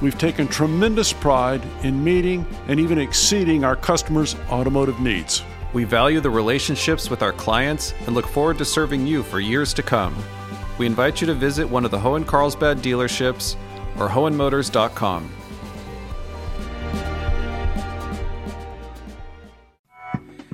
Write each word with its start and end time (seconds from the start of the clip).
We've 0.00 0.16
taken 0.16 0.46
tremendous 0.46 1.12
pride 1.12 1.62
in 1.82 2.02
meeting 2.02 2.46
and 2.68 2.78
even 2.78 2.98
exceeding 2.98 3.64
our 3.64 3.74
customers' 3.74 4.36
automotive 4.48 5.00
needs. 5.00 5.42
We 5.72 5.84
value 5.84 6.20
the 6.20 6.30
relationships 6.30 7.10
with 7.10 7.22
our 7.22 7.32
clients 7.32 7.92
and 8.06 8.14
look 8.14 8.26
forward 8.26 8.58
to 8.58 8.64
serving 8.64 9.06
you 9.06 9.22
for 9.22 9.40
years 9.40 9.74
to 9.74 9.82
come. 9.82 10.16
We 10.78 10.86
invite 10.86 11.20
you 11.20 11.26
to 11.26 11.34
visit 11.34 11.68
one 11.68 11.84
of 11.84 11.90
the 11.90 11.98
Hoehn 11.98 12.24
Carlsbad 12.24 12.78
dealerships 12.78 13.56
or 13.98 14.08
hoehnmotors.com. 14.08 15.30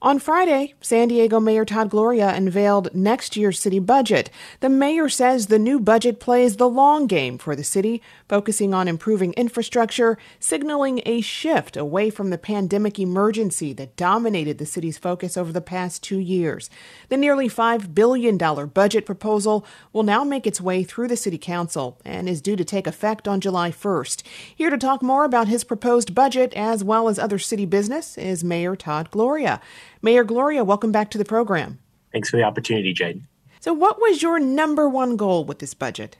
On 0.06 0.20
Friday, 0.20 0.75
San 0.81 1.07
Diego 1.07 1.40
Mayor 1.40 1.66
Todd 1.66 1.90
Gloria 1.90 2.30
unveiled 2.30 2.94
next 2.94 3.36
year's 3.36 3.59
city 3.59 3.80
budget. 3.80 4.30
The 4.59 4.69
mayor 4.69 5.09
says 5.09 5.47
the 5.47 5.57
new 5.57 5.80
budget 5.80 6.19
plays 6.19 6.57
the 6.57 6.69
long 6.69 7.07
game 7.07 7.40
for 7.40 7.56
the 7.56 7.63
city, 7.63 8.03
focusing 8.28 8.74
on 8.74 8.88
improving 8.88 9.34
infrastructure, 9.34 10.18
signaling 10.40 11.02
a 11.06 11.22
shift 11.22 11.78
away 11.78 12.09
from 12.09 12.30
the 12.30 12.38
pandemic 12.38 13.00
emergency 13.00 13.74
that 13.74 13.96
dominated 13.96 14.58
the 14.58 14.66
city's 14.66 14.97
focus 14.97 15.38
over 15.38 15.52
the 15.52 15.62
past 15.62 16.03
two 16.03 16.19
years. 16.19 16.69
The 17.09 17.18
nearly 17.18 17.47
$5 17.47 17.94
billion 17.94 18.38
budget 18.38 19.06
proposal 19.06 19.66
will 19.94 20.03
now 20.03 20.24
make 20.24 20.47
its 20.47 20.62
way 20.62 20.84
through 20.84 21.08
the 21.08 21.18
city 21.18 21.38
council 21.38 22.00
and 22.03 22.28
is 22.28 22.41
due 22.41 22.56
to 22.56 22.66
take 22.66 22.88
effect 22.88 23.28
on 23.28 23.41
July 23.41 23.72
1st. 23.72 24.24
Here 24.56 24.69
to 24.69 24.78
talk 24.78 25.02
more 25.02 25.25
about 25.25 25.47
his 25.47 25.63
proposed 25.63 26.16
budget 26.16 26.53
as 26.56 26.84
well 26.84 27.07
as 27.07 27.19
other 27.19 27.40
city 27.40 27.66
business 27.66 28.18
is 28.18 28.44
Mayor 28.44 28.75
Todd 28.75 29.12
Gloria. 29.12 29.62
Mayor 30.02 30.24
Gloria, 30.24 30.63
welcome 30.63 30.92
back 30.92 31.09
to 31.12 31.18
the 31.18 31.25
program. 31.25 31.80
Thanks 32.12 32.30
for 32.30 32.38
the 32.38 32.44
opportunity, 32.44 32.94
Jade. 32.94 33.24
So, 33.59 33.74
what 33.74 34.00
was 34.00 34.22
your 34.22 34.40
number 34.40 34.88
one 34.88 35.18
goal 35.18 35.44
with 35.44 35.59
this 35.59 35.74
budget? 35.74 36.18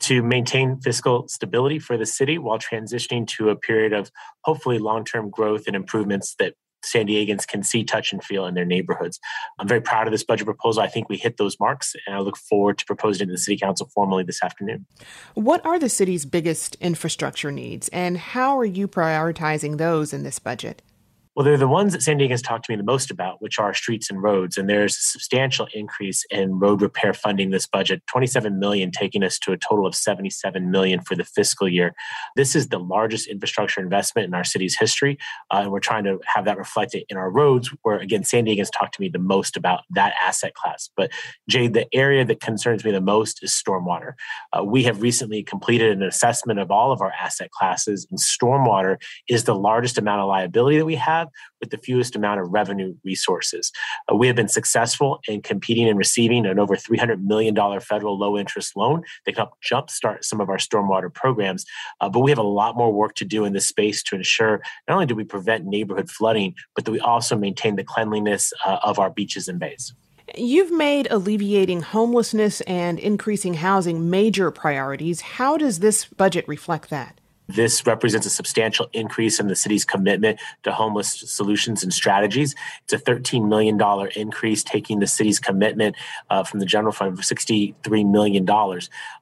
To 0.00 0.22
maintain 0.22 0.80
fiscal 0.80 1.26
stability 1.28 1.78
for 1.78 1.96
the 1.96 2.06
city 2.06 2.38
while 2.38 2.58
transitioning 2.58 3.26
to 3.28 3.50
a 3.50 3.56
period 3.56 3.92
of 3.92 4.10
hopefully 4.42 4.78
long 4.78 5.04
term 5.04 5.30
growth 5.30 5.66
and 5.66 5.74
improvements 5.74 6.34
that 6.38 6.54
San 6.84 7.06
Diegans 7.06 7.46
can 7.46 7.62
see, 7.62 7.84
touch, 7.84 8.12
and 8.12 8.22
feel 8.22 8.46
in 8.46 8.54
their 8.54 8.64
neighborhoods. 8.64 9.18
I'm 9.58 9.68
very 9.68 9.80
proud 9.80 10.06
of 10.06 10.12
this 10.12 10.24
budget 10.24 10.46
proposal. 10.46 10.82
I 10.82 10.88
think 10.88 11.08
we 11.08 11.16
hit 11.16 11.36
those 11.36 11.58
marks, 11.58 11.94
and 12.06 12.14
I 12.14 12.20
look 12.20 12.36
forward 12.36 12.78
to 12.78 12.84
proposing 12.84 13.24
it 13.24 13.26
to 13.26 13.32
the 13.32 13.38
City 13.38 13.58
Council 13.58 13.90
formally 13.92 14.22
this 14.22 14.42
afternoon. 14.42 14.86
What 15.34 15.64
are 15.66 15.78
the 15.78 15.88
city's 15.88 16.24
biggest 16.24 16.76
infrastructure 16.76 17.50
needs, 17.50 17.88
and 17.88 18.16
how 18.16 18.58
are 18.58 18.64
you 18.64 18.88
prioritizing 18.88 19.78
those 19.78 20.12
in 20.12 20.22
this 20.22 20.38
budget? 20.38 20.82
Well, 21.36 21.44
they're 21.44 21.58
the 21.58 21.68
ones 21.68 21.92
that 21.92 22.00
San 22.00 22.16
Diego 22.16 22.32
has 22.32 22.40
talked 22.40 22.64
to 22.64 22.72
me 22.72 22.76
the 22.76 22.82
most 22.82 23.10
about, 23.10 23.42
which 23.42 23.58
are 23.58 23.74
streets 23.74 24.08
and 24.08 24.22
roads. 24.22 24.56
And 24.56 24.70
there's 24.70 24.96
a 24.96 25.02
substantial 25.02 25.68
increase 25.74 26.24
in 26.30 26.58
road 26.58 26.80
repair 26.80 27.12
funding 27.12 27.50
this 27.50 27.66
budget, 27.66 28.02
27 28.06 28.58
million, 28.58 28.90
taking 28.90 29.22
us 29.22 29.38
to 29.40 29.52
a 29.52 29.58
total 29.58 29.86
of 29.86 29.94
77 29.94 30.70
million 30.70 31.02
for 31.02 31.14
the 31.14 31.24
fiscal 31.24 31.68
year. 31.68 31.94
This 32.36 32.56
is 32.56 32.68
the 32.68 32.78
largest 32.78 33.28
infrastructure 33.28 33.82
investment 33.82 34.26
in 34.26 34.32
our 34.32 34.44
city's 34.44 34.78
history. 34.78 35.18
Uh, 35.52 35.58
and 35.58 35.72
we're 35.72 35.78
trying 35.80 36.04
to 36.04 36.20
have 36.24 36.46
that 36.46 36.56
reflected 36.56 37.04
in 37.10 37.18
our 37.18 37.30
roads, 37.30 37.68
where 37.82 37.98
again, 37.98 38.24
San 38.24 38.44
Diego 38.44 38.62
has 38.62 38.70
talked 38.70 38.94
to 38.94 39.02
me 39.02 39.10
the 39.10 39.18
most 39.18 39.58
about 39.58 39.80
that 39.90 40.14
asset 40.18 40.54
class. 40.54 40.88
But 40.96 41.10
Jade, 41.50 41.74
the 41.74 41.86
area 41.94 42.24
that 42.24 42.40
concerns 42.40 42.82
me 42.82 42.92
the 42.92 43.02
most 43.02 43.44
is 43.44 43.52
stormwater. 43.52 44.14
Uh, 44.54 44.64
we 44.64 44.84
have 44.84 45.02
recently 45.02 45.42
completed 45.42 45.92
an 45.98 46.02
assessment 46.02 46.60
of 46.60 46.70
all 46.70 46.92
of 46.92 47.02
our 47.02 47.12
asset 47.12 47.50
classes, 47.50 48.06
and 48.10 48.18
stormwater 48.18 48.96
is 49.28 49.44
the 49.44 49.54
largest 49.54 49.98
amount 49.98 50.22
of 50.22 50.28
liability 50.28 50.78
that 50.78 50.86
we 50.86 50.94
have 50.94 51.25
have 51.26 51.32
with 51.60 51.70
the 51.70 51.78
fewest 51.78 52.16
amount 52.16 52.40
of 52.40 52.52
revenue 52.52 52.94
resources. 53.04 53.72
Uh, 54.10 54.16
we 54.16 54.26
have 54.26 54.36
been 54.36 54.48
successful 54.48 55.20
in 55.28 55.42
competing 55.42 55.88
and 55.88 55.98
receiving 55.98 56.46
an 56.46 56.58
over 56.58 56.76
$300 56.76 57.22
million 57.22 57.54
federal 57.80 58.18
low 58.18 58.36
interest 58.36 58.76
loan 58.76 59.02
that 59.24 59.32
can 59.32 59.46
help 59.46 59.54
jumpstart 59.62 60.24
some 60.24 60.40
of 60.40 60.48
our 60.48 60.58
stormwater 60.58 61.12
programs. 61.12 61.64
Uh, 62.00 62.08
but 62.08 62.20
we 62.20 62.30
have 62.30 62.38
a 62.38 62.42
lot 62.42 62.76
more 62.76 62.92
work 62.92 63.14
to 63.14 63.24
do 63.24 63.44
in 63.44 63.52
this 63.52 63.66
space 63.66 64.02
to 64.04 64.16
ensure 64.16 64.60
not 64.88 64.94
only 64.94 65.06
do 65.06 65.14
we 65.14 65.24
prevent 65.24 65.64
neighborhood 65.64 66.10
flooding, 66.10 66.54
but 66.74 66.84
that 66.84 66.92
we 66.92 67.00
also 67.00 67.36
maintain 67.36 67.76
the 67.76 67.84
cleanliness 67.84 68.52
uh, 68.64 68.78
of 68.82 68.98
our 68.98 69.10
beaches 69.10 69.48
and 69.48 69.58
bays. 69.58 69.94
You've 70.36 70.72
made 70.72 71.06
alleviating 71.10 71.82
homelessness 71.82 72.60
and 72.62 72.98
increasing 72.98 73.54
housing 73.54 74.10
major 74.10 74.50
priorities. 74.50 75.20
How 75.20 75.56
does 75.56 75.78
this 75.78 76.04
budget 76.04 76.46
reflect 76.48 76.90
that? 76.90 77.20
This 77.48 77.86
represents 77.86 78.26
a 78.26 78.30
substantial 78.30 78.88
increase 78.92 79.38
in 79.38 79.48
the 79.48 79.56
city's 79.56 79.84
commitment 79.84 80.40
to 80.64 80.72
homeless 80.72 81.12
solutions 81.12 81.82
and 81.82 81.92
strategies. 81.92 82.54
It's 82.84 82.92
a 82.92 82.98
$13 82.98 83.48
million 83.48 83.80
increase, 84.16 84.62
taking 84.62 84.98
the 84.98 85.06
city's 85.06 85.38
commitment 85.38 85.96
uh, 86.30 86.44
from 86.44 86.60
the 86.60 86.66
general 86.66 86.92
fund 86.92 87.18
of 87.18 87.24
$63 87.24 88.10
million. 88.10 88.46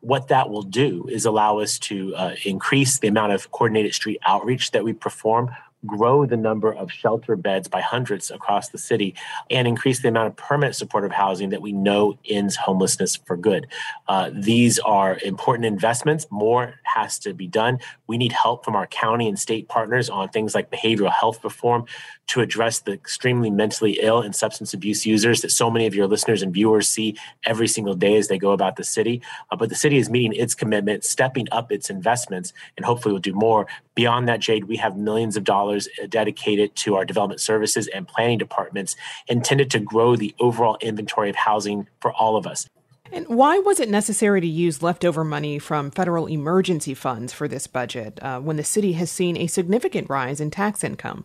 What 0.01 0.29
that 0.29 0.51
will 0.51 0.63
do 0.63 1.07
is 1.11 1.25
allow 1.25 1.59
us 1.59 1.79
to 1.81 2.15
uh, 2.17 2.35
increase 2.45 2.99
the 2.99 3.09
amount 3.09 3.33
of 3.33 3.51
coordinated 3.51 3.95
street 3.95 4.21
outreach 4.27 4.71
that 4.71 4.85
we 4.85 4.93
perform 4.93 5.51
grow 5.87 6.27
the 6.27 6.37
number 6.37 6.73
of 6.73 6.91
shelter 6.91 7.37
beds 7.37 7.69
by 7.69 7.81
hundreds 7.81 8.31
across 8.31 8.69
the 8.69 8.79
city 8.79 9.15
and 9.51 9.69
increase 9.69 10.01
the 10.01 10.09
amount 10.09 10.29
of 10.29 10.37
permanent 10.37 10.75
supportive 10.75 11.13
housing 11.13 11.51
that 11.51 11.63
we 11.63 11.73
know 11.73 12.19
ends 12.29 12.57
homelessness 12.57 13.17
for 13.17 13.37
good. 13.37 13.67
Uh, 14.09 14.31
these 14.33 14.79
are 14.81 15.19
important 15.25 15.67
investments. 15.67 16.27
More 16.31 16.75
has 16.85 17.19
to 17.21 17.35
be 17.35 17.47
done. 17.47 17.79
We 18.07 18.19
need 18.19 18.33
help 18.33 18.65
from 18.65 18.77
our 18.77 18.87
county 18.87 19.29
and 19.29 19.39
state 19.39 19.69
partners 19.69 20.11
on 20.11 20.29
things 20.29 20.55
like 20.55 20.71
behavioral 20.71 21.13
health 21.13 21.43
reform 21.43 21.87
to 22.29 22.41
address 22.41 22.81
the 22.81 22.93
extremely 22.93 23.51
mentally 23.51 23.99
ill 24.01 24.21
and 24.21 24.35
substance 24.35 24.75
abuse 24.75 25.07
users 25.07 25.43
that 25.43 25.51
so 25.51 25.71
many 25.71 25.87
of 25.87 25.95
your 25.95 26.07
listeners 26.07 26.43
and 26.43 26.53
viewers 26.53 26.89
see 26.89 27.17
every 27.45 27.69
single 27.69 27.95
day 27.95 28.17
as 28.17 28.29
they 28.29 28.39
go 28.39 28.53
about 28.53 28.77
the 28.77 28.85
city. 28.85 29.23
Uh, 29.51 29.57
but 29.57 29.69
the 29.69 29.75
city 29.75 29.99
is 29.99 30.11
meeting 30.11 30.33
its 30.33 30.55
commitment, 30.55 31.05
stepping 31.05 31.47
up 31.53 31.73
its 31.73 31.91
investments, 31.91 32.53
and 32.77 32.85
hopefully 32.85 33.13
will 33.13 33.21
do 33.21 33.35
more. 33.35 33.67
Beyond 33.95 34.29
that, 34.29 34.41
Jade, 34.41 34.65
we 34.65 34.77
have 34.77 34.97
millions 34.97 35.37
of 35.37 35.45
dollars 35.45 35.89
uh, 36.03 36.07
dedicated 36.07 36.75
to 36.77 36.97
our 36.97 37.05
development 37.05 37.41
services 37.41 37.87
and 37.89 38.09
planning 38.09 38.39
departments 38.39 38.97
intended 39.29 39.71
to 39.71 39.81
grow 39.81 40.17
the 40.17 40.35
overall 40.41 40.77
inventory 40.81 41.31
of 41.31 41.37
housing 41.37 41.87
for 42.01 42.13
all 42.13 42.37
of 42.37 42.47
us. 42.47 42.69
And 43.13 43.29
why 43.29 43.59
was 43.59 43.81
it 43.81 43.89
necessary 43.89 44.41
to 44.41 44.47
use 44.47 44.83
leftover 44.83 45.25
money 45.25 45.59
from 45.59 45.91
federal 45.91 46.27
emergency 46.27 46.95
funds 46.95 47.33
for 47.33 47.47
this 47.47 47.67
budget 47.67 48.19
uh, 48.23 48.41
when 48.41 48.57
the 48.57 48.65
city 48.65 48.95
has 48.95 49.11
seen 49.11 49.37
a 49.37 49.47
significant 49.47 50.09
rise 50.09 50.41
in 50.41 50.51
tax 50.51 50.83
income? 50.83 51.25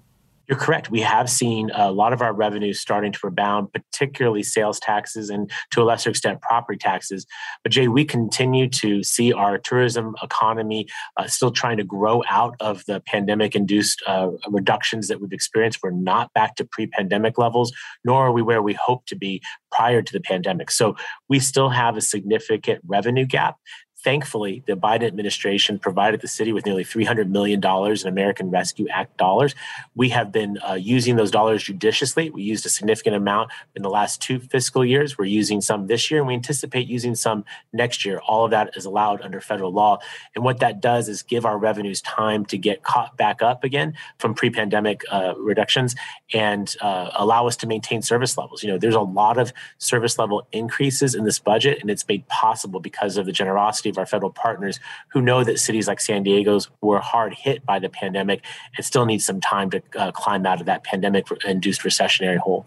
You're 0.49 0.57
correct. 0.57 0.89
We 0.89 1.01
have 1.01 1.29
seen 1.29 1.69
a 1.75 1.91
lot 1.91 2.11
of 2.11 2.23
our 2.23 2.33
revenues 2.33 2.79
starting 2.79 3.11
to 3.11 3.19
rebound, 3.21 3.71
particularly 3.71 4.41
sales 4.41 4.79
taxes 4.79 5.29
and 5.29 5.49
to 5.71 5.83
a 5.83 5.85
lesser 5.85 6.09
extent 6.09 6.41
property 6.41 6.79
taxes. 6.79 7.27
But 7.63 7.71
Jay, 7.71 7.87
we 7.87 8.03
continue 8.03 8.67
to 8.69 9.03
see 9.03 9.31
our 9.31 9.59
tourism 9.59 10.15
economy 10.23 10.87
uh, 11.17 11.27
still 11.27 11.51
trying 11.51 11.77
to 11.77 11.83
grow 11.83 12.23
out 12.27 12.55
of 12.61 12.83
the 12.87 12.99
pandemic-induced 13.01 14.01
uh, 14.07 14.31
reductions 14.47 15.07
that 15.07 15.21
we've 15.21 15.31
experienced. 15.31 15.81
We're 15.83 15.91
not 15.91 16.33
back 16.33 16.55
to 16.55 16.65
pre-pandemic 16.65 17.37
levels, 17.37 17.71
nor 18.03 18.25
are 18.25 18.31
we 18.31 18.41
where 18.41 18.63
we 18.63 18.73
hope 18.73 19.05
to 19.05 19.15
be 19.15 19.43
prior 19.71 20.01
to 20.01 20.11
the 20.11 20.19
pandemic. 20.19 20.71
So 20.71 20.95
we 21.27 21.39
still 21.39 21.69
have 21.69 21.95
a 21.95 22.01
significant 22.01 22.81
revenue 22.87 23.27
gap 23.27 23.57
Thankfully, 24.01 24.63
the 24.65 24.77
Biden 24.77 25.03
administration 25.03 25.77
provided 25.77 26.21
the 26.21 26.27
city 26.29 26.53
with 26.53 26.65
nearly 26.65 26.85
$300 26.85 27.29
million 27.29 27.61
in 27.61 28.07
American 28.07 28.49
Rescue 28.49 28.87
Act 28.87 29.17
dollars. 29.17 29.55
We 29.93 30.07
have 30.09 30.31
been 30.31 30.57
uh, 30.59 30.75
using 30.75 31.17
those 31.17 31.31
dollars 31.31 31.63
judiciously. 31.63 32.29
We 32.29 32.41
used 32.41 32.65
a 32.65 32.69
significant 32.69 33.17
amount 33.17 33.51
in 33.75 33.81
the 33.81 33.89
last 33.89 34.21
two 34.21 34.39
fiscal 34.39 34.85
years. 34.85 35.17
We're 35.17 35.25
using 35.25 35.59
some 35.59 35.87
this 35.87 36.09
year, 36.09 36.21
and 36.21 36.27
we 36.29 36.33
anticipate 36.33 36.87
using 36.87 37.13
some 37.13 37.43
next 37.73 38.05
year. 38.05 38.19
All 38.19 38.45
of 38.45 38.51
that 38.51 38.77
is 38.77 38.85
allowed 38.85 39.21
under 39.21 39.41
federal 39.41 39.73
law. 39.73 39.99
And 40.33 40.45
what 40.45 40.59
that 40.59 40.79
does 40.79 41.09
is 41.09 41.21
give 41.21 41.45
our 41.45 41.57
revenues 41.57 42.01
time 42.01 42.45
to 42.45 42.57
get 42.57 42.83
caught 42.83 43.17
back 43.17 43.41
up 43.41 43.65
again 43.65 43.95
from 44.17 44.33
pre 44.33 44.49
pandemic 44.49 45.03
uh, 45.11 45.33
reductions 45.37 45.93
and 46.33 46.73
uh, 46.79 47.09
allow 47.15 47.47
us 47.47 47.57
to 47.57 47.67
maintain 47.67 48.01
service 48.01 48.37
levels. 48.37 48.63
You 48.63 48.69
know, 48.69 48.77
there's 48.77 48.95
a 48.95 49.01
lot 49.01 49.37
of 49.37 49.51
service 49.77 50.17
level 50.17 50.47
increases 50.53 51.15
in 51.15 51.25
this 51.25 51.37
budget, 51.37 51.79
and 51.81 51.89
it's 51.89 52.07
made 52.07 52.25
possible 52.29 52.79
because 52.79 53.17
of 53.17 53.25
the 53.25 53.33
generosity 53.33 53.88
of 53.89 53.97
our 53.97 54.06
federal 54.06 54.31
partners 54.31 54.80
who 55.09 55.21
know 55.21 55.44
that 55.44 55.59
cities 55.59 55.88
like 55.88 56.00
San 56.00 56.24
Diego's 56.24 56.69
were 56.81 57.00
hard 57.00 57.33
hit 57.33 57.65
by 57.65 57.80
the 57.80 57.89
pandemic 57.89 58.44
and 58.77 58.86
still 58.86 59.06
need 59.06 59.19
some 59.19 59.41
time 59.41 59.69
to 59.71 59.81
uh, 59.97 60.12
climb 60.12 60.45
out 60.45 60.59
of 60.59 60.65
that 60.65 60.83
pandemic 60.83 61.27
induced 61.45 61.81
recessionary 61.81 62.38
hole. 62.38 62.65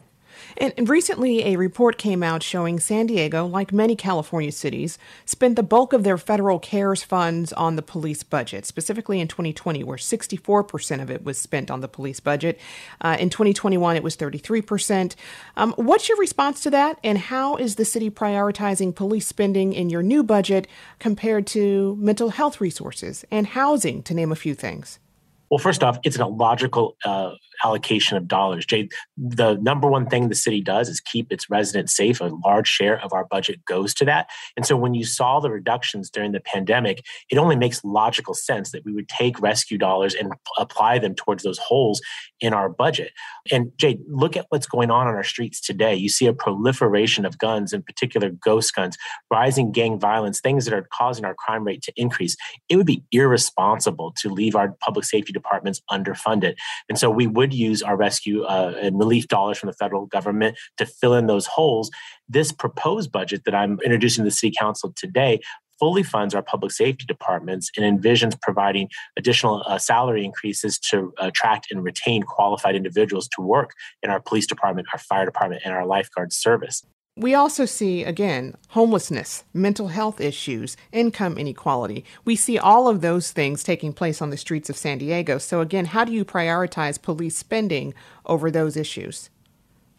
And 0.57 0.89
recently, 0.89 1.45
a 1.45 1.57
report 1.57 1.99
came 1.99 2.23
out 2.23 2.43
showing 2.43 2.79
San 2.79 3.07
Diego, 3.07 3.47
like 3.47 3.73
many 3.73 3.97
California 3.97 4.53
cities, 4.53 4.99
spent 5.25 5.57
the 5.57 5.63
bulk 5.63 5.93
of 5.93 6.05
their 6.05 6.19
federal 6.19 6.59
CARES 6.59 7.03
funds 7.03 7.53
on 7.53 7.77
the 7.77 7.83
police 7.83 8.23
budget, 8.23 8.67
specifically 8.67 9.21
in 9.21 9.29
2020, 9.29 9.85
where 9.85 9.97
64% 9.97 11.03
of 11.03 11.11
it 11.11 11.25
was 11.25 11.39
spent 11.39 11.71
on 11.71 11.81
the 11.81 11.89
police 11.89 12.21
budget. 12.21 12.59
Uh, 13.01 13.17
in 13.19 13.31
2021, 13.31 13.97
it 13.97 14.03
was 14.03 14.17
33%. 14.17 15.15
Um, 15.57 15.75
what's 15.77 16.09
your 16.09 16.19
response 16.19 16.63
to 16.63 16.71
that, 16.71 16.99
and 17.03 17.19
how 17.19 17.57
is 17.57 17.77
the 17.77 17.85
city 17.85 18.11
prioritizing 18.11 18.95
police 18.95 19.27
spending 19.27 19.73
in 19.73 19.91
your 19.91 20.03
new 20.03 20.23
budget 20.23 20.67
compared 20.99 21.47
to 21.49 21.97
mental 22.01 22.31
health 22.31 22.61
resources 22.61 23.25
and 23.31 23.49
housing, 23.49 24.03
to 24.03 24.15
name 24.15 24.33
a 24.33 24.37
few 24.37 24.55
things? 24.55 24.99
Well, 25.53 25.59
first 25.59 25.85
off, 25.85 25.99
it's 26.03 26.17
an 26.17 26.23
illogical 26.23 26.97
uh, 27.05 27.33
allocation 27.63 28.17
of 28.17 28.27
dollars. 28.27 28.65
Jay, 28.65 28.89
the 29.19 29.57
number 29.57 29.87
one 29.87 30.07
thing 30.07 30.31
the 30.31 30.35
city 30.35 30.63
does 30.63 30.89
is 30.89 30.99
keep 30.99 31.31
its 31.31 31.51
residents 31.51 31.95
safe. 31.95 32.23
A 32.23 32.31
large 32.43 32.67
share 32.67 32.99
of 33.03 33.13
our 33.13 33.27
budget 33.27 33.63
goes 33.67 33.93
to 33.95 34.07
that. 34.07 34.31
And 34.57 34.65
so 34.65 34.79
when 34.79 34.95
you 34.95 35.05
saw 35.05 35.41
the 35.41 35.51
reductions 35.51 36.09
during 36.09 36.33
the 36.33 36.41
pandemic, 36.41 37.05
it 37.31 37.37
only 37.37 37.55
makes 37.55 37.85
logical 37.85 38.33
sense 38.33 38.73
that 38.73 38.83
we 38.87 38.95
would 38.95 39.11
take 39.11 39.43
rescue 39.43 39.77
dollars 39.77 40.15
and 40.15 40.33
apply 40.59 40.99
them 40.99 41.15
towards 41.15 41.43
those 41.43 41.59
holes 41.59 42.01
in 42.41 42.55
our 42.55 42.71
budget. 42.71 43.13
And 43.51 43.73
Jay, 43.77 43.99
look 44.09 44.39
at 44.39 44.47
what's 44.49 44.67
going 44.67 44.91
on 44.91 45.07
on 45.07 45.15
our 45.15 45.23
streets 45.23 45.61
today. 45.61 45.95
You 45.95 46.09
see 46.09 46.27
a 46.27 46.33
proliferation 46.33 47.27
of 47.27 47.37
guns, 47.37 47.75
in 47.75 47.83
particular 47.83 48.31
ghost 48.31 48.75
guns, 48.75 48.97
rising 49.31 49.71
gang 49.71 50.01
violence, 50.01 50.41
things 50.41 50.65
that 50.65 50.73
are 50.73 50.89
causing 50.95 51.27
our 51.27 51.35
crime 51.35 51.65
rate 51.65 51.83
to 51.83 51.93
increase. 51.95 52.37
It 52.71 52.77
would 52.77 52.87
be 52.87 53.05
irresponsible 53.13 54.15
to 54.23 54.31
leave 54.31 54.57
our 54.57 54.73
public 54.81 55.05
safety 55.05 55.35
departments 55.43 55.81
underfunded. 55.91 56.55
And 56.89 56.99
so 56.99 57.11
we 57.11 57.27
would 57.27 57.53
use 57.53 57.83
our 57.83 57.97
rescue 57.97 58.43
uh, 58.45 58.75
and 58.81 58.99
relief 58.99 59.29
dollars 59.29 59.59
from 59.59 59.69
the 59.69 59.75
federal 59.75 60.07
government 60.07 60.57
to 60.79 60.87
fill 60.87 61.15
in 61.15 61.27
those 61.27 61.47
holes. 61.47 61.91
This 62.29 62.53
proposed 62.53 63.11
budget 63.13 63.43
that 63.45 63.55
I'm 63.55 63.79
introducing 63.85 64.25
to 64.25 64.31
the 64.31 64.35
City 64.35 64.55
Council 64.59 64.93
today 64.97 65.41
fully 65.83 66.05
funds 66.05 66.33
our 66.33 66.43
public 66.43 66.71
safety 66.71 67.05
departments 67.07 67.69
and 67.77 67.85
envisions 67.85 68.41
providing 68.41 68.89
additional 69.19 69.65
uh, 69.67 69.79
salary 69.79 70.25
increases 70.25 70.79
to 70.79 71.13
attract 71.19 71.67
and 71.73 71.83
retain 71.83 72.23
qualified 72.23 72.77
individuals 72.77 73.27
to 73.27 73.43
work 73.43 73.71
in 74.01 74.09
our 74.09 74.21
police 74.21 74.47
department, 74.47 74.87
our 74.93 74.99
fire 75.01 75.25
department, 75.25 75.63
and 75.65 75.75
our 75.75 75.85
lifeguard 75.85 76.33
service. 76.33 76.85
We 77.15 77.35
also 77.35 77.67
see, 77.67 78.05
again, 78.05 78.57
homelessness, 78.69 79.45
mental 79.53 79.89
health 79.89 80.19
issues, 80.19 80.79
income 80.93 81.37
inequality. 81.37 82.07
We 82.25 82.37
see 82.37 82.57
all 82.57 82.89
of 82.89 83.03
those 83.03 83.33
things 83.33 83.63
taking 83.63 83.93
place 83.93 84.23
on 84.23 84.31
the 84.31 84.39
streets 84.39 84.71
of 84.71 84.79
San 84.79 84.97
Diego. 84.97 85.37
So, 85.37 85.61
again, 85.61 85.85
how 85.85 86.07
do 86.07 86.13
you 86.13 86.25
prioritize 86.25 87.01
police 87.01 87.37
spending 87.37 87.93
over 88.25 88.51
those 88.51 88.79
issues? 88.79 89.29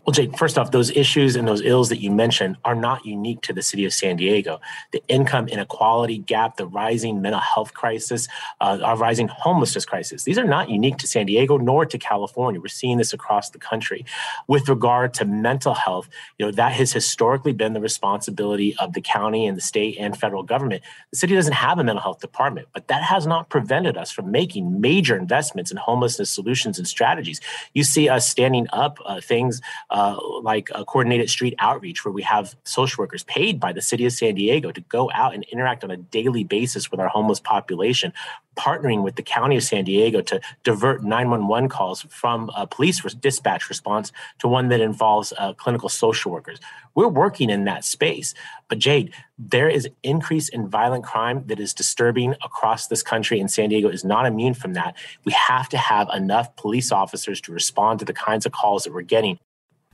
Well, 0.05 0.11
Jake, 0.11 0.37
first 0.37 0.57
off, 0.57 0.71
those 0.71 0.91
issues 0.91 1.37
and 1.37 1.47
those 1.47 1.61
ills 1.61 1.87
that 1.87 2.01
you 2.01 2.11
mentioned 2.11 2.57
are 2.65 2.75
not 2.75 3.05
unique 3.05 3.39
to 3.43 3.53
the 3.53 3.61
city 3.61 3.85
of 3.85 3.93
San 3.93 4.17
Diego. 4.17 4.59
The 4.91 5.01
income 5.07 5.47
inequality 5.47 6.17
gap, 6.17 6.57
the 6.57 6.67
rising 6.67 7.21
mental 7.21 7.39
health 7.39 7.73
crisis, 7.73 8.27
uh, 8.59 8.79
our 8.83 8.97
rising 8.97 9.29
homelessness 9.29 9.85
crisis, 9.85 10.25
these 10.25 10.37
are 10.37 10.43
not 10.43 10.69
unique 10.69 10.97
to 10.97 11.07
San 11.07 11.25
Diego 11.25 11.55
nor 11.55 11.85
to 11.85 11.97
California. 11.97 12.59
We're 12.59 12.67
seeing 12.67 12.97
this 12.97 13.13
across 13.13 13.51
the 13.51 13.59
country. 13.59 14.05
With 14.47 14.67
regard 14.67 15.13
to 15.15 15.25
mental 15.25 15.73
health, 15.73 16.09
you 16.37 16.45
know, 16.45 16.51
that 16.51 16.73
has 16.73 16.91
historically 16.91 17.53
been 17.53 17.71
the 17.71 17.79
responsibility 17.79 18.75
of 18.79 18.91
the 18.91 19.01
county 19.01 19.45
and 19.45 19.55
the 19.55 19.61
state 19.61 19.95
and 19.97 20.17
federal 20.17 20.43
government. 20.43 20.83
The 21.11 21.17
city 21.17 21.33
doesn't 21.33 21.53
have 21.53 21.79
a 21.79 21.83
mental 21.83 22.03
health 22.03 22.19
department, 22.19 22.67
but 22.73 22.89
that 22.89 23.03
has 23.03 23.25
not 23.25 23.49
prevented 23.49 23.95
us 23.95 24.11
from 24.11 24.31
making 24.31 24.81
major 24.81 25.15
investments 25.15 25.71
in 25.71 25.77
homelessness 25.77 26.29
solutions 26.29 26.77
and 26.77 26.85
strategies. 26.85 27.39
You 27.73 27.85
see 27.85 28.09
us 28.09 28.27
standing 28.27 28.67
up 28.73 28.99
uh, 29.05 29.21
things 29.21 29.61
like 29.93 30.69
a 30.73 30.83
coordinated 30.83 31.29
street 31.29 31.53
outreach 31.59 32.03
where 32.03 32.11
we 32.11 32.23
have 32.23 32.55
social 32.63 33.03
workers 33.03 33.23
paid 33.23 33.59
by 33.59 33.71
the 33.71 33.81
city 33.81 34.05
of 34.05 34.11
San 34.11 34.33
Diego 34.33 34.71
to 34.71 34.81
go 34.81 35.11
out 35.13 35.35
and 35.35 35.43
interact 35.51 35.83
on 35.83 35.91
a 35.91 35.97
daily 35.97 36.43
basis 36.43 36.89
with 36.89 36.99
our 36.99 37.07
homeless 37.07 37.39
population, 37.39 38.11
partnering 38.57 39.03
with 39.03 39.15
the 39.17 39.21
county 39.21 39.55
of 39.55 39.63
San 39.63 39.83
Diego 39.83 40.21
to 40.21 40.41
divert 40.63 41.03
911 41.03 41.69
calls 41.69 42.01
from 42.09 42.49
a 42.55 42.65
police 42.65 43.01
dispatch 43.13 43.69
response 43.69 44.11
to 44.39 44.47
one 44.47 44.69
that 44.69 44.81
involves 44.81 45.31
uh, 45.37 45.53
clinical 45.53 45.89
social 45.89 46.31
workers. 46.31 46.59
We're 46.95 47.07
working 47.07 47.51
in 47.51 47.65
that 47.65 47.85
space. 47.85 48.33
But 48.69 48.79
Jade, 48.79 49.13
there 49.37 49.69
is 49.69 49.87
increase 50.01 50.49
in 50.49 50.67
violent 50.69 51.03
crime 51.03 51.43
that 51.47 51.59
is 51.59 51.73
disturbing 51.73 52.33
across 52.43 52.87
this 52.87 53.03
country, 53.03 53.39
and 53.39 53.51
San 53.51 53.69
Diego 53.69 53.89
is 53.89 54.03
not 54.03 54.25
immune 54.25 54.55
from 54.55 54.73
that. 54.73 54.95
We 55.23 55.33
have 55.33 55.69
to 55.69 55.77
have 55.77 56.09
enough 56.09 56.55
police 56.55 56.91
officers 56.91 57.39
to 57.41 57.51
respond 57.51 57.99
to 57.99 58.05
the 58.05 58.13
kinds 58.13 58.47
of 58.47 58.51
calls 58.51 58.85
that 58.85 58.93
we're 58.93 59.01
getting. 59.01 59.37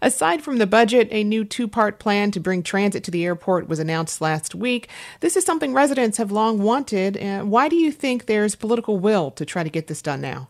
Aside 0.02 0.42
from 0.42 0.58
the 0.58 0.68
budget, 0.68 1.08
a 1.12 1.24
new 1.24 1.44
two 1.44 1.68
part 1.68 2.00
plan 2.00 2.32
to 2.32 2.40
bring 2.40 2.64
transit 2.64 3.04
to 3.04 3.12
the 3.12 3.26
airport 3.26 3.68
was 3.68 3.80
announced 3.80 4.22
last 4.22 4.56
week. 4.56 4.90
This 5.20 5.36
is 5.36 5.44
something 5.44 5.74
residents 5.74 6.18
have 6.18 6.32
long 6.32 6.62
wanted. 6.62 7.18
Uh, 7.18 7.44
why 7.44 7.68
do 7.68 7.76
you 7.76 7.92
think 7.92 8.26
there's 8.26 8.56
political 8.56 8.98
will 8.98 9.32
to 9.32 9.46
try 9.46 9.64
to 9.64 9.70
get 9.70 9.88
this 9.88 10.02
done 10.02 10.22
now? 10.22 10.48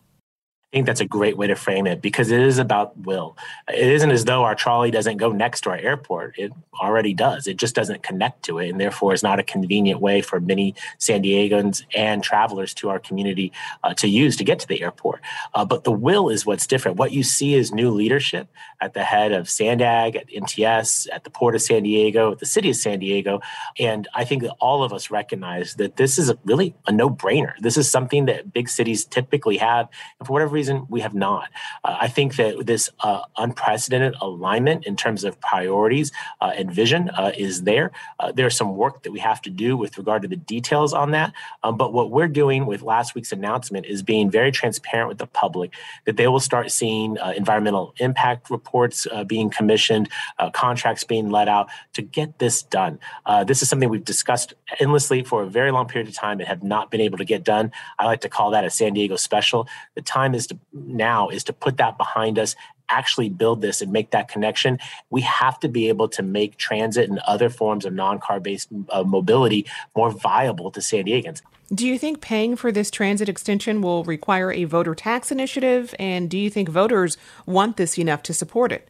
I 0.72 0.78
think 0.78 0.86
that's 0.86 1.02
a 1.02 1.06
great 1.06 1.36
way 1.36 1.48
to 1.48 1.56
frame 1.56 1.88
it 1.88 2.00
because 2.00 2.30
it 2.30 2.40
is 2.40 2.60
about 2.60 2.96
will. 2.96 3.36
It 3.68 3.88
isn't 3.88 4.12
as 4.12 4.26
though 4.26 4.44
our 4.44 4.54
trolley 4.54 4.92
doesn't 4.92 5.18
go 5.18 5.32
next 5.32 5.62
to 5.62 5.72
our 5.72 5.78
airport. 5.78 6.38
It 6.38 6.52
already 6.80 7.16
does. 7.16 7.48
It 7.48 7.58
just 7.58 7.74
doesn't 7.74 8.04
connect 8.04 8.44
to 8.44 8.60
it, 8.60 8.70
and 8.70 8.80
therefore 8.80 9.16
is 9.16 9.24
not 9.24 9.40
a 9.40 9.44
convenient 9.44 10.00
way 10.00 10.22
for 10.22 10.40
many 10.40 10.76
San 11.00 11.24
Diegans 11.24 11.84
and 11.96 12.24
travelers 12.24 12.76
to 12.76 12.90
our 12.90 13.00
community 13.00 13.52
uh, 13.84 13.96
to 13.96 14.08
use 14.08 14.38
to 14.38 14.44
get 14.44 14.60
to 14.60 14.68
the 14.68 14.84
airport. 14.84 15.22
Uh, 15.56 15.66
but 15.66 15.86
the 15.86 15.92
will 15.92 16.30
is 16.30 16.46
what's 16.46 16.68
different. 16.68 16.98
What 16.98 17.14
you 17.14 17.24
see 17.24 17.56
is 17.56 17.72
new 17.72 17.90
leadership 17.90 18.48
at 18.80 18.94
the 18.94 19.04
head 19.04 19.32
of 19.32 19.50
Sandag, 19.50 20.16
at 20.16 20.28
MTS, 20.32 21.08
at 21.12 21.24
the 21.24 21.32
Port 21.32 21.56
of 21.56 21.64
San 21.64 21.82
Diego, 21.82 22.34
at 22.34 22.38
the 22.38 22.46
City 22.46 22.70
of 22.70 22.76
San 22.76 23.00
Diego, 23.00 23.42
and 23.80 24.08
I 24.14 24.24
think 24.24 24.44
that 24.44 24.56
all 24.60 24.84
of 24.84 24.94
us 24.94 25.10
recognize 25.10 25.74
that 25.76 25.96
this 25.96 26.20
is 26.20 26.30
a, 26.30 26.38
really 26.46 26.76
a 26.86 26.92
no-brainer. 26.92 27.54
This 27.60 27.76
is 27.76 27.90
something 27.90 28.26
that 28.26 28.54
big 28.54 28.70
cities 28.70 29.04
typically 29.04 29.58
have, 29.58 29.90
and 30.20 30.28
for 30.28 30.34
whatever 30.34 30.59
reason, 30.60 30.86
we 30.90 31.00
have 31.00 31.14
not. 31.14 31.48
Uh, 31.86 31.96
I 32.06 32.08
think 32.10 32.36
that 32.36 32.66
this 32.66 32.90
uh, 33.00 33.22
unprecedented 33.38 34.14
alignment 34.20 34.86
in 34.86 34.96
terms 34.98 35.24
of 35.24 35.40
priorities 35.40 36.12
uh, 36.42 36.52
and 36.60 36.68
vision 36.84 37.10
uh, 37.12 37.32
is 37.38 37.64
there. 37.64 37.92
Uh, 38.20 38.32
there's 38.38 38.58
some 38.62 38.76
work 38.76 39.04
that 39.04 39.12
we 39.12 39.20
have 39.20 39.42
to 39.44 39.50
do 39.50 39.78
with 39.78 39.98
regard 39.98 40.22
to 40.24 40.28
the 40.28 40.42
details 40.56 40.92
on 40.94 41.12
that. 41.12 41.32
Um, 41.64 41.78
but 41.78 41.94
what 41.94 42.12
we're 42.12 42.28
doing 42.28 42.66
with 42.66 42.82
last 42.82 43.16
week's 43.16 43.32
announcement 43.32 43.86
is 43.86 44.04
being 44.04 44.30
very 44.30 44.52
transparent 44.52 45.08
with 45.08 45.18
the 45.18 45.28
public 45.28 45.70
that 46.06 46.18
they 46.18 46.28
will 46.28 46.42
start 46.52 46.72
seeing 46.72 47.18
uh, 47.20 47.34
environmental 47.38 47.94
impact 47.98 48.50
reports 48.50 49.08
being 49.28 49.50
commissioned, 49.50 50.10
contracts 50.54 51.04
being 51.04 51.30
let 51.30 51.48
out 51.48 51.68
to 51.94 52.02
get 52.02 52.40
this 52.40 52.64
done. 52.64 53.00
this 53.46 53.62
is 53.62 53.70
something 53.70 53.90
we've 53.90 54.12
discussed 54.16 54.54
endlessly 54.80 55.24
for 55.24 55.44
a 55.44 55.50
very 55.60 55.72
long 55.72 55.88
period 55.88 56.08
of 56.08 56.16
time 56.16 56.40
and 56.40 56.48
have 56.48 56.64
not 56.64 56.92
been 56.92 57.02
able 57.02 57.18
to 57.18 57.26
get 57.34 57.44
done. 57.44 57.72
I 57.98 58.06
like 58.06 58.22
to 58.22 58.30
call 58.30 58.52
that 58.52 58.66
a 58.66 58.70
San 58.70 58.94
Diego 58.94 59.16
special. 59.16 59.68
The 59.96 60.02
time 60.02 60.34
is 60.36 60.48
to 60.50 60.58
now 60.74 61.30
is 61.30 61.44
to 61.46 61.54
put 61.54 61.78
that 61.78 61.98
behind 61.98 62.38
us 62.38 62.56
actually 62.90 63.30
build 63.30 63.62
this 63.62 63.82
and 63.82 63.92
make 63.92 64.12
that 64.12 64.28
connection, 64.28 64.80
we 65.10 65.22
have 65.22 65.60
to 65.60 65.70
be 65.70 65.88
able 65.90 66.10
to 66.10 66.24
make 66.24 66.58
transit 66.58 67.10
and 67.10 67.20
other 67.20 67.50
forms 67.50 67.86
of 67.86 67.94
non 67.94 68.20
car 68.20 68.40
based 68.40 68.70
uh, 68.90 69.04
mobility 69.04 69.66
more 69.96 70.12
viable 70.12 70.72
to 70.72 70.82
San 70.82 71.06
Diegans. 71.06 71.42
Do 71.74 71.88
you 71.88 72.00
think 72.00 72.20
paying 72.20 72.56
for 72.56 72.72
this 72.72 72.90
transit 72.90 73.30
extension 73.30 73.82
will 73.82 74.04
require 74.04 74.52
a 74.52 74.64
voter 74.64 74.96
tax 74.96 75.32
initiative? 75.32 75.94
And 76.00 76.30
do 76.30 76.38
you 76.38 76.50
think 76.50 76.68
voters 76.68 77.16
want 77.46 77.78
this 77.78 77.98
enough 78.00 78.24
to 78.24 78.34
support 78.34 78.72
it? 78.72 78.90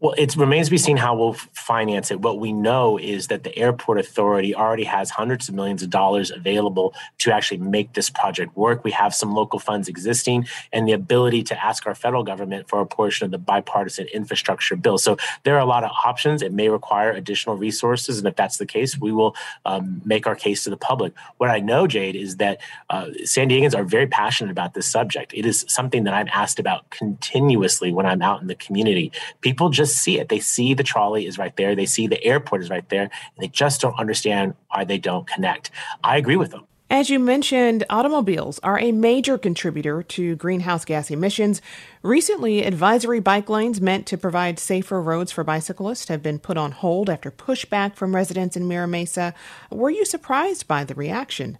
Well, 0.00 0.14
it 0.16 0.36
remains 0.36 0.68
to 0.68 0.70
be 0.70 0.78
seen 0.78 0.96
how 0.96 1.16
we'll 1.16 1.32
finance 1.32 2.12
it. 2.12 2.20
What 2.20 2.38
we 2.38 2.52
know 2.52 2.98
is 2.98 3.26
that 3.26 3.42
the 3.42 3.56
airport 3.58 3.98
authority 3.98 4.54
already 4.54 4.84
has 4.84 5.10
hundreds 5.10 5.48
of 5.48 5.56
millions 5.56 5.82
of 5.82 5.90
dollars 5.90 6.30
available 6.30 6.94
to 7.18 7.34
actually 7.34 7.58
make 7.58 7.94
this 7.94 8.08
project 8.08 8.56
work. 8.56 8.84
We 8.84 8.92
have 8.92 9.12
some 9.12 9.34
local 9.34 9.58
funds 9.58 9.88
existing 9.88 10.46
and 10.72 10.86
the 10.86 10.92
ability 10.92 11.42
to 11.44 11.64
ask 11.64 11.84
our 11.84 11.96
federal 11.96 12.22
government 12.22 12.68
for 12.68 12.80
a 12.80 12.86
portion 12.86 13.24
of 13.24 13.32
the 13.32 13.38
bipartisan 13.38 14.06
infrastructure 14.14 14.76
bill. 14.76 14.98
So 14.98 15.16
there 15.42 15.56
are 15.56 15.60
a 15.60 15.64
lot 15.66 15.82
of 15.82 15.90
options. 16.04 16.42
It 16.42 16.52
may 16.52 16.68
require 16.68 17.10
additional 17.10 17.56
resources. 17.56 18.18
And 18.18 18.28
if 18.28 18.36
that's 18.36 18.58
the 18.58 18.66
case, 18.66 18.96
we 18.96 19.10
will 19.10 19.34
um, 19.64 20.00
make 20.04 20.28
our 20.28 20.36
case 20.36 20.62
to 20.62 20.70
the 20.70 20.76
public. 20.76 21.12
What 21.38 21.50
I 21.50 21.58
know, 21.58 21.88
Jade, 21.88 22.14
is 22.14 22.36
that 22.36 22.60
uh, 22.88 23.06
San 23.24 23.48
Diegans 23.48 23.74
are 23.74 23.84
very 23.84 24.06
passionate 24.06 24.52
about 24.52 24.74
this 24.74 24.86
subject. 24.86 25.34
It 25.34 25.44
is 25.44 25.64
something 25.66 26.04
that 26.04 26.14
I'm 26.14 26.28
asked 26.32 26.60
about 26.60 26.88
continuously 26.90 27.92
when 27.92 28.06
I'm 28.06 28.22
out 28.22 28.40
in 28.40 28.46
the 28.46 28.54
community. 28.54 29.10
People 29.40 29.70
just 29.70 29.87
just 29.88 30.02
see 30.02 30.18
it. 30.18 30.28
They 30.28 30.40
see 30.40 30.74
the 30.74 30.82
trolley 30.82 31.26
is 31.26 31.38
right 31.38 31.56
there. 31.56 31.74
They 31.74 31.86
see 31.86 32.06
the 32.06 32.22
airport 32.22 32.62
is 32.62 32.70
right 32.70 32.88
there. 32.88 33.02
And 33.02 33.38
they 33.38 33.48
just 33.48 33.80
don't 33.80 33.98
understand 33.98 34.54
why 34.68 34.84
they 34.84 34.98
don't 34.98 35.26
connect. 35.26 35.70
I 36.04 36.16
agree 36.16 36.36
with 36.36 36.50
them. 36.50 36.64
As 36.90 37.10
you 37.10 37.18
mentioned, 37.18 37.84
automobiles 37.90 38.58
are 38.60 38.78
a 38.78 38.92
major 38.92 39.36
contributor 39.36 40.02
to 40.02 40.36
greenhouse 40.36 40.86
gas 40.86 41.10
emissions. 41.10 41.60
Recently, 42.02 42.64
advisory 42.64 43.20
bike 43.20 43.50
lanes 43.50 43.78
meant 43.78 44.06
to 44.06 44.16
provide 44.16 44.58
safer 44.58 45.02
roads 45.02 45.30
for 45.30 45.44
bicyclists 45.44 46.08
have 46.08 46.22
been 46.22 46.38
put 46.38 46.56
on 46.56 46.72
hold 46.72 47.10
after 47.10 47.30
pushback 47.30 47.94
from 47.94 48.14
residents 48.14 48.56
in 48.56 48.66
Mira 48.66 48.88
Mesa. 48.88 49.34
Were 49.70 49.90
you 49.90 50.06
surprised 50.06 50.66
by 50.66 50.82
the 50.82 50.94
reaction? 50.94 51.58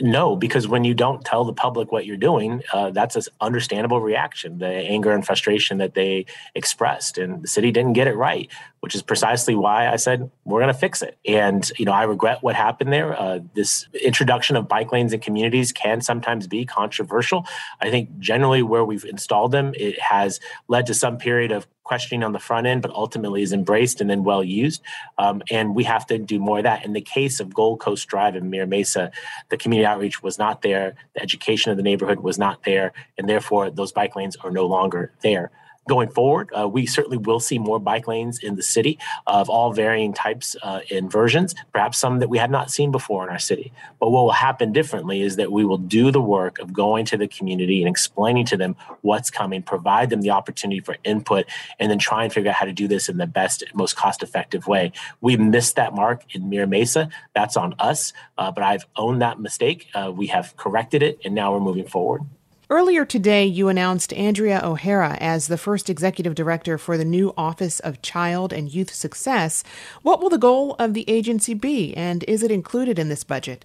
No, 0.00 0.36
because 0.36 0.66
when 0.66 0.84
you 0.84 0.94
don't 0.94 1.24
tell 1.24 1.44
the 1.44 1.52
public 1.52 1.92
what 1.92 2.06
you're 2.06 2.16
doing, 2.16 2.62
uh, 2.72 2.90
that's 2.90 3.16
an 3.16 3.22
understandable 3.40 4.00
reaction, 4.00 4.58
the 4.58 4.66
anger 4.66 5.12
and 5.12 5.24
frustration 5.24 5.78
that 5.78 5.94
they 5.94 6.26
expressed. 6.54 7.18
And 7.18 7.42
the 7.42 7.48
city 7.48 7.70
didn't 7.70 7.92
get 7.92 8.06
it 8.06 8.14
right, 8.14 8.50
which 8.80 8.94
is 8.94 9.02
precisely 9.02 9.54
why 9.54 9.88
I 9.88 9.96
said, 9.96 10.30
we're 10.44 10.60
going 10.60 10.72
to 10.72 10.78
fix 10.78 11.02
it. 11.02 11.18
And, 11.26 11.68
you 11.78 11.84
know, 11.84 11.92
I 11.92 12.04
regret 12.04 12.42
what 12.42 12.54
happened 12.54 12.92
there. 12.92 13.18
Uh, 13.18 13.40
this 13.54 13.86
introduction 14.02 14.56
of 14.56 14.68
bike 14.68 14.92
lanes 14.92 15.12
in 15.12 15.20
communities 15.20 15.72
can 15.72 16.00
sometimes 16.00 16.46
be 16.46 16.64
controversial. 16.64 17.46
I 17.80 17.90
think 17.90 18.18
generally 18.18 18.62
where 18.62 18.84
we've 18.84 19.04
installed 19.04 19.52
them, 19.52 19.72
it 19.76 20.00
has 20.00 20.38
led 20.68 20.86
to 20.86 20.94
some 20.94 21.18
period 21.18 21.50
of 21.50 21.66
questioning 21.82 22.22
on 22.22 22.32
the 22.32 22.38
front 22.38 22.66
end, 22.66 22.82
but 22.82 22.90
ultimately 22.90 23.42
is 23.42 23.52
embraced 23.52 24.00
and 24.00 24.10
then 24.10 24.22
well 24.22 24.44
used. 24.44 24.82
Um, 25.16 25.42
and 25.50 25.74
we 25.74 25.84
have 25.84 26.06
to 26.06 26.18
do 26.18 26.38
more 26.38 26.58
of 26.58 26.64
that. 26.64 26.84
In 26.84 26.92
the 26.92 27.00
case 27.00 27.40
of 27.40 27.54
Gold 27.54 27.80
Coast 27.80 28.06
Drive 28.06 28.36
in 28.36 28.50
Mira 28.50 28.66
Mesa, 28.66 29.10
the 29.48 29.56
community 29.56 29.86
outreach 29.86 30.22
was 30.22 30.38
not 30.38 30.60
there, 30.60 30.94
the 31.14 31.22
education 31.22 31.70
of 31.70 31.78
the 31.78 31.82
neighborhood 31.82 32.20
was 32.20 32.38
not 32.38 32.62
there, 32.64 32.92
and 33.16 33.28
therefore 33.28 33.70
those 33.70 33.90
bike 33.90 34.14
lanes 34.14 34.36
are 34.36 34.50
no 34.50 34.66
longer 34.66 35.12
there 35.22 35.50
going 35.88 36.10
forward. 36.10 36.50
Uh, 36.58 36.68
we 36.68 36.86
certainly 36.86 37.16
will 37.16 37.40
see 37.40 37.58
more 37.58 37.80
bike 37.80 38.06
lanes 38.06 38.38
in 38.38 38.54
the 38.56 38.62
city 38.62 38.98
of 39.26 39.48
all 39.48 39.72
varying 39.72 40.12
types 40.12 40.54
uh, 40.62 40.80
and 40.90 41.10
versions, 41.10 41.54
perhaps 41.72 41.98
some 41.98 42.20
that 42.20 42.28
we 42.28 42.38
had 42.38 42.50
not 42.50 42.70
seen 42.70 42.92
before 42.92 43.24
in 43.24 43.30
our 43.30 43.38
city. 43.38 43.72
But 43.98 44.10
what 44.10 44.22
will 44.22 44.30
happen 44.30 44.72
differently 44.72 45.22
is 45.22 45.36
that 45.36 45.50
we 45.50 45.64
will 45.64 45.78
do 45.78 46.10
the 46.10 46.20
work 46.20 46.58
of 46.58 46.72
going 46.72 47.04
to 47.06 47.16
the 47.16 47.26
community 47.26 47.82
and 47.82 47.88
explaining 47.88 48.46
to 48.46 48.56
them 48.56 48.76
what's 49.00 49.30
coming, 49.30 49.62
provide 49.62 50.10
them 50.10 50.20
the 50.20 50.30
opportunity 50.30 50.80
for 50.80 50.96
input, 51.04 51.46
and 51.78 51.90
then 51.90 51.98
try 51.98 52.24
and 52.24 52.32
figure 52.32 52.50
out 52.50 52.56
how 52.56 52.66
to 52.66 52.72
do 52.72 52.86
this 52.86 53.08
in 53.08 53.16
the 53.16 53.26
best, 53.26 53.64
most 53.74 53.96
cost 53.96 54.22
effective 54.22 54.66
way. 54.66 54.92
We 55.20 55.36
missed 55.36 55.76
that 55.76 55.94
mark 55.94 56.22
in 56.34 56.48
Mira 56.48 56.66
Mesa. 56.66 57.08
That's 57.34 57.56
on 57.56 57.74
us, 57.78 58.12
uh, 58.36 58.50
but 58.52 58.62
I've 58.62 58.86
owned 58.96 59.22
that 59.22 59.40
mistake. 59.40 59.88
Uh, 59.94 60.12
we 60.14 60.26
have 60.28 60.56
corrected 60.56 61.02
it, 61.02 61.18
and 61.24 61.34
now 61.34 61.52
we're 61.52 61.60
moving 61.60 61.86
forward. 61.86 62.22
Earlier 62.70 63.06
today, 63.06 63.46
you 63.46 63.68
announced 63.68 64.12
Andrea 64.12 64.60
O'Hara 64.62 65.16
as 65.20 65.46
the 65.46 65.56
first 65.56 65.88
executive 65.88 66.34
director 66.34 66.76
for 66.76 66.98
the 66.98 67.04
new 67.04 67.32
Office 67.34 67.80
of 67.80 68.02
Child 68.02 68.52
and 68.52 68.70
Youth 68.70 68.92
Success. 68.92 69.64
What 70.02 70.20
will 70.20 70.28
the 70.28 70.36
goal 70.36 70.76
of 70.78 70.92
the 70.92 71.08
agency 71.08 71.54
be, 71.54 71.94
and 71.96 72.24
is 72.24 72.42
it 72.42 72.50
included 72.50 72.98
in 72.98 73.08
this 73.08 73.24
budget? 73.24 73.64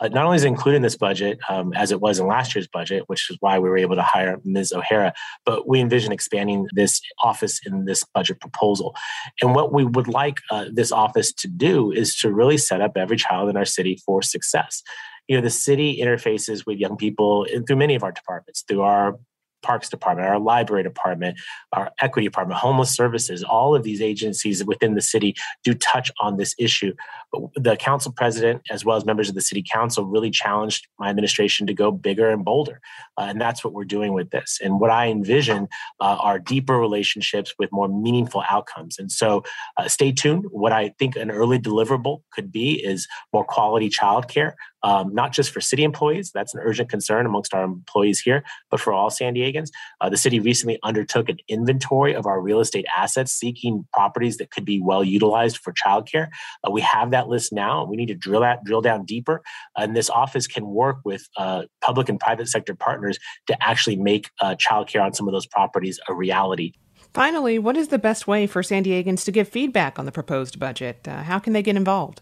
Uh, 0.00 0.08
not 0.08 0.24
only 0.24 0.36
is 0.36 0.44
it 0.44 0.48
included 0.48 0.76
in 0.76 0.82
this 0.82 0.96
budget, 0.96 1.38
um, 1.50 1.74
as 1.74 1.92
it 1.92 2.00
was 2.00 2.18
in 2.18 2.26
last 2.26 2.54
year's 2.54 2.66
budget, 2.66 3.04
which 3.08 3.30
is 3.30 3.36
why 3.40 3.58
we 3.58 3.68
were 3.68 3.76
able 3.76 3.94
to 3.94 4.02
hire 4.02 4.40
Ms. 4.42 4.72
O'Hara, 4.72 5.12
but 5.44 5.68
we 5.68 5.78
envision 5.78 6.10
expanding 6.10 6.66
this 6.72 7.02
office 7.22 7.60
in 7.66 7.84
this 7.84 8.04
budget 8.14 8.40
proposal. 8.40 8.96
And 9.42 9.54
what 9.54 9.70
we 9.70 9.84
would 9.84 10.08
like 10.08 10.38
uh, 10.50 10.64
this 10.72 10.92
office 10.92 11.30
to 11.34 11.46
do 11.46 11.92
is 11.92 12.16
to 12.20 12.32
really 12.32 12.56
set 12.56 12.80
up 12.80 12.96
every 12.96 13.18
child 13.18 13.50
in 13.50 13.56
our 13.58 13.66
city 13.66 14.00
for 14.06 14.22
success 14.22 14.82
you 15.28 15.36
know 15.36 15.42
the 15.42 15.50
city 15.50 15.98
interfaces 16.00 16.66
with 16.66 16.78
young 16.78 16.96
people 16.96 17.46
through 17.66 17.76
many 17.76 17.94
of 17.94 18.02
our 18.02 18.12
departments 18.12 18.64
through 18.66 18.82
our 18.82 19.18
Parks 19.64 19.88
Department, 19.88 20.28
our 20.28 20.38
Library 20.38 20.84
Department, 20.84 21.40
our 21.72 21.90
Equity 22.00 22.26
Department, 22.26 22.60
Homeless 22.60 22.94
Services, 22.94 23.42
all 23.42 23.74
of 23.74 23.82
these 23.82 24.00
agencies 24.00 24.64
within 24.64 24.94
the 24.94 25.00
city 25.00 25.34
do 25.64 25.74
touch 25.74 26.12
on 26.20 26.36
this 26.36 26.54
issue. 26.58 26.92
But 27.32 27.42
the 27.56 27.76
council 27.76 28.12
president, 28.12 28.62
as 28.70 28.84
well 28.84 28.96
as 28.96 29.04
members 29.04 29.28
of 29.28 29.34
the 29.34 29.40
city 29.40 29.64
council, 29.68 30.04
really 30.04 30.30
challenged 30.30 30.86
my 30.98 31.08
administration 31.08 31.66
to 31.66 31.74
go 31.74 31.90
bigger 31.90 32.28
and 32.28 32.44
bolder. 32.44 32.80
Uh, 33.18 33.22
and 33.22 33.40
that's 33.40 33.64
what 33.64 33.72
we're 33.72 33.84
doing 33.84 34.12
with 34.12 34.30
this. 34.30 34.58
And 34.62 34.78
what 34.78 34.90
I 34.90 35.08
envision 35.08 35.66
uh, 35.98 36.18
are 36.20 36.38
deeper 36.38 36.78
relationships 36.78 37.54
with 37.58 37.72
more 37.72 37.88
meaningful 37.88 38.44
outcomes. 38.48 38.98
And 38.98 39.10
so 39.10 39.42
uh, 39.78 39.88
stay 39.88 40.12
tuned. 40.12 40.44
What 40.50 40.72
I 40.72 40.94
think 40.98 41.16
an 41.16 41.30
early 41.30 41.58
deliverable 41.58 42.20
could 42.32 42.52
be 42.52 42.84
is 42.84 43.08
more 43.32 43.44
quality 43.44 43.88
childcare 43.88 44.52
um, 44.84 45.12
not 45.14 45.32
just 45.32 45.50
for 45.50 45.60
city 45.60 45.82
employees. 45.82 46.30
That's 46.32 46.54
an 46.54 46.60
urgent 46.62 46.90
concern 46.90 47.26
amongst 47.26 47.54
our 47.54 47.64
employees 47.64 48.20
here, 48.20 48.44
but 48.70 48.78
for 48.78 48.92
all 48.92 49.10
San 49.10 49.34
Diegans. 49.34 49.70
Uh, 50.00 50.10
the 50.10 50.16
city 50.16 50.38
recently 50.38 50.78
undertook 50.84 51.28
an 51.28 51.38
inventory 51.48 52.14
of 52.14 52.26
our 52.26 52.40
real 52.40 52.60
estate 52.60 52.84
assets, 52.96 53.32
seeking 53.32 53.86
properties 53.92 54.36
that 54.36 54.50
could 54.50 54.64
be 54.64 54.80
well 54.80 55.02
utilized 55.02 55.56
for 55.56 55.72
childcare. 55.72 56.28
Uh, 56.62 56.70
we 56.70 56.82
have 56.82 57.10
that 57.10 57.28
list 57.28 57.52
now. 57.52 57.80
and 57.80 57.90
We 57.90 57.96
need 57.96 58.08
to 58.08 58.14
drill 58.14 58.42
that, 58.42 58.62
drill 58.62 58.82
down 58.82 59.06
deeper, 59.06 59.42
and 59.76 59.96
this 59.96 60.10
office 60.10 60.46
can 60.46 60.66
work 60.66 60.98
with 61.04 61.26
uh, 61.38 61.62
public 61.80 62.10
and 62.10 62.20
private 62.20 62.48
sector 62.48 62.74
partners 62.74 63.18
to 63.46 63.56
actually 63.66 63.96
make 63.96 64.30
uh, 64.40 64.54
childcare 64.54 65.02
on 65.02 65.14
some 65.14 65.26
of 65.26 65.32
those 65.32 65.46
properties 65.46 65.98
a 66.08 66.14
reality. 66.14 66.72
Finally, 67.14 67.58
what 67.58 67.76
is 67.76 67.88
the 67.88 67.98
best 67.98 68.26
way 68.26 68.46
for 68.46 68.62
San 68.62 68.84
Diegans 68.84 69.24
to 69.24 69.32
give 69.32 69.48
feedback 69.48 69.98
on 69.98 70.04
the 70.04 70.12
proposed 70.12 70.58
budget? 70.58 71.06
Uh, 71.08 71.22
how 71.22 71.38
can 71.38 71.52
they 71.52 71.62
get 71.62 71.76
involved? 71.76 72.20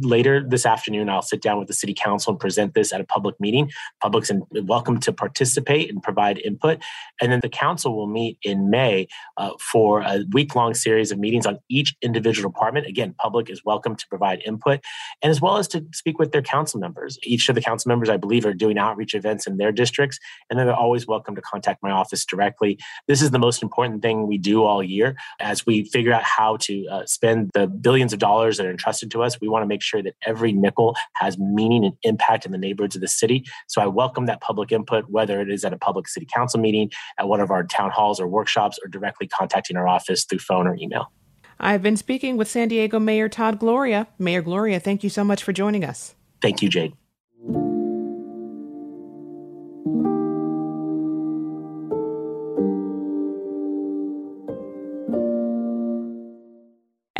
Later 0.00 0.44
this 0.46 0.66
afternoon, 0.66 1.08
I'll 1.08 1.22
sit 1.22 1.42
down 1.42 1.58
with 1.58 1.68
the 1.68 1.74
city 1.74 1.94
council 1.94 2.32
and 2.32 2.40
present 2.40 2.74
this 2.74 2.92
at 2.92 3.00
a 3.00 3.04
public 3.04 3.38
meeting. 3.40 3.70
Public's 4.00 4.30
welcome 4.50 4.98
to 5.00 5.12
participate 5.12 5.90
and 5.90 6.02
provide 6.02 6.38
input. 6.38 6.82
And 7.20 7.32
then 7.32 7.40
the 7.40 7.48
council 7.48 7.96
will 7.96 8.06
meet 8.06 8.38
in 8.42 8.70
May 8.70 9.08
uh, 9.36 9.50
for 9.60 10.00
a 10.00 10.24
week 10.32 10.54
long 10.54 10.74
series 10.74 11.10
of 11.12 11.18
meetings 11.18 11.46
on 11.46 11.58
each 11.68 11.94
individual 12.02 12.50
department. 12.50 12.86
Again, 12.86 13.14
public 13.18 13.50
is 13.50 13.64
welcome 13.64 13.96
to 13.96 14.06
provide 14.08 14.42
input 14.44 14.80
and 15.22 15.30
as 15.30 15.40
well 15.40 15.56
as 15.56 15.68
to 15.68 15.84
speak 15.92 16.18
with 16.18 16.32
their 16.32 16.42
council 16.42 16.80
members. 16.80 17.18
Each 17.22 17.48
of 17.48 17.54
the 17.54 17.60
council 17.60 17.88
members, 17.88 18.08
I 18.08 18.16
believe, 18.16 18.44
are 18.44 18.54
doing 18.54 18.78
outreach 18.78 19.14
events 19.14 19.46
in 19.46 19.56
their 19.56 19.72
districts, 19.72 20.18
and 20.48 20.58
they're 20.58 20.74
always 20.74 21.06
welcome 21.06 21.34
to 21.34 21.42
contact 21.42 21.82
my 21.82 21.90
office 21.90 22.24
directly. 22.24 22.78
This 23.08 23.22
is 23.22 23.30
the 23.30 23.38
most 23.38 23.62
important 23.62 24.02
thing 24.02 24.26
we 24.26 24.38
do 24.38 24.64
all 24.64 24.82
year 24.82 25.16
as 25.40 25.66
we 25.66 25.84
figure 25.84 26.12
out 26.12 26.22
how 26.22 26.56
to 26.58 26.86
uh, 26.90 27.06
spend 27.06 27.50
the 27.54 27.66
billions 27.66 28.12
of 28.12 28.18
dollars 28.18 28.56
that 28.56 28.66
are 28.66 28.70
entrusted 28.70 29.10
to 29.12 29.22
us. 29.22 29.40
We 29.40 29.48
want 29.48 29.62
to 29.62 29.66
make 29.66 29.82
sure 29.86 30.02
that 30.02 30.14
every 30.26 30.52
nickel 30.52 30.96
has 31.14 31.38
meaning 31.38 31.84
and 31.84 31.94
impact 32.02 32.44
in 32.44 32.52
the 32.52 32.58
neighborhoods 32.58 32.94
of 32.94 33.00
the 33.00 33.08
city. 33.08 33.44
So 33.68 33.80
I 33.80 33.86
welcome 33.86 34.26
that 34.26 34.40
public 34.40 34.72
input, 34.72 35.06
whether 35.08 35.40
it 35.40 35.50
is 35.50 35.64
at 35.64 35.72
a 35.72 35.78
public 35.78 36.08
city 36.08 36.26
council 36.32 36.60
meeting, 36.60 36.90
at 37.18 37.28
one 37.28 37.40
of 37.40 37.50
our 37.50 37.64
town 37.64 37.90
halls 37.90 38.20
or 38.20 38.26
workshops, 38.26 38.78
or 38.84 38.88
directly 38.88 39.26
contacting 39.26 39.76
our 39.76 39.88
office 39.88 40.24
through 40.24 40.40
phone 40.40 40.66
or 40.66 40.76
email. 40.76 41.12
I've 41.58 41.82
been 41.82 41.96
speaking 41.96 42.36
with 42.36 42.48
San 42.48 42.68
Diego 42.68 42.98
Mayor 42.98 43.28
Todd 43.28 43.58
Gloria. 43.58 44.08
Mayor 44.18 44.42
Gloria, 44.42 44.78
thank 44.78 45.02
you 45.02 45.08
so 45.08 45.24
much 45.24 45.42
for 45.42 45.52
joining 45.52 45.84
us. 45.84 46.14
Thank 46.42 46.60
you, 46.60 46.68
Jade. 46.68 46.92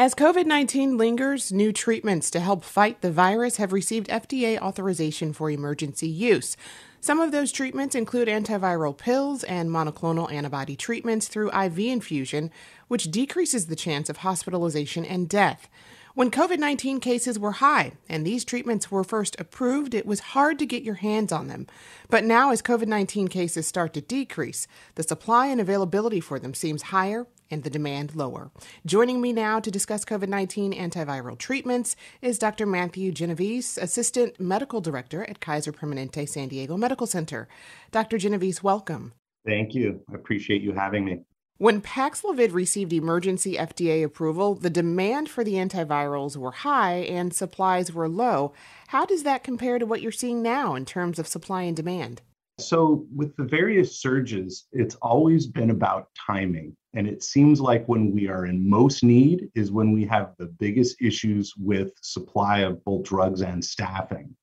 As 0.06 0.14
COVID 0.14 0.46
19 0.46 0.96
lingers, 0.96 1.50
new 1.50 1.72
treatments 1.72 2.30
to 2.30 2.38
help 2.38 2.62
fight 2.62 3.00
the 3.00 3.10
virus 3.10 3.56
have 3.56 3.72
received 3.72 4.06
FDA 4.06 4.56
authorization 4.56 5.32
for 5.32 5.50
emergency 5.50 6.06
use. 6.06 6.56
Some 7.00 7.18
of 7.18 7.32
those 7.32 7.50
treatments 7.50 7.96
include 7.96 8.28
antiviral 8.28 8.96
pills 8.96 9.42
and 9.42 9.68
monoclonal 9.68 10.30
antibody 10.30 10.76
treatments 10.76 11.26
through 11.26 11.50
IV 11.50 11.80
infusion, 11.80 12.52
which 12.86 13.10
decreases 13.10 13.66
the 13.66 13.74
chance 13.74 14.08
of 14.08 14.18
hospitalization 14.18 15.04
and 15.04 15.28
death. 15.28 15.68
When 16.14 16.30
COVID 16.30 16.60
19 16.60 17.00
cases 17.00 17.36
were 17.36 17.58
high 17.58 17.94
and 18.08 18.24
these 18.24 18.44
treatments 18.44 18.92
were 18.92 19.02
first 19.02 19.34
approved, 19.40 19.92
it 19.92 20.06
was 20.06 20.20
hard 20.20 20.60
to 20.60 20.66
get 20.66 20.84
your 20.84 20.94
hands 20.94 21.32
on 21.32 21.48
them. 21.48 21.66
But 22.08 22.22
now, 22.22 22.52
as 22.52 22.62
COVID 22.62 22.86
19 22.86 23.26
cases 23.26 23.66
start 23.66 23.92
to 23.94 24.00
decrease, 24.00 24.68
the 24.94 25.02
supply 25.02 25.48
and 25.48 25.60
availability 25.60 26.20
for 26.20 26.38
them 26.38 26.54
seems 26.54 26.82
higher 26.94 27.26
and 27.50 27.62
the 27.62 27.70
demand 27.70 28.14
lower. 28.14 28.50
Joining 28.84 29.20
me 29.20 29.32
now 29.32 29.60
to 29.60 29.70
discuss 29.70 30.04
COVID 30.04 30.28
19 30.28 30.72
antiviral 30.72 31.38
treatments 31.38 31.96
is 32.22 32.38
Dr. 32.38 32.66
Matthew 32.66 33.12
Genovese, 33.12 33.78
Assistant 33.78 34.38
Medical 34.40 34.80
Director 34.80 35.28
at 35.28 35.40
Kaiser 35.40 35.72
Permanente 35.72 36.28
San 36.28 36.48
Diego 36.48 36.76
Medical 36.76 37.06
Center. 37.06 37.48
Dr. 37.90 38.18
Genovese, 38.18 38.62
welcome. 38.62 39.12
Thank 39.46 39.74
you. 39.74 40.00
I 40.10 40.14
appreciate 40.14 40.62
you 40.62 40.72
having 40.72 41.04
me. 41.04 41.20
When 41.58 41.80
Paxlovid 41.80 42.52
received 42.52 42.92
emergency 42.92 43.56
FDA 43.56 44.04
approval, 44.04 44.56
the 44.56 44.68
demand 44.68 45.30
for 45.30 45.42
the 45.42 45.54
antivirals 45.54 46.36
were 46.36 46.50
high 46.50 46.96
and 46.96 47.32
supplies 47.32 47.90
were 47.90 48.10
low. 48.10 48.52
How 48.88 49.06
does 49.06 49.22
that 49.22 49.42
compare 49.42 49.78
to 49.78 49.86
what 49.86 50.02
you're 50.02 50.12
seeing 50.12 50.42
now 50.42 50.74
in 50.74 50.84
terms 50.84 51.18
of 51.18 51.26
supply 51.26 51.62
and 51.62 51.74
demand? 51.74 52.20
So, 52.58 53.06
with 53.14 53.36
the 53.36 53.44
various 53.44 54.00
surges, 54.00 54.66
it's 54.72 54.94
always 54.96 55.46
been 55.46 55.70
about 55.70 56.08
timing. 56.26 56.74
And 56.94 57.06
it 57.06 57.22
seems 57.22 57.60
like 57.60 57.86
when 57.86 58.12
we 58.12 58.28
are 58.28 58.46
in 58.46 58.66
most 58.66 59.04
need 59.04 59.50
is 59.54 59.70
when 59.70 59.92
we 59.92 60.06
have 60.06 60.34
the 60.38 60.46
biggest 60.46 60.96
issues 61.02 61.52
with 61.58 61.92
supply 62.00 62.60
of 62.60 62.82
both 62.84 63.04
drugs 63.04 63.42
and 63.42 63.62
staffing. 63.62 64.34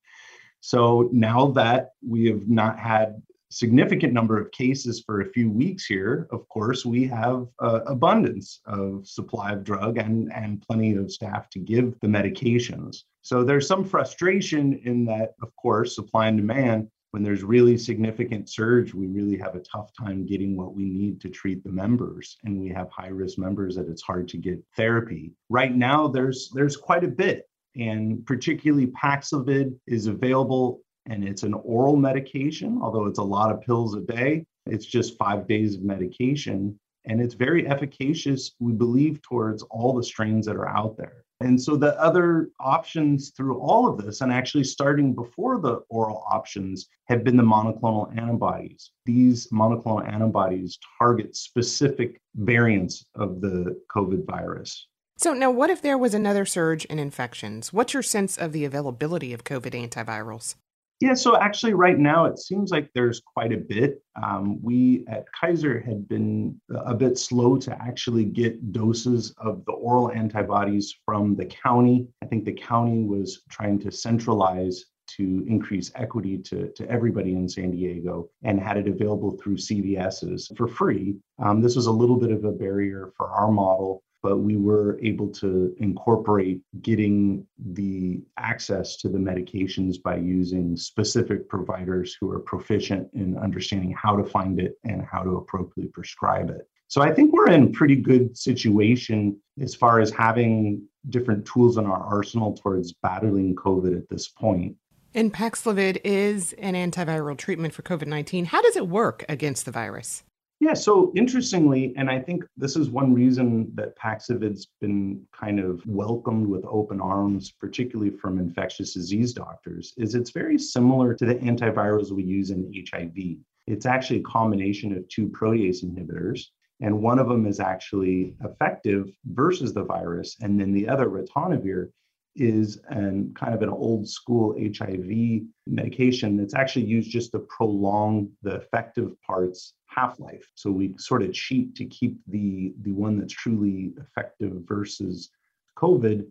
So 0.60 1.10
now 1.12 1.48
that 1.52 1.94
we 2.08 2.28
have 2.28 2.48
not 2.48 2.78
had 2.78 3.22
significant 3.50 4.14
number 4.14 4.40
of 4.40 4.52
cases 4.52 5.04
for 5.06 5.22
a 5.22 5.30
few 5.32 5.50
weeks 5.50 5.86
here, 5.86 6.28
of 6.32 6.48
course, 6.50 6.86
we 6.86 7.06
have 7.08 7.48
uh, 7.60 7.82
abundance 7.88 8.62
of 8.66 9.08
supply 9.08 9.54
of 9.54 9.64
drug 9.64 9.98
and, 9.98 10.32
and 10.34 10.62
plenty 10.62 10.96
of 10.96 11.12
staff 11.12 11.50
to 11.50 11.60
give 11.60 12.00
the 12.02 12.08
medications. 12.08 13.04
So 13.24 13.44
there's 13.44 13.68
some 13.68 13.84
frustration 13.84 14.80
in 14.86 15.06
that, 15.06 15.34
of 15.42 15.56
course, 15.56 15.96
supply 15.96 16.28
and 16.28 16.38
demand. 16.38 16.90
When 17.14 17.22
there's 17.22 17.44
really 17.44 17.78
significant 17.78 18.50
surge, 18.50 18.92
we 18.96 19.06
really 19.06 19.38
have 19.38 19.54
a 19.54 19.60
tough 19.60 19.92
time 19.96 20.26
getting 20.26 20.58
what 20.58 20.74
we 20.74 20.86
need 20.86 21.22
to 21.22 21.30
treat 21.30 21.64
the 21.64 21.72
members, 21.72 22.38
and 22.44 22.60
we 22.60 22.70
have 22.70 22.90
high 22.90 23.10
risk 23.10 23.38
members 23.38 23.76
that 23.76 23.88
it's 23.88 24.02
hard 24.02 24.28
to 24.30 24.38
get 24.38 24.64
therapy. 24.76 25.32
Right 25.48 25.76
now, 25.76 26.08
there's 26.08 26.50
there's 26.56 26.76
quite 26.76 27.04
a 27.04 27.08
bit, 27.08 27.48
and 27.76 28.26
particularly 28.26 28.88
Paxlovid 28.88 29.78
is 29.86 30.08
available 30.08 30.82
and 31.06 31.24
it's 31.24 31.44
an 31.44 31.54
oral 31.54 31.98
medication, 31.98 32.80
although 32.82 33.06
it's 33.06 33.20
a 33.20 33.24
lot 33.24 33.52
of 33.52 33.62
pills 33.62 33.94
a 33.94 34.02
day. 34.02 34.44
It's 34.66 34.88
just 34.88 35.16
five 35.20 35.48
days 35.48 35.76
of 35.76 35.84
medication, 35.84 36.80
and 37.06 37.22
it's 37.22 37.36
very 37.36 37.68
efficacious, 37.68 38.56
we 38.60 38.74
believe, 38.74 39.22
towards 39.22 39.62
all 39.70 39.94
the 39.94 40.04
strains 40.04 40.48
that 40.48 40.56
are 40.56 40.68
out 40.68 40.98
there. 40.98 41.26
And 41.40 41.62
so 41.62 41.76
the 41.76 42.00
other 42.00 42.50
options 42.60 43.32
through 43.36 43.60
all 43.60 43.88
of 43.88 44.04
this, 44.04 44.22
and 44.22 44.32
actually 44.32 44.64
starting 44.64 45.14
before 45.14 45.60
the 45.60 45.82
oral 45.90 46.24
options, 46.32 46.88
have 47.08 47.24
been 47.24 47.38
the 47.38 47.44
monoclonal 47.44 48.16
antibodies. 48.18 48.92
These 49.06 49.48
monoclonal 49.50 50.08
antibodies 50.08 50.80
target 51.00 51.36
specific 51.36 52.22
variants 52.36 53.06
of 53.16 53.42
the 53.42 53.80
COVID 53.94 54.26
virus. 54.26 54.88
So, 55.18 55.34
now 55.34 55.52
what 55.52 55.70
if 55.70 55.82
there 55.82 55.98
was 55.98 56.14
another 56.14 56.46
surge 56.46 56.86
in 56.86 56.98
infections? 56.98 57.72
What's 57.72 57.94
your 57.94 58.04
sense 58.04 58.38
of 58.38 58.52
the 58.52 58.66
availability 58.66 59.34
of 59.34 59.44
COVID 59.44 59.72
antivirals? 59.72 60.56
Yeah, 61.04 61.16
so 61.16 61.38
actually, 61.38 61.74
right 61.74 62.00
now 62.00 62.24
it 62.24 62.40
seems 62.40 62.72
like 62.72 62.90
there's 62.96 63.20
quite 63.20 63.52
a 63.52 63.58
bit. 63.58 64.02
Um, 64.24 64.58
we 64.64 65.04
at 65.10 65.26
Kaiser 65.38 65.82
had 65.82 66.08
been 66.08 66.62
a 66.74 66.96
bit 66.96 67.18
slow 67.18 67.58
to 67.58 67.74
actually 67.74 68.24
get 68.24 68.72
doses 68.72 69.36
of 69.38 69.66
the 69.66 69.74
oral 69.74 70.14
antibodies 70.14 70.96
from 71.04 71.36
the 71.36 71.46
county. 71.46 72.08
I 72.22 72.28
think 72.28 72.46
the 72.46 72.54
county 72.54 73.04
was 73.04 73.42
trying 73.50 73.80
to 73.80 73.92
centralize 73.92 74.86
to 75.18 75.44
increase 75.46 75.92
equity 75.96 76.38
to, 76.38 76.70
to 76.70 76.90
everybody 76.90 77.34
in 77.34 77.50
San 77.50 77.72
Diego 77.72 78.30
and 78.44 78.58
had 78.58 78.78
it 78.78 78.88
available 78.88 79.32
through 79.32 79.58
CVS's 79.58 80.54
for 80.56 80.70
free. 80.70 81.18
Um, 81.38 81.60
this 81.60 81.76
was 81.76 81.88
a 81.88 81.92
little 81.92 82.16
bit 82.16 82.32
of 82.32 82.46
a 82.46 82.52
barrier 82.54 83.12
for 83.18 83.28
our 83.28 83.52
model 83.52 84.02
but 84.24 84.38
we 84.38 84.56
were 84.56 84.98
able 85.04 85.28
to 85.28 85.76
incorporate 85.80 86.62
getting 86.82 87.46
the 87.74 88.22
access 88.38 88.96
to 88.96 89.10
the 89.10 89.18
medications 89.18 90.02
by 90.02 90.16
using 90.16 90.78
specific 90.78 91.50
providers 91.50 92.18
who 92.20 92.32
are 92.32 92.40
proficient 92.40 93.08
in 93.14 93.38
understanding 93.38 93.92
how 93.92 94.16
to 94.16 94.24
find 94.24 94.62
it 94.62 94.80
and 94.86 95.06
how 95.06 95.22
to 95.22 95.32
appropriately 95.32 95.92
prescribe 95.92 96.50
it. 96.50 96.68
So 96.88 97.02
I 97.02 97.14
think 97.14 97.34
we're 97.34 97.52
in 97.52 97.74
pretty 97.74 97.98
good 97.98 98.38
situation 98.38 99.38
as 99.60 99.76
far 99.76 100.00
as 100.00 100.10
having 100.12 100.88
different 101.10 101.46
tools 101.46 101.78
in 101.78 101.86
our 101.86 102.02
arsenal 102.02 102.54
towards 102.54 102.94
battling 102.94 103.56
COVID 103.56 103.98
at 103.98 104.08
this 104.08 104.30
point. 104.30 104.78
And 105.14 105.34
Paxlovid 105.34 106.00
is 106.04 106.54
an 106.54 106.76
antiviral 106.76 107.38
treatment 107.38 107.74
for 107.74 107.82
COVID 107.82 108.08
19. 108.08 108.46
How 108.46 108.62
does 108.62 108.78
it 108.78 108.88
work 108.88 109.26
against 109.28 109.66
the 109.66 109.72
virus? 109.72 110.24
Yeah, 110.64 110.76
so 110.76 111.12
interestingly, 111.14 111.94
and 111.98 112.10
I 112.10 112.22
think 112.22 112.46
this 112.56 112.78
is 112.78 112.90
one 112.90 113.14
reason 113.14 113.70
that 113.76 113.98
Paxlovid's 113.98 114.70
been 114.80 115.22
kind 115.38 115.60
of 115.60 115.86
welcomed 115.86 116.48
with 116.48 116.64
open 116.64 117.02
arms, 117.02 117.52
particularly 117.52 118.12
from 118.12 118.40
infectious 118.40 118.94
disease 118.94 119.34
doctors, 119.34 119.94
is 119.98 120.16
it's 120.16 120.32
very 120.32 120.58
similar 120.58 121.16
to 121.16 121.26
the 121.26 121.36
antivirals 121.36 122.12
we 122.12 122.24
use 122.24 122.50
in 122.50 122.72
HIV. 122.90 123.40
It's 123.68 123.86
actually 123.86 124.20
a 124.20 124.24
combination 124.24 124.96
of 124.96 125.06
two 125.10 125.28
protease 125.28 125.84
inhibitors, 125.84 126.46
and 126.80 127.02
one 127.02 127.20
of 127.20 127.28
them 127.28 127.46
is 127.46 127.60
actually 127.60 128.38
effective 128.46 129.12
versus 129.26 129.74
the 129.74 129.84
virus, 129.84 130.38
and 130.40 130.58
then 130.58 130.72
the 130.72 130.88
other, 130.88 131.10
ritonavir, 131.10 131.90
is 132.36 132.80
an 132.90 133.34
kind 133.36 133.54
of 133.54 133.62
an 133.62 133.70
old 133.70 134.08
school 134.08 134.56
HIV 134.58 135.44
medication 135.68 136.38
that's 136.38 136.56
actually 136.56 136.86
used 136.86 137.12
just 137.12 137.32
to 137.32 137.40
prolong 137.40 138.30
the 138.42 138.56
effective 138.56 139.12
parts 139.22 139.74
half-life. 139.96 140.50
So 140.56 140.72
we 140.72 140.94
sort 140.98 141.24
of 141.24 141.34
cheat 141.34 141.76
to 141.76 141.86
keep 141.86 142.18
the 142.28 142.74
the 142.82 142.92
one 142.92 143.18
that's 143.18 143.34
truly 143.34 143.94
effective 143.98 144.54
versus 144.66 145.30
COVID 145.78 146.26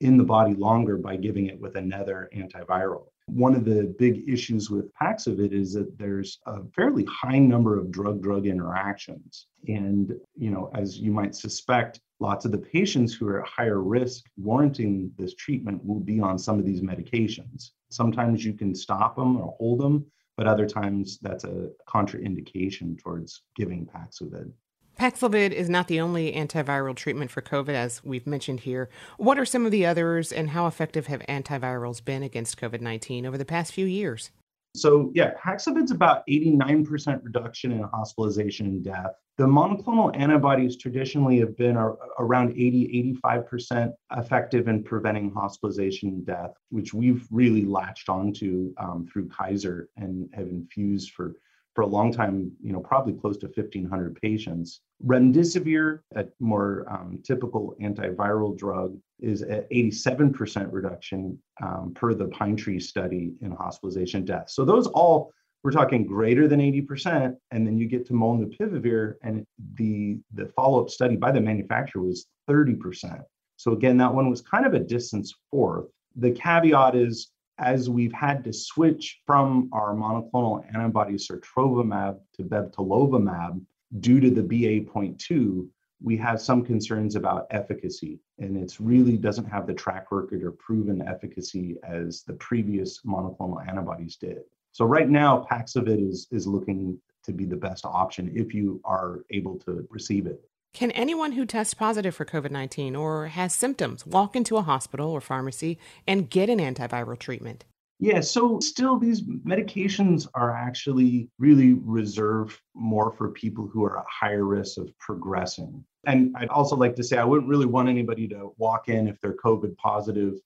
in 0.00 0.16
the 0.16 0.24
body 0.24 0.54
longer 0.54 0.96
by 0.96 1.16
giving 1.16 1.46
it 1.46 1.60
with 1.60 1.76
another 1.76 2.28
antiviral. 2.34 3.04
One 3.26 3.54
of 3.54 3.64
the 3.64 3.94
big 3.98 4.28
issues 4.28 4.68
with 4.68 4.92
Paxlovid 4.94 5.52
is 5.52 5.72
that 5.74 5.96
there's 5.96 6.40
a 6.46 6.64
fairly 6.74 7.04
high 7.04 7.38
number 7.38 7.78
of 7.78 7.92
drug-drug 7.92 8.46
interactions. 8.46 9.46
And, 9.68 10.12
you 10.36 10.50
know, 10.50 10.72
as 10.74 10.98
you 10.98 11.12
might 11.12 11.36
suspect, 11.36 12.00
lots 12.18 12.44
of 12.44 12.50
the 12.50 12.58
patients 12.58 13.14
who 13.14 13.28
are 13.28 13.42
at 13.42 13.48
higher 13.48 13.80
risk 13.80 14.24
warranting 14.36 15.12
this 15.16 15.34
treatment 15.36 15.84
will 15.84 16.00
be 16.00 16.18
on 16.20 16.36
some 16.36 16.58
of 16.58 16.66
these 16.66 16.80
medications. 16.80 17.70
Sometimes 17.90 18.44
you 18.44 18.54
can 18.54 18.74
stop 18.74 19.14
them 19.14 19.36
or 19.36 19.54
hold 19.58 19.78
them, 19.78 20.04
but 20.36 20.46
other 20.46 20.66
times 20.66 21.18
that's 21.22 21.44
a 21.44 21.68
contraindication 21.88 22.98
towards 22.98 23.42
giving 23.56 23.86
Paxlovid. 23.86 24.52
Paxlovid 24.98 25.52
is 25.52 25.70
not 25.70 25.88
the 25.88 26.00
only 26.00 26.32
antiviral 26.32 26.94
treatment 26.94 27.30
for 27.30 27.40
COVID, 27.40 27.70
as 27.70 28.04
we've 28.04 28.26
mentioned 28.26 28.60
here. 28.60 28.90
What 29.16 29.38
are 29.38 29.46
some 29.46 29.64
of 29.64 29.72
the 29.72 29.86
others, 29.86 30.32
and 30.32 30.50
how 30.50 30.66
effective 30.66 31.06
have 31.06 31.20
antivirals 31.28 32.04
been 32.04 32.22
against 32.22 32.60
COVID 32.60 32.80
19 32.80 33.24
over 33.24 33.38
the 33.38 33.44
past 33.44 33.72
few 33.72 33.86
years? 33.86 34.30
So, 34.74 35.10
yeah, 35.14 35.32
Paxlovid's 35.34 35.90
about 35.90 36.26
89% 36.28 37.20
reduction 37.22 37.72
in 37.72 37.82
hospitalization 37.82 38.66
and 38.66 38.84
death. 38.84 39.14
The 39.38 39.46
monoclonal 39.46 40.14
antibodies 40.14 40.76
traditionally 40.76 41.38
have 41.38 41.56
been 41.56 41.76
around 42.18 42.50
80, 42.50 43.18
85% 43.24 43.92
effective 44.16 44.68
in 44.68 44.84
preventing 44.84 45.32
hospitalization 45.32 46.10
and 46.10 46.26
death, 46.26 46.52
which 46.68 46.92
we've 46.92 47.26
really 47.30 47.64
latched 47.64 48.10
onto 48.10 48.74
um, 48.76 49.06
through 49.10 49.28
Kaiser 49.28 49.88
and 49.96 50.28
have 50.34 50.48
infused 50.48 51.12
for 51.12 51.34
for 51.74 51.82
a 51.82 51.86
long 51.86 52.12
time, 52.12 52.52
you 52.62 52.72
know, 52.72 52.80
probably 52.80 53.14
close 53.14 53.38
to 53.38 53.46
1,500 53.46 54.20
patients. 54.20 54.82
Remdesivir, 55.06 56.00
a 56.14 56.26
more 56.38 56.84
um, 56.90 57.18
typical 57.24 57.74
antiviral 57.80 58.56
drug, 58.56 58.98
is 59.20 59.42
at 59.42 59.70
87% 59.70 60.68
reduction 60.70 61.38
um, 61.62 61.92
per 61.94 62.12
the 62.12 62.26
Pine 62.26 62.56
Tree 62.56 62.78
study 62.78 63.32
in 63.40 63.52
hospitalization 63.52 64.24
death. 64.24 64.50
So 64.50 64.64
those 64.64 64.86
all 64.88 65.32
we're 65.62 65.70
talking 65.70 66.06
greater 66.06 66.48
than 66.48 66.60
80%, 66.60 67.36
and 67.50 67.66
then 67.66 67.78
you 67.78 67.86
get 67.86 68.06
to 68.06 68.12
molnupiravir, 68.12 69.14
and 69.22 69.46
the 69.74 70.18
the 70.34 70.46
follow-up 70.56 70.90
study 70.90 71.16
by 71.16 71.30
the 71.30 71.40
manufacturer 71.40 72.02
was 72.02 72.26
30%. 72.48 73.22
So 73.56 73.72
again, 73.72 73.96
that 73.98 74.12
one 74.12 74.28
was 74.28 74.40
kind 74.40 74.66
of 74.66 74.74
a 74.74 74.80
distance 74.80 75.32
fourth. 75.50 75.86
The 76.16 76.32
caveat 76.32 76.96
is 76.96 77.30
as 77.58 77.88
we've 77.88 78.12
had 78.12 78.42
to 78.44 78.52
switch 78.52 79.20
from 79.24 79.70
our 79.72 79.94
monoclonal 79.94 80.64
antibody 80.74 81.14
sotrovimab 81.14 82.18
to 82.34 82.42
bebtelovimab 82.42 83.60
due 84.00 84.20
to 84.20 84.30
the 84.30 84.42
BA.2, 84.42 85.68
we 86.02 86.16
have 86.16 86.40
some 86.40 86.64
concerns 86.64 87.14
about 87.14 87.46
efficacy, 87.50 88.18
and 88.38 88.56
it 88.56 88.76
really 88.80 89.16
doesn't 89.16 89.44
have 89.44 89.66
the 89.66 89.74
track 89.74 90.06
record 90.10 90.42
or 90.42 90.50
proven 90.50 91.06
efficacy 91.06 91.76
as 91.84 92.24
the 92.24 92.32
previous 92.34 93.00
monoclonal 93.02 93.64
antibodies 93.68 94.16
did. 94.16 94.42
So 94.72 94.84
right 94.84 95.08
now, 95.08 95.46
Paxlovid 95.50 96.08
is 96.08 96.26
is 96.30 96.46
looking 96.46 96.98
to 97.24 97.32
be 97.32 97.44
the 97.44 97.56
best 97.56 97.84
option 97.84 98.32
if 98.34 98.52
you 98.52 98.80
are 98.84 99.24
able 99.30 99.58
to 99.60 99.86
receive 99.90 100.26
it. 100.26 100.42
Can 100.74 100.90
anyone 100.92 101.32
who 101.32 101.44
tests 101.44 101.74
positive 101.74 102.14
for 102.14 102.24
COVID 102.24 102.50
19 102.50 102.96
or 102.96 103.26
has 103.26 103.54
symptoms 103.54 104.06
walk 104.06 104.34
into 104.34 104.56
a 104.56 104.62
hospital 104.62 105.10
or 105.10 105.20
pharmacy 105.20 105.78
and 106.06 106.30
get 106.30 106.48
an 106.48 106.58
antiviral 106.58 107.18
treatment? 107.18 107.64
Yeah, 108.02 108.20
so 108.20 108.58
still, 108.58 108.98
these 108.98 109.22
medications 109.22 110.26
are 110.34 110.50
actually 110.50 111.28
really 111.38 111.74
reserved 111.74 112.58
more 112.74 113.12
for 113.12 113.30
people 113.30 113.68
who 113.68 113.84
are 113.84 114.00
at 114.00 114.06
higher 114.08 114.44
risk 114.44 114.78
of 114.78 114.90
progressing. 114.98 115.84
And 116.04 116.34
I'd 116.36 116.48
also 116.48 116.74
like 116.74 116.96
to 116.96 117.04
say, 117.04 117.18
I 117.18 117.24
wouldn't 117.24 117.48
really 117.48 117.66
want 117.66 117.88
anybody 117.88 118.26
to 118.28 118.52
walk 118.58 118.88
in 118.88 119.06
if 119.06 119.20
they're 119.20 119.36
COVID 119.36 119.76
positive. 119.76 120.40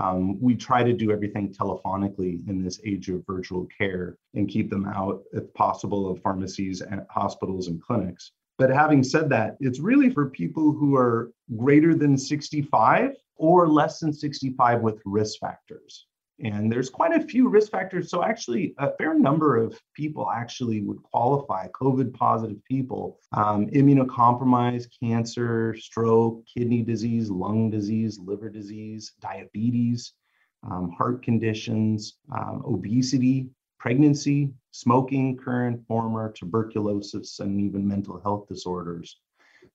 Um, 0.00 0.40
we 0.40 0.54
try 0.54 0.82
to 0.82 0.94
do 0.94 1.12
everything 1.12 1.52
telephonically 1.52 2.48
in 2.48 2.64
this 2.64 2.80
age 2.86 3.10
of 3.10 3.22
virtual 3.26 3.66
care 3.76 4.16
and 4.34 4.48
keep 4.48 4.70
them 4.70 4.86
out, 4.86 5.22
if 5.32 5.52
possible, 5.52 6.10
of 6.10 6.22
pharmacies 6.22 6.80
and 6.80 7.02
hospitals 7.10 7.68
and 7.68 7.82
clinics. 7.82 8.32
But 8.58 8.70
having 8.70 9.02
said 9.02 9.28
that, 9.30 9.56
it's 9.60 9.78
really 9.78 10.08
for 10.08 10.30
people 10.30 10.72
who 10.72 10.96
are 10.96 11.32
greater 11.56 11.94
than 11.94 12.16
65 12.16 13.12
or 13.36 13.68
less 13.68 14.00
than 14.00 14.12
65 14.12 14.80
with 14.80 15.02
risk 15.04 15.38
factors. 15.38 16.06
And 16.42 16.72
there's 16.72 16.88
quite 16.88 17.12
a 17.12 17.22
few 17.22 17.48
risk 17.48 17.70
factors. 17.70 18.10
So, 18.10 18.24
actually, 18.24 18.74
a 18.78 18.92
fair 18.96 19.14
number 19.14 19.56
of 19.56 19.78
people 19.94 20.30
actually 20.30 20.80
would 20.80 21.02
qualify 21.02 21.68
COVID 21.68 22.14
positive 22.14 22.64
people, 22.64 23.18
um, 23.32 23.66
immunocompromised, 23.66 24.88
cancer, 25.02 25.74
stroke, 25.76 26.44
kidney 26.46 26.82
disease, 26.82 27.30
lung 27.30 27.70
disease, 27.70 28.18
liver 28.18 28.48
disease, 28.48 29.12
diabetes, 29.20 30.14
um, 30.62 30.90
heart 30.96 31.22
conditions, 31.22 32.18
um, 32.34 32.62
obesity, 32.66 33.48
pregnancy, 33.78 34.50
smoking, 34.70 35.36
current, 35.36 35.86
former, 35.86 36.32
tuberculosis, 36.32 37.40
and 37.40 37.60
even 37.60 37.86
mental 37.86 38.20
health 38.20 38.48
disorders. 38.48 39.18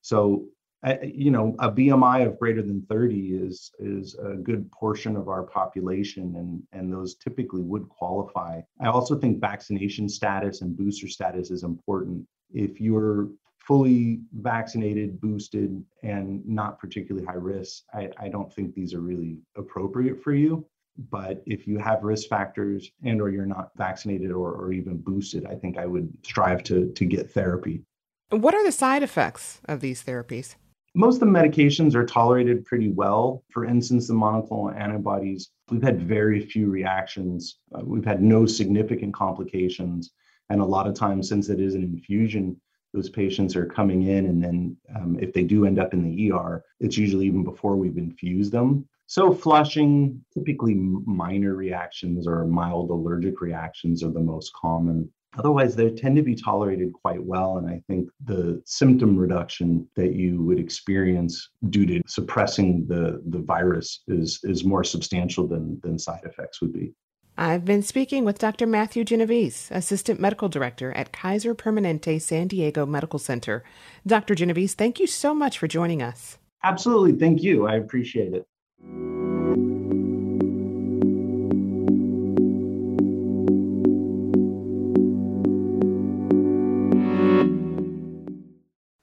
So, 0.00 0.46
you 1.02 1.30
know, 1.30 1.56
a 1.58 1.70
BMI 1.70 2.26
of 2.26 2.38
greater 2.38 2.62
than 2.62 2.82
30 2.88 3.34
is 3.34 3.72
is 3.78 4.14
a 4.22 4.34
good 4.34 4.70
portion 4.70 5.16
of 5.16 5.28
our 5.28 5.42
population, 5.42 6.36
and 6.36 6.62
and 6.72 6.92
those 6.92 7.16
typically 7.16 7.62
would 7.62 7.88
qualify. 7.88 8.60
I 8.80 8.86
also 8.86 9.18
think 9.18 9.40
vaccination 9.40 10.08
status 10.08 10.60
and 10.60 10.76
booster 10.76 11.08
status 11.08 11.50
is 11.50 11.64
important. 11.64 12.26
If 12.52 12.80
you're 12.80 13.28
fully 13.58 14.20
vaccinated, 14.32 15.20
boosted, 15.20 15.82
and 16.04 16.46
not 16.46 16.78
particularly 16.78 17.26
high 17.26 17.34
risk, 17.34 17.82
I, 17.92 18.10
I 18.18 18.28
don't 18.28 18.52
think 18.52 18.74
these 18.74 18.94
are 18.94 19.00
really 19.00 19.38
appropriate 19.56 20.22
for 20.22 20.34
you. 20.34 20.64
But 21.10 21.42
if 21.46 21.66
you 21.66 21.78
have 21.78 22.04
risk 22.04 22.28
factors 22.28 22.90
and 23.02 23.20
or 23.20 23.28
you're 23.28 23.44
not 23.44 23.70
vaccinated 23.76 24.30
or, 24.30 24.52
or 24.52 24.72
even 24.72 24.98
boosted, 24.98 25.46
I 25.46 25.56
think 25.56 25.78
I 25.78 25.86
would 25.86 26.16
strive 26.22 26.62
to 26.64 26.92
to 26.92 27.04
get 27.04 27.30
therapy. 27.30 27.82
What 28.30 28.54
are 28.54 28.64
the 28.64 28.72
side 28.72 29.02
effects 29.02 29.60
of 29.66 29.80
these 29.80 30.02
therapies? 30.02 30.54
Most 30.96 31.16
of 31.16 31.20
the 31.20 31.26
medications 31.26 31.94
are 31.94 32.06
tolerated 32.06 32.64
pretty 32.64 32.90
well. 32.90 33.44
For 33.50 33.66
instance, 33.66 34.08
the 34.08 34.14
monoclonal 34.14 34.74
antibodies, 34.74 35.50
we've 35.70 35.82
had 35.82 36.00
very 36.00 36.40
few 36.40 36.70
reactions. 36.70 37.58
Uh, 37.74 37.82
we've 37.84 38.06
had 38.06 38.22
no 38.22 38.46
significant 38.46 39.12
complications. 39.12 40.12
And 40.48 40.62
a 40.62 40.64
lot 40.64 40.86
of 40.86 40.94
times, 40.94 41.28
since 41.28 41.50
it 41.50 41.60
is 41.60 41.74
an 41.74 41.82
infusion, 41.82 42.58
those 42.94 43.10
patients 43.10 43.56
are 43.56 43.66
coming 43.66 44.04
in. 44.04 44.24
And 44.24 44.42
then 44.42 44.74
um, 44.98 45.18
if 45.20 45.34
they 45.34 45.42
do 45.42 45.66
end 45.66 45.78
up 45.78 45.92
in 45.92 46.02
the 46.02 46.32
ER, 46.32 46.64
it's 46.80 46.96
usually 46.96 47.26
even 47.26 47.44
before 47.44 47.76
we've 47.76 47.98
infused 47.98 48.52
them. 48.52 48.88
So, 49.06 49.34
flushing, 49.34 50.24
typically 50.32 50.76
minor 50.76 51.54
reactions 51.56 52.26
or 52.26 52.46
mild 52.46 52.88
allergic 52.88 53.42
reactions 53.42 54.02
are 54.02 54.10
the 54.10 54.20
most 54.20 54.50
common. 54.54 55.12
Otherwise, 55.38 55.76
they 55.76 55.90
tend 55.90 56.16
to 56.16 56.22
be 56.22 56.34
tolerated 56.34 56.92
quite 56.92 57.22
well. 57.22 57.58
And 57.58 57.68
I 57.68 57.82
think 57.86 58.08
the 58.24 58.62
symptom 58.64 59.16
reduction 59.16 59.88
that 59.96 60.14
you 60.14 60.42
would 60.42 60.58
experience 60.58 61.50
due 61.70 61.86
to 61.86 62.02
suppressing 62.06 62.86
the, 62.86 63.22
the 63.26 63.40
virus 63.40 64.02
is, 64.08 64.40
is 64.44 64.64
more 64.64 64.84
substantial 64.84 65.46
than, 65.46 65.80
than 65.82 65.98
side 65.98 66.22
effects 66.24 66.60
would 66.60 66.72
be. 66.72 66.92
I've 67.38 67.66
been 67.66 67.82
speaking 67.82 68.24
with 68.24 68.38
Dr. 68.38 68.66
Matthew 68.66 69.04
Genovese, 69.04 69.68
Assistant 69.70 70.18
Medical 70.18 70.48
Director 70.48 70.92
at 70.92 71.12
Kaiser 71.12 71.54
Permanente 71.54 72.20
San 72.20 72.48
Diego 72.48 72.86
Medical 72.86 73.18
Center. 73.18 73.62
Dr. 74.06 74.34
Genovese, 74.34 74.74
thank 74.74 74.98
you 74.98 75.06
so 75.06 75.34
much 75.34 75.58
for 75.58 75.68
joining 75.68 76.02
us. 76.02 76.38
Absolutely. 76.64 77.12
Thank 77.12 77.42
you. 77.42 77.66
I 77.66 77.74
appreciate 77.74 78.32
it. 78.32 78.46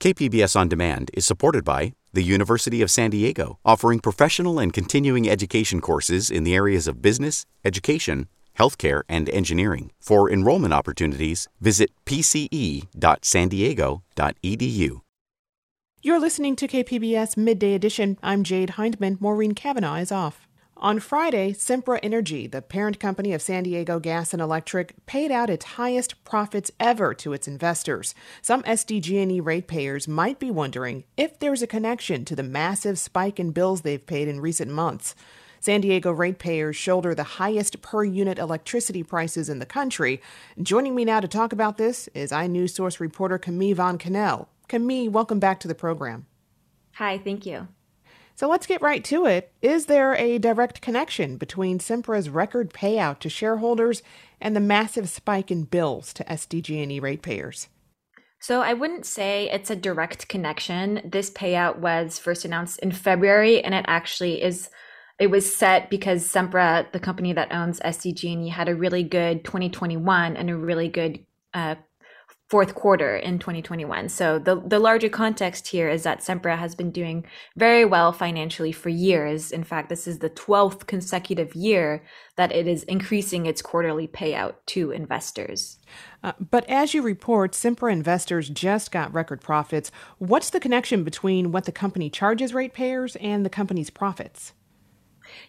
KPBS 0.04 0.56
On 0.58 0.68
Demand 0.68 1.10
is 1.14 1.26
supported 1.26 1.64
by 1.64 1.94
the 2.12 2.22
University 2.22 2.82
of 2.82 2.92
San 2.92 3.12
Diego, 3.12 3.58
offering 3.64 4.02
professional 4.02 4.60
and 4.60 4.74
continuing 4.74 5.30
education 5.30 5.80
courses 5.80 6.30
in 6.30 6.44
the 6.44 6.54
areas 6.54 6.90
of 6.90 7.02
business, 7.02 7.46
education, 7.64 8.28
healthcare, 8.60 9.04
and 9.08 9.30
engineering. 9.30 9.94
For 10.02 10.30
enrollment 10.30 10.74
opportunities, 10.74 11.48
visit 11.62 11.90
pce.sandiego.edu. 12.04 15.02
You're 16.02 16.20
listening 16.20 16.58
to 16.58 16.68
KPBS 16.68 17.38
Midday 17.38 17.74
Edition. 17.74 18.20
I'm 18.22 18.44
Jade 18.44 18.72
Hindman. 18.72 19.20
Maureen 19.22 19.54
Cavanaugh 19.54 19.96
is 19.96 20.12
off. 20.12 20.50
On 20.78 21.00
Friday, 21.00 21.54
Sempra 21.54 22.00
Energy, 22.02 22.48
the 22.48 22.62
parent 22.62 23.00
company 23.00 23.32
of 23.32 23.42
San 23.42 23.64
Diego 23.64 24.00
Gas 24.00 24.34
and 24.34 24.42
Electric, 24.42 25.06
paid 25.06 25.32
out 25.32 25.50
its 25.50 25.66
highest 25.66 26.22
profits 26.26 26.72
ever 26.80 27.14
to 27.14 27.32
its 27.32 27.48
investors. 27.48 28.16
Some 28.42 28.64
SDG&E 28.64 29.40
ratepayers 29.40 30.08
might 30.08 30.40
be 30.40 30.52
wondering 30.52 31.04
if 31.16 31.40
there's 31.40 31.62
a 31.62 31.68
connection 31.68 32.26
to 32.26 32.36
the 32.36 32.44
massive 32.44 32.98
spike 32.98 33.40
in 33.40 33.52
bills 33.52 33.82
they've 33.82 34.06
paid 34.06 34.28
in 34.28 34.42
recent 34.42 34.72
months. 34.72 35.16
San 35.60 35.80
Diego 35.80 36.12
ratepayers 36.12 36.76
shoulder 36.76 37.16
the 37.16 37.24
highest 37.24 37.82
per 37.82 38.04
unit 38.04 38.38
electricity 38.38 39.04
prices 39.04 39.48
in 39.48 39.60
the 39.60 39.66
country. 39.66 40.22
Joining 40.62 40.96
me 40.96 41.06
now 41.06 41.22
to 41.22 41.28
talk 41.28 41.54
about 41.54 41.78
this 41.78 42.10
is 42.10 42.32
iNews 42.32 42.72
source 42.72 43.00
reporter 43.00 43.38
Camille 43.38 43.76
Von 43.76 43.98
Kaenel. 43.98 44.48
Camille, 44.68 45.10
welcome 45.10 45.40
back 45.40 45.62
to 45.62 45.68
the 45.70 45.76
program. 45.76 46.26
Hi, 46.96 47.18
thank 47.18 47.46
you. 47.46 47.70
So 48.36 48.50
let's 48.50 48.68
get 48.68 48.82
right 48.82 49.04
to 49.06 49.26
it. 49.26 49.52
Is 49.62 49.86
there 49.86 50.16
a 50.16 50.40
direct 50.40 50.82
connection 50.82 51.38
between 51.38 51.80
Sempra's 51.80 52.30
record 52.30 52.74
payout 52.74 53.20
to 53.20 53.30
shareholders 53.30 54.02
and 54.42 54.56
the 54.56 54.60
massive 54.60 55.10
spike 55.10 55.52
in 55.52 55.64
bills 55.64 56.14
to 56.14 56.24
SDG&E 56.24 57.00
ratepayers? 57.00 57.68
So 58.40 58.62
I 58.62 58.74
wouldn't 58.74 59.06
say 59.06 59.50
it's 59.50 59.70
a 59.70 59.76
direct 59.76 60.28
connection. 60.28 61.02
This 61.06 61.30
payout 61.30 61.80
was 61.80 62.20
first 62.20 62.44
announced 62.44 62.80
in 62.80 62.92
February 62.92 63.64
and 63.64 63.74
it 63.74 63.86
actually 63.88 64.42
is 64.42 64.70
it 65.20 65.28
was 65.28 65.56
set 65.56 65.90
because 65.90 66.28
Sempra, 66.28 66.92
the 66.92 67.00
company 67.00 67.34
that 67.34 67.54
owns 67.54 67.80
SDG&E, 67.80 68.50
had 68.50 68.68
a 68.68 68.76
really 68.76 69.04
good 69.04 69.46
2021 69.46 70.36
and 70.36 70.50
a 70.50 70.58
really 70.58 70.90
good 70.90 71.26
uh, 71.54 71.76
fourth 72.54 72.76
quarter 72.76 73.18
in 73.18 73.40
2021. 73.40 74.08
So 74.10 74.38
the, 74.38 74.62
the 74.64 74.78
larger 74.78 75.10
context 75.10 75.70
here 75.70 75.90
is 75.90 76.04
that 76.04 76.20
Sempra 76.20 76.56
has 76.56 76.76
been 76.76 76.92
doing 76.92 77.26
very 77.56 77.84
well 77.84 78.14
financially 78.14 78.72
for 78.72 78.90
years. 78.90 79.52
In 79.52 79.64
fact, 79.64 79.90
this 79.90 80.08
is 80.08 80.20
the 80.20 80.30
12th 80.30 80.86
consecutive 80.86 81.56
year 81.56 82.04
that 82.36 82.52
it 82.52 82.68
is 82.68 82.84
increasing 82.84 83.48
its 83.48 83.64
quarterly 83.64 84.08
payout 84.08 84.54
to 84.68 84.92
investors. 84.92 85.80
Uh, 86.24 86.34
but 86.40 86.64
as 86.70 86.94
you 86.94 87.02
report, 87.02 87.54
Sempra 87.54 87.92
investors 87.92 88.50
just 88.50 88.92
got 88.92 89.12
record 89.12 89.42
profits. 89.42 89.90
What's 90.20 90.52
the 90.52 90.60
connection 90.60 91.04
between 91.04 91.52
what 91.52 91.66
the 91.66 91.72
company 91.72 92.12
charges 92.12 92.54
ratepayers 92.54 93.16
and 93.16 93.44
the 93.44 93.50
company's 93.50 93.90
profits? 93.90 94.54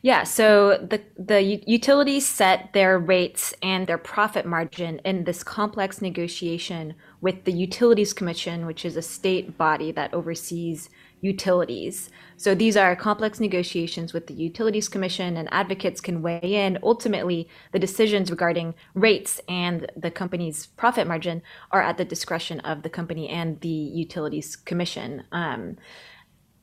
Yeah, 0.02 0.24
so 0.24 0.78
the 0.78 1.02
the 1.16 1.42
utilities 1.66 2.26
set 2.26 2.72
their 2.72 2.98
rates 2.98 3.54
and 3.62 3.86
their 3.86 3.98
profit 3.98 4.46
margin 4.46 5.00
in 5.04 5.24
this 5.24 5.42
complex 5.42 6.02
negotiation 6.02 6.94
with 7.20 7.44
the 7.44 7.52
Utilities 7.52 8.12
Commission, 8.12 8.66
which 8.66 8.84
is 8.84 8.96
a 8.96 9.02
state 9.02 9.56
body 9.56 9.92
that 9.92 10.12
oversees 10.12 10.90
utilities. 11.20 12.10
So 12.36 12.54
these 12.54 12.76
are 12.76 12.94
complex 12.94 13.40
negotiations 13.40 14.12
with 14.12 14.26
the 14.26 14.34
Utilities 14.34 14.88
Commission, 14.88 15.38
and 15.38 15.48
advocates 15.50 16.00
can 16.02 16.20
weigh 16.20 16.40
in. 16.42 16.78
Ultimately, 16.82 17.48
the 17.72 17.78
decisions 17.78 18.30
regarding 18.30 18.74
rates 18.94 19.40
and 19.48 19.90
the 19.96 20.10
company's 20.10 20.66
profit 20.66 21.06
margin 21.06 21.42
are 21.70 21.80
at 21.80 21.96
the 21.96 22.04
discretion 22.04 22.60
of 22.60 22.82
the 22.82 22.90
company 22.90 23.28
and 23.28 23.60
the 23.62 23.68
Utilities 23.68 24.54
Commission. 24.54 25.24
Um, 25.32 25.78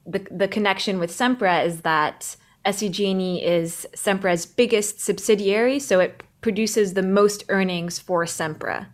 the 0.05 0.25
the 0.31 0.47
connection 0.47 0.99
with 0.99 1.11
Sempra 1.11 1.65
is 1.65 1.81
that 1.81 2.35
SDG&E 2.65 3.43
is 3.43 3.87
Sempra's 3.95 4.45
biggest 4.45 4.99
subsidiary, 4.99 5.79
so 5.79 5.99
it 5.99 6.23
produces 6.41 6.93
the 6.93 7.03
most 7.03 7.43
earnings 7.49 7.99
for 7.99 8.25
Sempra. 8.25 8.87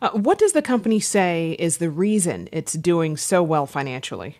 Uh, 0.00 0.10
what 0.10 0.38
does 0.38 0.52
the 0.52 0.62
company 0.62 1.00
say 1.00 1.56
is 1.58 1.78
the 1.78 1.90
reason 1.90 2.48
it's 2.52 2.74
doing 2.74 3.16
so 3.16 3.42
well 3.42 3.66
financially? 3.66 4.38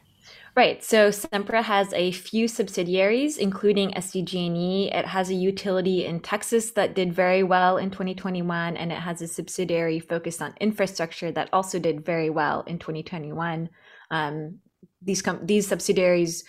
Right. 0.55 0.83
So 0.83 1.11
Sempra 1.11 1.63
has 1.63 1.93
a 1.93 2.11
few 2.11 2.49
subsidiaries, 2.49 3.39
including 3.39 3.93
SDG&E. 3.93 4.91
It 4.93 5.07
has 5.07 5.31
a 5.31 5.35
utility 5.35 6.05
in 6.05 6.19
Texas 6.19 6.73
that 6.73 6.97
did 6.97 7.13
very 7.13 7.45
well 7.45 7.77
in 7.77 7.93
2021, 7.93 8.77
and 8.77 8.91
it 8.91 8.99
has 8.99 9.23
a 9.23 9.29
subsidiary 9.29 10.01
focused 10.01 10.43
on 10.43 10.55
infrastructure 10.61 11.31
that 11.31 11.49
also 11.53 11.79
did 11.79 12.05
very 12.05 12.29
well 12.29 12.63
in 12.63 12.81
2021. 12.81 13.69
Um, 14.11 14.59
these 15.01 15.23
com- 15.23 15.47
these 15.47 15.69
subsidiaries 15.69 16.43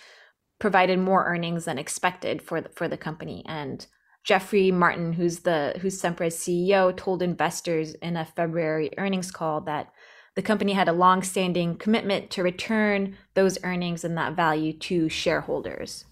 provided 0.60 1.00
more 1.00 1.26
earnings 1.26 1.66
than 1.66 1.78
expected 1.78 2.42
for 2.42 2.62
the, 2.62 2.70
for 2.70 2.88
the 2.88 2.98
company. 2.98 3.44
And 3.48 3.86
Jeffrey 4.24 4.72
Martin, 4.72 5.14
who's 5.14 5.40
the 5.40 5.76
who's 5.82 6.00
Sempra's 6.00 6.36
CEO, 6.36 6.96
told 6.96 7.22
investors 7.22 7.94
in 7.96 8.18
a 8.18 8.26
February 8.26 8.92
earnings 8.98 9.32
call 9.32 9.62
that 9.62 9.92
the 10.36 10.42
company 10.42 10.74
had 10.74 10.88
a 10.88 10.94
long-standing 10.94 11.78
commitment 11.78 12.30
to 12.32 12.44
return 12.44 13.18
those 13.34 13.58
earnings 13.64 14.04
and 14.04 14.18
that 14.18 14.36
value 14.36 14.74
to 14.74 15.10
shareholders. 15.10 16.06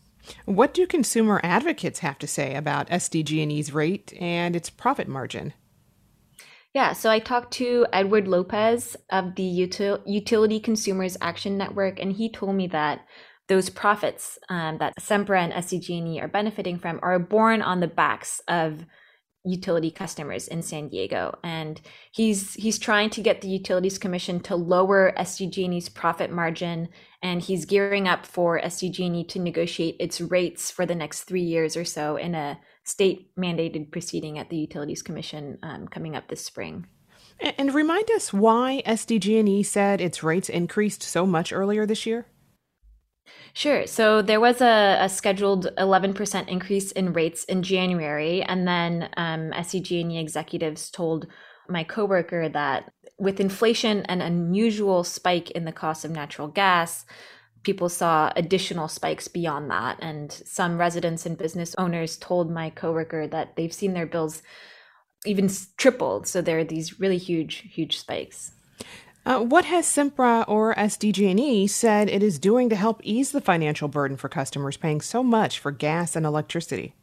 What 0.46 0.74
do 0.74 0.88
consumer 0.88 1.40
advocates 1.44 2.00
have 2.00 2.18
to 2.20 2.28
say 2.28 2.56
about 2.56 2.90
SDG&E's 2.90 3.74
rate 3.74 4.14
and 4.20 4.56
its 4.56 4.70
profit 4.70 5.08
margin? 5.08 5.54
Yeah, 6.74 6.94
so 6.94 7.10
I 7.10 7.20
talked 7.20 7.54
to 7.54 7.88
Edward 7.94 8.28
Lopez 8.28 8.98
of 9.10 9.36
the 9.36 9.44
Util- 9.44 10.02
Utility 10.06 10.60
Consumers 10.60 11.18
Action 11.22 11.58
Network, 11.58 12.00
and 12.00 12.12
he 12.12 12.30
told 12.30 12.56
me 12.56 12.68
that 12.68 13.06
those 13.48 13.70
profits 13.70 14.38
um, 14.50 14.78
that 14.80 14.94
Sempra 15.00 15.40
and 15.40 15.54
SDG&E 15.54 16.20
are 16.20 16.28
benefiting 16.28 16.78
from 16.78 17.00
are 17.02 17.20
born 17.20 17.62
on 17.62 17.80
the 17.80 17.88
backs 17.88 18.42
of 18.48 18.86
utility 19.46 19.90
customers 19.90 20.48
in 20.48 20.62
San 20.62 20.90
Diego, 20.90 21.38
and 21.44 21.80
he's 22.12 22.54
he's 22.56 22.78
trying 22.78 23.10
to 23.12 23.22
get 23.22 23.42
the 23.42 23.48
Utilities 23.48 23.98
Commission 23.98 24.40
to 24.42 24.56
lower 24.56 25.14
SDG&E's 25.18 25.90
profit 25.90 26.32
margin, 26.32 26.90
and 27.22 27.42
he's 27.42 27.66
gearing 27.66 28.08
up 28.08 28.26
for 28.26 28.60
SDG&E 28.60 29.24
to 29.26 29.40
negotiate 29.40 29.96
its 30.00 30.20
rates 30.20 30.70
for 30.70 30.86
the 30.86 30.96
next 30.96 31.24
three 31.24 31.42
years 31.44 31.78
or 31.78 31.86
so 31.86 32.18
in 32.18 32.36
a 32.36 32.60
state 32.84 33.36
mandated 33.38 33.92
proceeding 33.92 34.38
at 34.38 34.50
the 34.50 34.58
Utilities 34.58 35.02
Commission 35.02 35.58
um, 35.64 35.88
coming 35.88 36.16
up 36.16 36.28
this 36.28 36.44
spring. 36.44 36.86
And 37.40 37.74
remind 37.74 38.10
us 38.12 38.34
why 38.34 38.82
SDG&E 38.86 39.62
said 39.64 40.02
its 40.02 40.24
rates 40.24 40.50
increased 40.50 41.04
so 41.04 41.26
much 41.26 41.54
earlier 41.54 41.86
this 41.86 42.06
year. 42.06 42.26
Sure. 43.58 43.88
So 43.88 44.22
there 44.22 44.40
was 44.40 44.62
a, 44.62 45.00
a 45.02 45.10
scheduled 45.10 45.66
11% 45.80 46.48
increase 46.48 46.92
in 46.92 47.12
rates 47.12 47.44
in 47.46 47.64
January. 47.64 48.44
And 48.44 48.68
then 48.68 49.10
um, 49.18 49.50
SDG&E 49.50 50.20
executives 50.20 50.92
told 50.92 51.26
my 51.68 51.84
coworker 51.84 52.50
that 52.50 52.94
with 53.18 53.40
inflation 53.40 54.06
and 54.06 54.22
an 54.22 54.32
unusual 54.32 55.04
spike 55.04 55.50
in 55.50 55.66
the 55.66 55.72
cost 55.72 56.06
of 56.06 56.12
natural 56.12 56.50
gas, 56.50 57.04
people 57.64 57.90
saw 57.90 58.32
additional 58.36 58.88
spikes 58.88 59.28
beyond 59.28 59.72
that. 59.72 59.98
And 60.04 60.32
some 60.32 60.78
residents 60.78 61.26
and 61.26 61.36
business 61.36 61.74
owners 61.80 62.16
told 62.16 62.52
my 62.52 62.70
coworker 62.70 63.26
that 63.26 63.56
they've 63.56 63.74
seen 63.74 63.96
their 63.96 64.06
bills 64.06 64.44
even 65.26 65.50
tripled. 65.78 66.28
So 66.28 66.44
there 66.44 66.60
are 66.60 66.64
these 66.64 67.00
really 67.00 67.18
huge, 67.18 67.64
huge 67.74 67.98
spikes. 67.98 68.52
Uh, 69.28 69.42
what 69.42 69.66
has 69.66 69.86
Sempra 69.86 70.46
or 70.48 70.74
SDG&E 70.76 71.68
said 71.68 72.08
it 72.08 72.24
is 72.24 72.40
doing 72.40 72.70
to 72.70 72.78
help 72.78 73.02
ease 73.04 73.34
the 73.34 73.42
financial 73.42 73.90
burden 73.90 74.16
for 74.16 74.30
customers 74.30 74.78
paying 74.78 75.02
so 75.02 75.22
much 75.22 75.60
for 75.60 75.70
gas 75.70 76.16
and 76.16 76.26
electricity? 76.26 76.96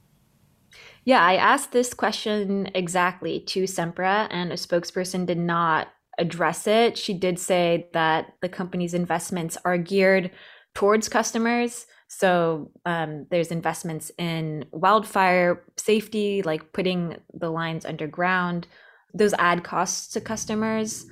Yeah, 1.04 1.22
I 1.22 1.34
asked 1.36 1.72
this 1.72 1.92
question 1.92 2.70
exactly 2.74 3.40
to 3.40 3.64
Sempra, 3.64 4.26
and 4.30 4.52
a 4.52 4.56
spokesperson 4.56 5.26
did 5.26 5.36
not 5.36 5.88
address 6.16 6.66
it. 6.66 6.96
She 6.96 7.12
did 7.12 7.38
say 7.38 7.90
that 7.92 8.32
the 8.40 8.48
company's 8.48 8.94
investments 8.94 9.58
are 9.66 9.76
geared 9.76 10.30
towards 10.72 11.10
customers. 11.10 11.84
So 12.08 12.70
um, 12.86 13.26
there's 13.30 13.50
investments 13.50 14.10
in 14.16 14.64
wildfire 14.72 15.62
safety, 15.76 16.40
like 16.40 16.72
putting 16.72 17.18
the 17.34 17.50
lines 17.50 17.84
underground. 17.84 18.66
Those 19.12 19.34
add 19.34 19.62
costs 19.62 20.10
to 20.14 20.22
customers. 20.22 21.04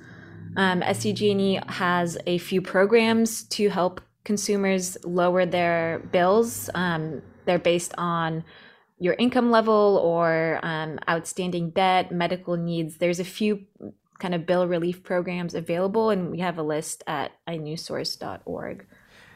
Um, 0.55 0.81
SDG&E 0.81 1.59
has 1.67 2.17
a 2.27 2.37
few 2.37 2.61
programs 2.61 3.43
to 3.45 3.69
help 3.69 4.01
consumers 4.23 4.97
lower 5.03 5.45
their 5.45 5.99
bills. 6.11 6.69
Um, 6.73 7.21
they're 7.45 7.59
based 7.59 7.93
on 7.97 8.43
your 8.99 9.15
income 9.15 9.51
level 9.51 9.99
or 10.03 10.59
um, 10.63 10.99
outstanding 11.09 11.71
debt, 11.71 12.11
medical 12.11 12.55
needs. 12.55 12.97
There's 12.97 13.19
a 13.19 13.25
few 13.25 13.65
kind 14.19 14.33
of 14.33 14.45
bill 14.45 14.67
relief 14.67 15.03
programs 15.03 15.53
available, 15.53 16.09
and 16.09 16.31
we 16.31 16.39
have 16.39 16.57
a 16.57 16.63
list 16.63 17.03
at 17.07 17.31
inewsource.org. 17.47 18.85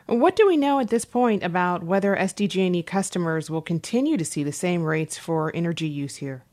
What 0.06 0.38
do 0.38 0.48
we 0.48 0.56
know 0.56 0.80
at 0.80 0.88
this 0.88 1.04
point 1.04 1.44
about 1.44 1.84
whether 1.84 2.16
SDG&E 2.16 2.84
customers 2.84 3.50
will 3.50 3.62
continue 3.62 4.16
to 4.16 4.24
see 4.24 4.44
the 4.44 4.54
same 4.54 4.84
rates 4.84 5.18
for 5.18 5.54
energy 5.54 5.90
use 5.90 6.16
here? 6.18 6.46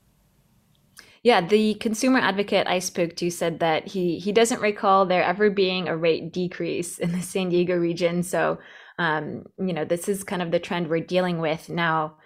Yeah, 1.25 1.41
the 1.41 1.75
consumer 1.77 2.19
advocate 2.19 2.67
I 2.67 2.81
spoke 2.81 3.17
to 3.17 3.31
said 3.31 3.61
that 3.61 3.89
he 3.89 4.19
he 4.19 4.31
doesn't 4.31 4.61
recall 4.61 5.07
there 5.07 5.25
ever 5.25 5.49
being 5.49 5.89
a 5.89 5.97
rate 5.97 6.33
decrease 6.33 6.99
in 6.99 7.13
the 7.13 7.23
San 7.23 7.49
Diego 7.49 7.77
region. 7.77 8.23
So, 8.23 8.59
um, 8.99 9.45
you 9.59 9.73
know, 9.73 9.87
this 9.87 10.07
is 10.07 10.23
kind 10.23 10.43
of 10.43 10.51
the 10.51 10.61
trend 10.61 10.89
we're 10.89 11.01
dealing 11.01 11.39
with 11.39 11.71
now. 11.71 12.17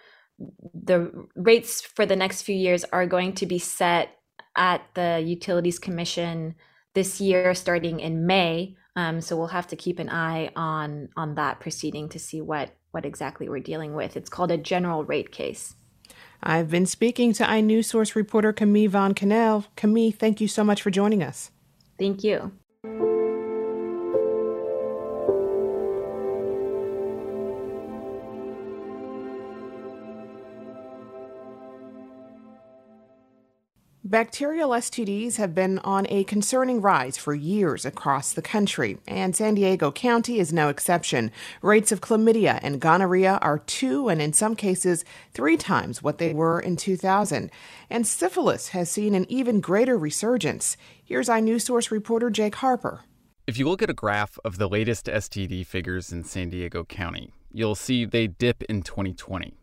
The 0.75 1.13
rates 1.37 1.81
for 1.81 2.07
the 2.07 2.17
next 2.17 2.43
few 2.43 2.57
years 2.57 2.85
are 2.93 3.07
going 3.07 3.35
to 3.35 3.47
be 3.47 3.61
set 3.61 4.19
at 4.57 4.83
the 4.95 5.23
Utilities 5.25 5.79
Commission 5.79 6.57
this 6.95 7.21
year, 7.21 7.55
starting 7.55 8.01
in 8.01 8.27
May. 8.27 8.77
Um, 8.97 9.21
so 9.21 9.37
we'll 9.37 9.47
have 9.49 9.69
to 9.69 9.77
keep 9.77 10.01
an 10.01 10.11
eye 10.11 10.51
on 10.57 11.09
on 11.17 11.37
that 11.37 11.61
proceeding 11.61 12.09
to 12.09 12.19
see 12.19 12.41
what 12.41 12.71
what 12.91 13.05
exactly 13.07 13.49
we're 13.49 13.61
dealing 13.61 13.95
with. 13.95 14.17
It's 14.17 14.31
called 14.31 14.51
a 14.51 14.59
general 14.59 15.05
rate 15.05 15.31
case. 15.31 15.77
I've 16.43 16.71
been 16.71 16.87
speaking 16.87 17.33
to 17.35 17.45
iNewsSource 17.45 18.15
reporter 18.15 18.53
Camille 18.53 18.91
Von 18.91 19.15
Kaenel. 19.15 19.67
Camille, 19.77 20.13
thank 20.13 20.41
you 20.41 20.49
so 20.49 20.65
much 20.65 20.83
for 20.83 20.91
joining 20.91 21.23
us. 21.23 21.51
Thank 21.99 22.23
you. 22.23 22.53
Bacterial 34.09 34.71
STDs 34.71 35.37
have 35.37 35.55
been 35.55 35.81
on 35.81 36.07
a 36.09 36.25
concerning 36.25 36.81
rise 36.81 37.19
for 37.19 37.35
years 37.35 37.85
across 37.85 38.33
the 38.33 38.41
country, 38.41 38.97
and 39.07 39.37
San 39.37 39.55
Diego 39.55 39.93
County 39.93 40.39
is 40.39 40.51
no 40.51 40.71
exception. 40.71 41.31
Rates 41.61 41.93
of 41.93 42.01
chlamydia 42.01 42.59
and 42.63 42.81
gonorrhea 42.81 43.39
are 43.43 43.59
two 43.59 44.09
and 44.09 44.23
in 44.23 44.33
some 44.33 44.57
cases 44.57 45.05
three 45.35 45.59
times 45.59 46.03
what 46.03 46.17
they 46.17 46.33
were 46.33 46.59
in 46.59 46.75
2000. 46.75 47.51
And 47.91 48.07
syphilis 48.07 48.69
has 48.69 48.91
seen 48.91 49.15
an 49.15 49.27
even 49.29 49.61
greater 49.61 49.99
resurgence. 49.99 50.79
Here's 51.05 51.29
iNewsSource 51.29 51.91
reporter 51.91 52.31
Jake 52.31 52.55
Harper. 52.55 53.03
If 53.47 53.59
you 53.59 53.69
look 53.69 53.83
at 53.83 53.91
a 53.91 53.95
graph 53.95 54.39
of 54.43 54.57
the 54.57 54.71
latest 54.71 55.05
STD 55.05 55.67
figures 55.67 56.13
in 56.13 56.25
San 56.25 56.49
Diego 56.49 56.83
County, 56.83 57.35
you'll 57.53 57.75
see 57.75 58.07
they 58.07 58.27
dip 58.27 58.63
in 58.71 58.81
2020 58.81 59.59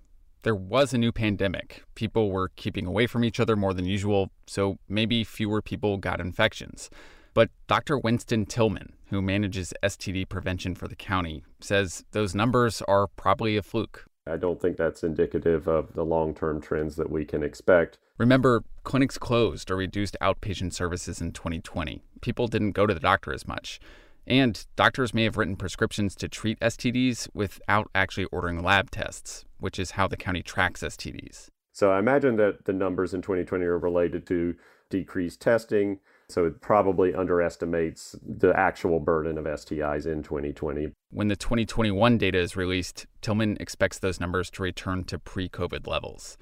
there 0.46 0.56
was 0.56 0.94
a 0.94 0.98
new 1.00 1.12
pandemic. 1.12 1.84
People 1.96 2.30
were 2.30 2.52
keeping 2.56 2.86
away 2.86 3.08
from 3.08 3.24
each 3.24 3.40
other 3.40 3.56
more 3.56 3.74
than 3.74 3.86
usual, 3.86 4.30
so 4.46 4.78
maybe 4.88 5.24
fewer 5.24 5.60
people 5.60 5.98
got 5.98 6.22
infections. 6.22 6.92
But 7.34 7.50
Dr. 7.68 7.98
Winston 7.98 8.46
Tilghman, 8.46 8.92
who 9.08 9.24
manages 9.24 9.74
STD 9.82 10.30
prevention 10.30 10.76
for 10.76 10.88
the 10.88 10.96
county, 10.96 11.44
says 11.60 12.06
those 12.12 12.36
numbers 12.36 12.84
are 12.84 13.08
probably 13.08 13.58
a 13.58 13.64
fluke. 13.64 14.06
I 14.28 14.38
don't 14.38 14.62
think 14.62 14.78
that's 14.78 15.04
indicative 15.04 15.68
of 15.68 15.94
the 15.94 16.06
long 16.06 16.36
term 16.36 16.62
trends 16.62 16.96
that 16.98 17.10
we 17.10 17.26
can 17.26 17.42
expect. 17.42 17.98
Remember, 18.20 18.64
clinics 18.84 19.18
closed 19.18 19.72
or 19.72 19.78
reduced 19.78 20.16
outpatient 20.22 20.74
services 20.74 21.22
in 21.22 21.32
2020. 21.32 22.04
People 22.22 22.48
didn't 22.48 22.74
go 22.74 22.86
to 22.86 22.94
the 22.94 23.00
doctor 23.00 23.34
as 23.34 23.48
much. 23.48 23.80
And 24.28 24.66
doctors 24.76 25.14
may 25.14 25.24
have 25.24 25.38
written 25.38 25.56
prescriptions 25.56 26.16
to 26.16 26.28
treat 26.28 26.60
STDs 26.60 27.30
without 27.34 27.90
actually 27.94 28.26
ordering 28.26 28.64
lab 28.64 28.90
tests, 28.90 29.46
which 29.60 29.78
is 29.78 29.92
how 29.92 30.08
the 30.08 30.18
county 30.18 30.42
tracks 30.42 30.82
STDs. 30.82 31.50
So 31.74 31.92
I 31.92 32.00
imagine 32.00 32.38
that 32.38 32.66
the 32.66 32.74
numbers 32.74 33.14
in 33.14 33.22
2020 33.22 33.66
are 33.66 33.78
related 33.78 34.26
to 34.28 34.56
decreased 34.90 35.42
testing. 35.42 36.00
So 36.30 36.46
it 36.46 36.60
probably 36.60 37.14
underestimates 37.14 38.16
the 38.26 38.58
actual 38.58 39.00
burden 39.00 39.38
of 39.38 39.46
STIs 39.46 40.06
in 40.08 40.24
2020. 40.24 40.92
When 41.12 41.28
the 41.28 41.36
2021 41.36 42.18
data 42.18 42.40
is 42.40 42.56
released, 42.56 43.06
Tilghman 43.22 43.60
expects 43.60 44.00
those 44.00 44.20
numbers 44.20 44.50
to 44.52 44.64
return 44.64 45.04
to 45.06 45.20
pre 45.20 45.48
COVID 45.50 45.86
levels. 45.86 46.38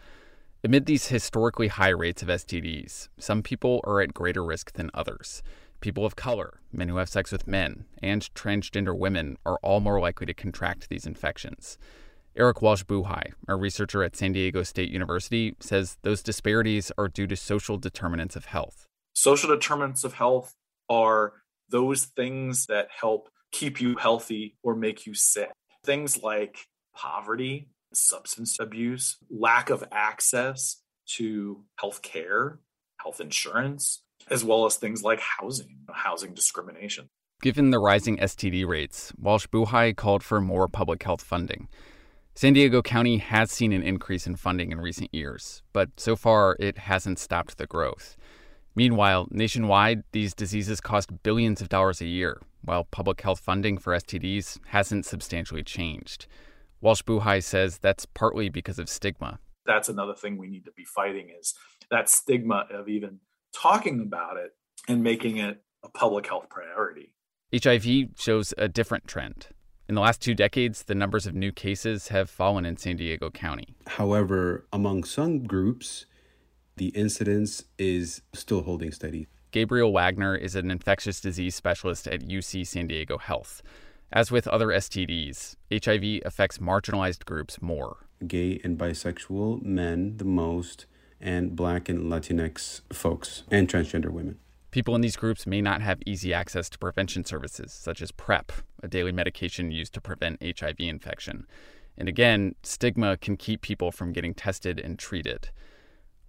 Amid 0.63 0.85
these 0.85 1.07
historically 1.07 1.67
high 1.67 1.89
rates 1.89 2.21
of 2.21 2.29
STDs, 2.29 3.09
some 3.17 3.43
people 3.43 3.81
are 3.83 3.99
at 3.99 4.13
greater 4.13 4.45
risk 4.45 4.71
than 4.73 4.89
others. 4.93 5.43
People 5.83 6.05
of 6.05 6.15
color, 6.15 6.61
men 6.71 6.87
who 6.87 6.95
have 6.95 7.09
sex 7.09 7.29
with 7.29 7.45
men, 7.45 7.83
and 8.01 8.33
transgender 8.33 8.97
women 8.97 9.37
are 9.45 9.59
all 9.61 9.81
more 9.81 9.99
likely 9.99 10.25
to 10.25 10.33
contract 10.33 10.87
these 10.87 11.05
infections. 11.05 11.77
Eric 12.37 12.61
Walsh 12.61 12.85
Buhi, 12.85 13.33
a 13.49 13.55
researcher 13.57 14.01
at 14.01 14.15
San 14.15 14.31
Diego 14.31 14.63
State 14.63 14.89
University, 14.89 15.57
says 15.59 15.97
those 16.03 16.23
disparities 16.23 16.89
are 16.97 17.09
due 17.09 17.27
to 17.27 17.35
social 17.35 17.77
determinants 17.77 18.37
of 18.37 18.45
health. 18.45 18.85
Social 19.13 19.49
determinants 19.49 20.05
of 20.05 20.13
health 20.13 20.55
are 20.89 21.33
those 21.67 22.05
things 22.05 22.67
that 22.67 22.87
help 23.01 23.27
keep 23.51 23.81
you 23.81 23.97
healthy 23.97 24.55
or 24.63 24.77
make 24.77 25.05
you 25.05 25.13
sick. 25.13 25.51
Things 25.83 26.23
like 26.23 26.59
poverty, 26.95 27.67
substance 27.93 28.57
abuse, 28.57 29.17
lack 29.29 29.69
of 29.69 29.83
access 29.91 30.77
to 31.17 31.65
health 31.75 32.01
care, 32.01 32.59
health 33.01 33.19
insurance, 33.19 34.01
as 34.29 34.43
well 34.43 34.65
as 34.65 34.75
things 34.75 35.03
like 35.03 35.19
housing, 35.19 35.77
housing 35.91 36.33
discrimination. 36.33 37.09
Given 37.41 37.71
the 37.71 37.79
rising 37.79 38.17
STD 38.17 38.65
rates, 38.65 39.11
Walsh 39.17 39.47
Buhi 39.47 39.95
called 39.95 40.23
for 40.23 40.39
more 40.39 40.67
public 40.67 41.03
health 41.03 41.21
funding. 41.21 41.67
San 42.35 42.53
Diego 42.53 42.81
County 42.81 43.17
has 43.17 43.51
seen 43.51 43.73
an 43.73 43.83
increase 43.83 44.25
in 44.25 44.35
funding 44.35 44.71
in 44.71 44.81
recent 44.81 45.13
years, 45.13 45.61
but 45.71 45.89
so 45.97 46.15
far 46.15 46.55
it 46.59 46.77
hasn't 46.79 47.19
stopped 47.19 47.57
the 47.57 47.67
growth. 47.67 48.17
Meanwhile, 48.75 49.27
nationwide, 49.29 50.03
these 50.13 50.33
diseases 50.33 50.81
cost 50.81 51.21
billions 51.21 51.61
of 51.61 51.69
dollars 51.69 52.01
a 52.01 52.07
year, 52.07 52.41
while 52.63 52.85
public 52.85 53.21
health 53.21 53.39
funding 53.39 53.77
for 53.77 53.93
STDs 53.93 54.59
hasn't 54.67 55.05
substantially 55.05 55.63
changed. 55.63 56.25
Walsh 56.81 57.03
Buhi 57.03 57.43
says 57.43 57.77
that's 57.77 58.05
partly 58.05 58.49
because 58.49 58.79
of 58.79 58.89
stigma. 58.89 59.39
That's 59.65 59.89
another 59.89 60.15
thing 60.15 60.37
we 60.37 60.49
need 60.49 60.65
to 60.65 60.71
be 60.71 60.85
fighting 60.85 61.29
is 61.39 61.53
that 61.91 62.09
stigma 62.09 62.65
of 62.71 62.89
even 62.89 63.19
talking 63.53 64.01
about 64.01 64.37
it 64.37 64.55
and 64.87 65.03
making 65.03 65.37
it 65.37 65.61
a 65.83 65.89
public 65.89 66.27
health 66.27 66.49
priority. 66.49 67.13
HIV 67.53 68.09
shows 68.17 68.53
a 68.57 68.67
different 68.67 69.07
trend. 69.07 69.47
In 69.87 69.95
the 69.95 70.01
last 70.01 70.21
two 70.21 70.33
decades, 70.33 70.83
the 70.83 70.95
numbers 70.95 71.27
of 71.27 71.35
new 71.35 71.51
cases 71.51 72.07
have 72.07 72.29
fallen 72.29 72.65
in 72.65 72.77
San 72.77 72.95
Diego 72.95 73.29
County. 73.29 73.75
However, 73.85 74.65
among 74.71 75.03
some 75.03 75.43
groups, 75.43 76.05
the 76.77 76.87
incidence 76.89 77.65
is 77.77 78.21
still 78.33 78.63
holding 78.63 78.91
steady. 78.91 79.27
Gabriel 79.51 79.93
Wagner 79.93 80.35
is 80.35 80.55
an 80.55 80.71
infectious 80.71 81.21
disease 81.21 81.53
specialist 81.53 82.07
at 82.07 82.21
UC 82.21 82.65
San 82.65 82.87
Diego 82.87 83.19
Health. 83.19 83.61
As 84.11 84.31
with 84.31 84.47
other 84.47 84.67
STDs, 84.67 85.55
HIV 85.71 86.21
affects 86.25 86.57
marginalized 86.57 87.25
groups 87.25 87.61
more. 87.61 88.07
Gay 88.25 88.59
and 88.63 88.77
bisexual 88.77 89.61
men 89.63 90.17
the 90.17 90.25
most, 90.25 90.85
and 91.23 91.55
black 91.55 91.89
and 91.89 92.11
Latinx 92.11 92.81
folks, 92.91 93.43
and 93.49 93.67
transgender 93.67 94.11
women. 94.11 94.37
People 94.69 94.93
in 94.93 95.01
these 95.01 95.15
groups 95.15 95.47
may 95.47 95.61
not 95.61 95.81
have 95.81 96.01
easy 96.05 96.33
access 96.33 96.69
to 96.69 96.77
prevention 96.77 97.23
services, 97.23 97.71
such 97.71 98.01
as 98.01 98.11
PrEP, 98.11 98.51
a 98.81 98.87
daily 98.87 99.11
medication 99.11 99.71
used 99.71 99.93
to 99.93 100.01
prevent 100.01 100.41
HIV 100.43 100.75
infection. 100.79 101.47
And 101.97 102.09
again, 102.09 102.55
stigma 102.63 103.17
can 103.17 103.37
keep 103.37 103.61
people 103.61 103.91
from 103.91 104.11
getting 104.11 104.33
tested 104.33 104.79
and 104.79 104.99
treated. 104.99 105.49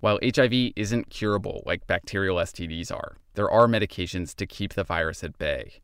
While 0.00 0.18
HIV 0.22 0.72
isn't 0.76 1.10
curable 1.10 1.62
like 1.64 1.86
bacterial 1.86 2.36
STDs 2.36 2.92
are, 2.92 3.16
there 3.32 3.50
are 3.50 3.66
medications 3.66 4.34
to 4.36 4.46
keep 4.46 4.74
the 4.74 4.84
virus 4.84 5.24
at 5.24 5.38
bay. 5.38 5.80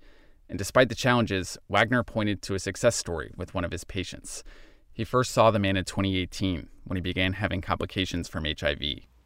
And 0.49 0.59
despite 0.59 0.91
the 0.91 0.95
challenges, 0.95 1.57
Wagner 1.69 2.03
pointed 2.03 2.43
to 2.43 2.55
a 2.55 2.59
success 2.59 2.95
story 2.95 3.33
with 3.37 3.55
one 3.55 3.65
of 3.65 3.73
his 3.73 3.85
patients. 3.85 4.45
He 4.93 5.05
first 5.05 5.33
saw 5.33 5.51
the 5.51 5.59
man 5.59 5.77
in 5.77 5.85
2018 5.85 6.69
when 6.85 6.97
he 6.97 7.01
began 7.01 7.35
having 7.35 7.61
complications 7.61 8.29
from 8.29 8.45
HIV. 8.45 8.83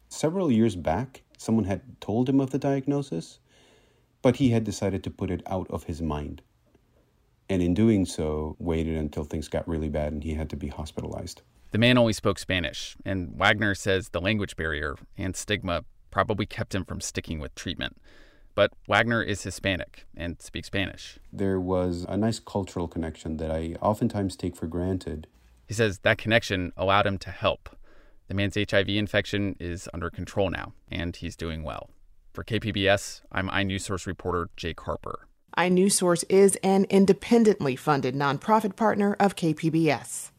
Several 0.09 0.51
years 0.51 0.75
back, 0.75 1.23
someone 1.37 1.65
had 1.65 1.99
told 1.99 2.29
him 2.29 2.39
of 2.39 2.51
the 2.51 2.59
diagnosis, 2.59 3.39
but 4.21 4.37
he 4.37 4.51
had 4.51 4.63
decided 4.63 5.03
to 5.03 5.09
put 5.09 5.29
it 5.29 5.41
out 5.47 5.67
of 5.69 5.83
his 5.83 6.01
mind. 6.01 6.41
And 7.49 7.61
in 7.61 7.73
doing 7.73 8.05
so, 8.05 8.55
waited 8.59 8.95
until 8.95 9.23
things 9.23 9.47
got 9.47 9.67
really 9.67 9.89
bad 9.89 10.13
and 10.13 10.23
he 10.23 10.33
had 10.33 10.49
to 10.51 10.55
be 10.55 10.67
hospitalized. 10.67 11.41
The 11.71 11.77
man 11.77 11.97
only 11.97 12.13
spoke 12.13 12.39
Spanish, 12.39 12.95
and 13.03 13.35
Wagner 13.35 13.75
says 13.75 14.09
the 14.09 14.21
language 14.21 14.55
barrier 14.55 14.95
and 15.17 15.35
stigma 15.35 15.83
probably 16.09 16.45
kept 16.45 16.73
him 16.73 16.85
from 16.85 17.01
sticking 17.01 17.39
with 17.39 17.53
treatment. 17.55 17.97
But 18.55 18.71
Wagner 18.87 19.21
is 19.21 19.43
Hispanic 19.43 20.05
and 20.15 20.41
speaks 20.41 20.67
Spanish. 20.67 21.19
There 21.33 21.59
was 21.59 22.05
a 22.07 22.15
nice 22.15 22.39
cultural 22.39 22.87
connection 22.87 23.35
that 23.37 23.51
I 23.51 23.75
oftentimes 23.81 24.37
take 24.37 24.55
for 24.55 24.67
granted. 24.67 25.27
He 25.67 25.73
says 25.73 25.99
that 25.99 26.17
connection 26.17 26.71
allowed 26.77 27.07
him 27.07 27.17
to 27.19 27.31
help. 27.31 27.69
The 28.27 28.33
man's 28.33 28.55
HIV 28.55 28.89
infection 28.89 29.55
is 29.59 29.87
under 29.93 30.09
control 30.09 30.49
now, 30.49 30.73
and 30.89 31.15
he's 31.15 31.35
doing 31.35 31.63
well. 31.63 31.89
For 32.33 32.43
KPBS, 32.43 33.21
I'm 33.31 33.49
iNewsSource 33.49 34.05
reporter 34.05 34.49
Jake 34.57 34.81
Harper. 34.81 35.27
iNewsSource 35.57 36.23
is 36.29 36.57
an 36.57 36.85
independently 36.89 37.75
funded 37.75 38.15
nonprofit 38.15 38.75
partner 38.75 39.15
of 39.19 39.35
KPBS. 39.35 40.31